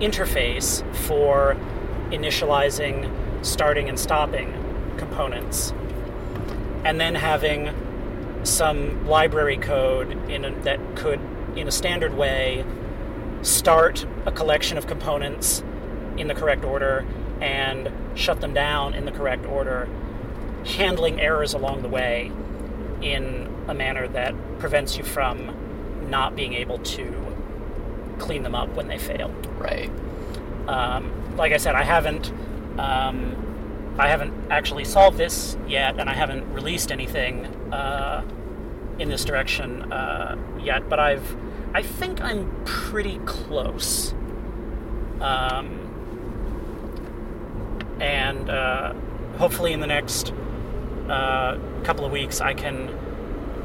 interface 0.00 0.82
for 1.06 1.56
initializing, 2.10 3.10
starting, 3.44 3.88
and 3.88 3.98
stopping 3.98 4.52
components. 4.96 5.72
And 6.84 7.00
then 7.00 7.14
having 7.14 7.74
some 8.44 9.06
library 9.06 9.56
code 9.56 10.12
in 10.30 10.44
a, 10.44 10.50
that 10.62 10.80
could, 10.96 11.20
in 11.56 11.68
a 11.68 11.72
standard 11.72 12.14
way, 12.14 12.64
start 13.42 14.06
a 14.26 14.32
collection 14.32 14.78
of 14.78 14.86
components 14.86 15.62
in 16.16 16.28
the 16.28 16.34
correct 16.34 16.64
order 16.64 17.06
and 17.40 17.90
shut 18.14 18.40
them 18.40 18.54
down 18.54 18.94
in 18.94 19.04
the 19.04 19.12
correct 19.12 19.46
order, 19.46 19.88
handling 20.64 21.20
errors 21.20 21.54
along 21.54 21.82
the 21.82 21.88
way 21.88 22.32
in 23.00 23.48
a 23.68 23.74
manner 23.74 24.08
that 24.08 24.34
prevents 24.58 24.96
you 24.96 25.04
from 25.04 25.54
not 26.10 26.34
being 26.34 26.54
able 26.54 26.78
to 26.78 27.27
clean 28.18 28.42
them 28.42 28.54
up 28.54 28.68
when 28.74 28.88
they 28.88 28.98
fail. 28.98 29.30
Right. 29.58 29.90
Um, 30.66 31.36
like 31.36 31.52
I 31.52 31.56
said, 31.56 31.74
I 31.74 31.82
haven't, 31.82 32.30
um, 32.78 33.96
I 33.98 34.08
haven't 34.08 34.34
actually 34.50 34.84
solved 34.84 35.16
this 35.16 35.56
yet, 35.66 35.98
and 35.98 36.08
I 36.10 36.14
haven't 36.14 36.52
released 36.52 36.92
anything 36.92 37.46
uh, 37.72 38.22
in 38.98 39.08
this 39.08 39.24
direction 39.24 39.92
uh, 39.92 40.36
yet. 40.60 40.88
But 40.88 41.00
I've, 41.00 41.36
I 41.74 41.82
think 41.82 42.20
I'm 42.20 42.64
pretty 42.64 43.18
close. 43.24 44.12
Um, 45.20 45.84
and 48.00 48.48
uh, 48.50 48.94
hopefully, 49.38 49.72
in 49.72 49.80
the 49.80 49.86
next 49.86 50.32
uh, 51.08 51.58
couple 51.82 52.04
of 52.04 52.12
weeks, 52.12 52.40
I 52.40 52.54
can 52.54 52.94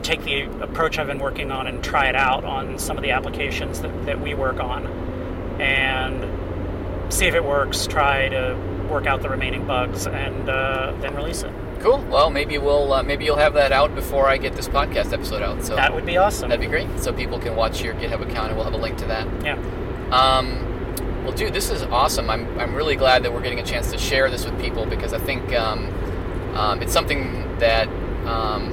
take 0.04 0.24
the 0.24 0.44
approach 0.62 1.00
I've 1.00 1.08
been 1.08 1.20
working 1.20 1.52
on 1.52 1.68
and 1.68 1.84
try 1.84 2.08
it 2.08 2.16
out 2.16 2.44
on 2.44 2.78
some 2.78 2.98
of 2.98 3.04
the 3.04 3.12
applications 3.12 3.82
that, 3.82 4.06
that 4.06 4.20
we 4.22 4.34
work 4.34 4.60
on, 4.60 4.86
and 5.62 7.14
see 7.14 7.26
if 7.26 7.36
it 7.36 7.44
works. 7.44 7.88
Try 7.88 8.30
to 8.30 8.56
work 8.90 9.06
out 9.08 9.22
the 9.22 9.30
remaining 9.30 9.66
bugs, 9.66 10.06
and 10.08 10.50
uh, 10.50 10.94
then 11.00 11.16
release 11.16 11.44
it. 11.44 11.52
Cool. 11.80 12.00
Well, 12.10 12.30
maybe 12.30 12.58
we'll 12.58 12.94
uh, 12.94 13.04
maybe 13.04 13.26
you'll 13.26 13.38
have 13.38 13.54
that 13.56 13.72
out 13.72 13.94
before 13.96 14.28
I 14.28 14.38
get 14.38 14.54
this 14.54 14.68
podcast 14.70 15.12
episode 15.14 15.42
out. 15.42 15.64
So 15.64 15.76
That 15.76 15.94
would 15.94 16.06
be 16.06 16.18
awesome. 16.18 16.50
that'd 16.50 16.62
be 16.62 16.68
great. 16.70 16.88
So 17.00 17.12
people 17.12 17.40
can 17.40 17.56
watch 17.56 17.82
your 17.82 17.94
GitHub 17.96 18.22
account, 18.22 18.50
and 18.50 18.56
we'll 18.56 18.66
have 18.66 18.74
a 18.74 18.78
link 18.78 18.98
to 19.00 19.06
that. 19.06 19.28
yeah. 19.44 19.58
Um, 20.12 20.70
well, 21.24 21.32
dude, 21.34 21.54
this 21.54 21.70
is 21.70 21.82
awesome. 21.84 22.30
I'm, 22.30 22.60
I'm 22.60 22.76
really 22.76 22.96
glad 22.96 23.24
that 23.24 23.34
we're 23.34 23.42
getting 23.42 23.60
a 23.60 23.66
chance 23.66 23.92
to 23.92 23.98
share 23.98 24.30
this 24.30 24.46
with 24.46 24.60
people 24.62 24.86
because 24.86 25.14
I 25.14 25.20
think 25.20 25.54
um, 25.54 25.88
um, 26.56 26.82
it's 26.82 26.92
something 26.94 27.58
that, 27.60 27.88
um, 28.28 28.70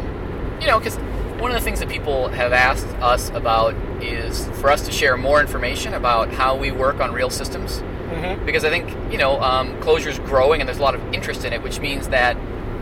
you 0.61 0.67
know, 0.67 0.79
because 0.79 0.99
one 1.41 1.51
of 1.51 1.57
the 1.57 1.65
things 1.65 1.81
that 1.81 1.89
people 1.89 2.29
have 2.29 2.53
asked 2.53 2.87
us 3.01 3.31
about 3.31 3.75
is 4.03 4.47
for 4.61 4.71
us 4.71 4.85
to 4.87 4.93
share 4.93 5.17
more 5.17 5.41
information 5.41 5.95
about 5.95 6.31
how 6.31 6.57
we 6.57 6.71
work 6.71 7.01
on 7.01 7.13
real 7.13 7.31
systems. 7.31 7.79
Mm-hmm. 7.81 8.45
Because 8.45 8.65
I 8.65 8.71
think 8.71 8.91
you 9.13 9.19
know 9.19 9.41
um, 9.41 9.81
Clojure's 9.81 10.19
growing 10.21 10.61
and 10.61 10.69
there's 10.69 10.79
a 10.79 10.83
lot 10.83 10.95
of 10.95 11.15
interest 11.15 11.45
in 11.45 11.53
it, 11.53 11.63
which 11.63 11.81
means 11.81 12.09
that 12.09 12.37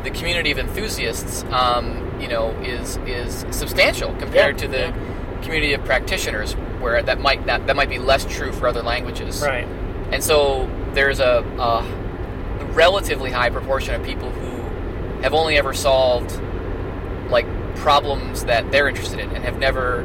the 0.04 0.10
community 0.10 0.50
of 0.50 0.58
enthusiasts, 0.58 1.44
um, 1.50 2.18
you 2.20 2.28
know, 2.28 2.50
is 2.60 2.96
is 3.06 3.44
substantial 3.50 4.10
compared 4.14 4.56
Yeah, 4.56 4.66
to 4.66 4.68
the 4.68 4.78
yeah. 4.78 5.40
community 5.42 5.72
of 5.74 5.84
practitioners, 5.84 6.54
where 6.80 7.02
that 7.02 7.20
might 7.20 7.44
that, 7.46 7.66
that 7.66 7.76
might 7.76 7.90
be 7.90 7.98
less 7.98 8.24
true 8.24 8.52
for 8.52 8.68
other 8.68 8.82
languages. 8.82 9.42
Right. 9.42 9.66
And 10.10 10.24
so 10.24 10.68
there's 10.94 11.20
a, 11.20 11.44
a 11.58 12.64
relatively 12.72 13.30
high 13.30 13.50
proportion 13.50 13.94
of 13.94 14.02
people 14.02 14.30
who 14.30 15.20
have 15.22 15.34
only 15.34 15.58
ever 15.58 15.74
solved 15.74 16.40
like 17.28 17.46
problems 17.78 18.44
that 18.44 18.70
they're 18.72 18.88
interested 18.88 19.18
in 19.20 19.30
and 19.30 19.44
have 19.44 19.58
never 19.58 20.04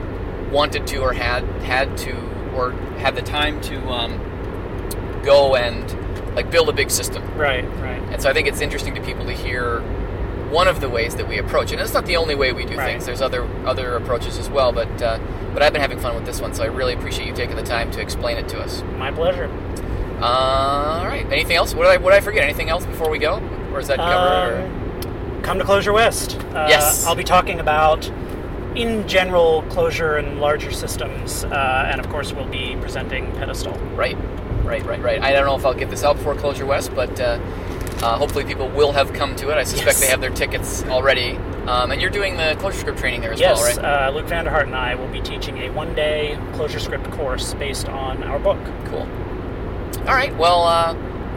wanted 0.51 0.85
to 0.87 0.97
or 0.99 1.13
had 1.13 1.43
had 1.63 1.97
to 1.97 2.13
or 2.55 2.71
had 2.99 3.15
the 3.15 3.21
time 3.21 3.59
to 3.61 3.77
um, 3.89 4.19
go 5.23 5.55
and 5.55 6.35
like 6.35 6.49
build 6.51 6.69
a 6.69 6.73
big 6.73 6.89
system. 6.91 7.23
Right. 7.37 7.63
Right. 7.79 8.01
And 8.11 8.21
so 8.21 8.29
I 8.29 8.33
think 8.33 8.47
it's 8.47 8.61
interesting 8.61 8.95
to 8.95 9.01
people 9.01 9.25
to 9.25 9.33
hear 9.33 9.81
one 10.49 10.67
of 10.67 10.81
the 10.81 10.89
ways 10.89 11.15
that 11.15 11.27
we 11.27 11.37
approach 11.39 11.71
it. 11.71 11.73
And 11.73 11.81
it's 11.81 11.93
not 11.93 12.05
the 12.05 12.17
only 12.17 12.35
way 12.35 12.51
we 12.53 12.65
do 12.65 12.77
Right. 12.77 12.85
things. 12.91 13.05
There's 13.05 13.21
other 13.21 13.43
other 13.65 13.95
approaches 13.95 14.37
as 14.37 14.49
well, 14.49 14.71
but 14.71 15.01
uh, 15.01 15.19
but 15.53 15.61
I've 15.63 15.73
been 15.73 15.81
having 15.81 15.99
fun 15.99 16.15
with 16.15 16.25
this 16.25 16.41
one, 16.41 16.53
so 16.53 16.63
I 16.63 16.67
really 16.67 16.93
appreciate 16.93 17.27
you 17.27 17.33
taking 17.33 17.55
the 17.55 17.63
time 17.63 17.89
to 17.91 18.01
explain 18.01 18.37
it 18.37 18.47
to 18.49 18.59
us. 18.59 18.83
My 18.97 19.11
pleasure. 19.11 19.49
Uh, 20.21 20.25
all 21.01 21.05
right. 21.07 21.25
Anything 21.31 21.57
else? 21.57 21.73
What 21.73 21.83
did 21.83 21.91
I 21.93 21.97
what 21.97 22.11
did 22.11 22.17
I 22.17 22.21
forget? 22.21 22.43
Anything 22.43 22.69
else 22.69 22.85
before 22.85 23.09
we 23.09 23.17
go? 23.19 23.41
Or 23.73 23.79
is 23.79 23.87
that 23.87 23.97
covered? 23.97 24.53
or- 24.53 24.65
Um, 24.65 24.82
come 25.43 25.59
to 25.59 25.65
Clojure 25.65 25.93
West. 25.93 26.37
Uh, 26.55 26.65
Yes. 26.69 27.05
I'll 27.05 27.15
be 27.15 27.23
talking 27.23 27.59
about, 27.59 28.07
in 28.75 29.07
general, 29.07 29.63
Clojure 29.69 30.17
and 30.17 30.39
larger 30.39 30.71
systems, 30.71 31.43
uh, 31.45 31.89
and 31.91 31.99
of 31.99 32.09
course, 32.09 32.33
we'll 32.33 32.47
be 32.47 32.75
presenting 32.81 33.31
Pedestal. 33.33 33.73
Right, 33.95 34.17
right, 34.63 34.83
right, 34.85 35.01
right. 35.01 35.21
I 35.21 35.31
don't 35.31 35.45
know 35.45 35.55
if 35.55 35.65
I'll 35.65 35.73
get 35.73 35.89
this 35.89 36.03
out 36.03 36.17
before 36.17 36.35
Clojure 36.35 36.65
West, 36.65 36.91
but 36.95 37.19
uh, 37.19 37.39
uh, 38.01 38.17
hopefully 38.17 38.45
people 38.45 38.67
will 38.69 38.91
have 38.93 39.13
come 39.13 39.35
to 39.37 39.49
it. 39.49 39.57
I 39.57 39.63
suspect 39.63 39.87
Yes. 39.97 39.99
they 40.01 40.07
have 40.07 40.21
their 40.21 40.31
tickets 40.31 40.83
already. 40.85 41.37
Um, 41.67 41.91
and 41.91 42.01
you're 42.01 42.09
doing 42.09 42.35
the 42.35 42.55
ClojureScript 42.59 42.97
training 42.97 43.21
there 43.21 43.31
as 43.31 43.39
yes, 43.39 43.57
well, 43.57 43.77
right? 43.77 44.09
uh, 44.09 44.11
Luke 44.13 44.25
Vanderhart 44.27 44.63
and 44.65 44.75
I 44.75 44.95
will 44.95 45.07
be 45.07 45.21
teaching 45.21 45.59
a 45.59 45.69
one-day 45.69 46.37
ClojureScript 46.53 47.09
course 47.13 47.53
based 47.53 47.87
on 47.87 48.21
our 48.23 48.37
book. 48.37 48.59
Cool. 48.85 49.07
All 50.05 50.13
right. 50.13 50.35
Well, 50.35 50.63
uh, 50.63 50.93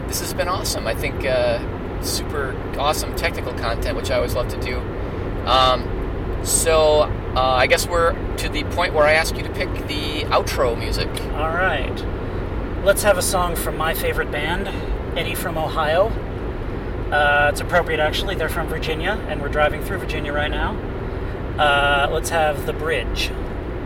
this 0.07 0.19
has 0.19 0.33
been 0.33 0.49
awesome. 0.49 0.85
I 0.85 0.95
think 0.95 1.25
uh, 1.25 1.59
super 2.01 2.55
awesome 2.77 3.15
technical 3.15 3.53
content, 3.53 3.95
which 3.97 4.11
I 4.11 4.15
always 4.15 4.35
love 4.35 4.47
to 4.49 4.61
do. 4.61 4.79
Um, 5.47 6.39
so 6.43 7.01
uh, 7.35 7.41
I 7.41 7.67
guess 7.67 7.87
we're 7.87 8.13
to 8.37 8.49
the 8.49 8.63
point 8.65 8.93
where 8.93 9.05
I 9.05 9.13
ask 9.13 9.35
you 9.35 9.43
to 9.43 9.49
pick 9.49 9.69
the 9.87 10.23
outro 10.25 10.77
music. 10.77 11.09
All 11.33 11.49
right. 11.49 12.03
Let's 12.83 13.03
have 13.03 13.17
a 13.17 13.21
song 13.21 13.55
from 13.55 13.77
my 13.77 13.93
favorite 13.93 14.31
band, 14.31 14.67
Eddie 15.17 15.35
from 15.35 15.57
Ohio. 15.57 16.07
Uh, 17.11 17.49
it's 17.51 17.61
appropriate, 17.61 17.99
actually. 17.99 18.35
They're 18.35 18.49
from 18.49 18.67
Virginia, 18.67 19.19
and 19.29 19.41
we're 19.41 19.49
driving 19.49 19.83
through 19.83 19.97
Virginia 19.99 20.33
right 20.33 20.51
now. 20.51 20.75
Uh, 21.57 22.09
let's 22.11 22.29
have 22.29 22.65
The 22.65 22.73
Bridge. 22.73 23.31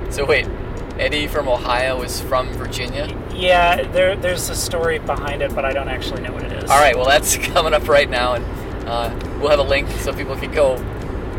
So 0.09 0.25
wait, 0.25 0.47
Eddie 0.99 1.27
from 1.27 1.47
Ohio 1.47 2.01
is 2.01 2.21
from 2.21 2.47
Virginia. 2.53 3.07
Yeah, 3.33 3.83
there, 3.91 4.15
there's 4.15 4.49
a 4.49 4.55
story 4.55 4.99
behind 4.99 5.41
it, 5.41 5.53
but 5.55 5.65
I 5.65 5.73
don't 5.73 5.89
actually 5.89 6.21
know 6.21 6.33
what 6.33 6.43
it 6.43 6.51
is. 6.63 6.69
All 6.69 6.79
right, 6.79 6.95
well 6.95 7.05
that's 7.05 7.37
coming 7.53 7.73
up 7.73 7.87
right 7.87 8.09
now, 8.09 8.33
and 8.33 8.45
uh, 8.87 9.13
we'll 9.39 9.49
have 9.49 9.59
a 9.59 9.63
link 9.63 9.89
so 9.89 10.13
people 10.13 10.35
can 10.35 10.51
go. 10.51 10.75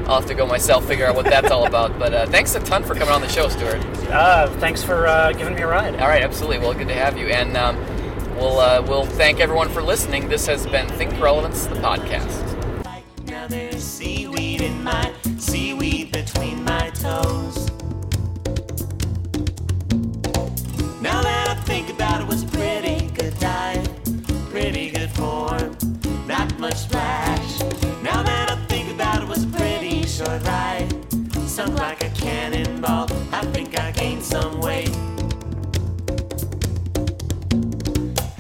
I'll 0.06 0.20
have 0.20 0.26
to 0.26 0.34
go 0.34 0.46
myself 0.46 0.84
figure 0.86 1.06
out 1.06 1.14
what 1.14 1.26
that's 1.26 1.50
all 1.50 1.66
about. 1.66 1.96
But 1.98 2.12
uh, 2.12 2.26
thanks 2.26 2.54
a 2.56 2.60
ton 2.60 2.82
for 2.82 2.94
coming 2.94 3.14
on 3.14 3.20
the 3.20 3.28
show, 3.28 3.48
Stuart. 3.48 3.84
Uh, 4.10 4.48
thanks 4.58 4.82
for 4.82 5.06
uh, 5.06 5.32
giving 5.32 5.54
me 5.54 5.62
a 5.62 5.66
ride. 5.66 5.94
All 5.94 6.08
right, 6.08 6.22
absolutely. 6.22 6.58
Well, 6.58 6.74
good 6.74 6.88
to 6.88 6.94
have 6.94 7.16
you, 7.16 7.28
and 7.28 7.56
um, 7.56 7.76
we'll 8.36 8.58
uh, 8.58 8.82
we'll 8.86 9.06
thank 9.06 9.38
everyone 9.40 9.68
for 9.68 9.82
listening. 9.82 10.28
This 10.28 10.46
has 10.46 10.66
been 10.66 10.88
Think 10.88 11.18
Relevance, 11.20 11.66
the 11.66 11.76
podcast. 11.76 12.48
Now 13.26 13.46
there's 13.46 13.82
seaweed 13.82 14.60
in 14.60 14.82
my 14.82 15.12
seaweed 15.38 16.12
between 16.12 16.64
my 16.64 16.90
toes. 16.90 17.71
Much 26.72 26.80
splash. 26.80 27.60
Now 28.02 28.22
that 28.22 28.50
I 28.50 28.56
think 28.66 28.90
about 28.90 29.22
it, 29.22 29.28
was 29.28 29.44
a 29.44 29.46
pretty 29.48 30.06
short 30.06 30.42
ride, 30.44 30.88
sunk 31.46 31.78
like 31.78 32.02
a 32.02 32.08
cannonball. 32.10 33.08
I 33.30 33.42
think 33.52 33.78
I 33.78 33.90
gained 33.90 34.22
some 34.22 34.58
weight. 34.58 34.94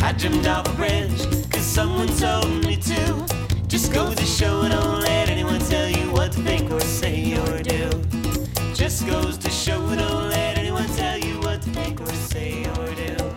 I 0.00 0.14
jumped 0.14 0.46
off 0.46 0.66
a 0.66 0.76
bridge, 0.76 1.20
cause 1.50 1.66
someone 1.78 2.08
told 2.08 2.64
me 2.64 2.76
to. 2.76 3.26
Just 3.68 3.92
goes 3.92 4.14
to 4.16 4.24
show, 4.24 4.62
and 4.62 4.72
don't 4.72 5.00
let 5.00 5.28
anyone 5.28 5.60
tell 5.60 5.90
you 5.90 6.10
what 6.12 6.32
to 6.32 6.42
think 6.42 6.70
or 6.70 6.80
say 6.80 7.36
or 7.38 7.62
do. 7.62 7.90
Just 8.72 9.06
goes 9.06 9.36
to 9.38 9.50
show, 9.50 9.78
don't 9.94 10.30
let 10.30 10.56
anyone 10.56 10.88
tell 10.96 11.18
you 11.18 11.38
what 11.40 11.60
to 11.62 11.70
think 11.70 12.00
or 12.00 12.12
say 12.30 12.64
or 12.78 12.94
do. 12.94 13.31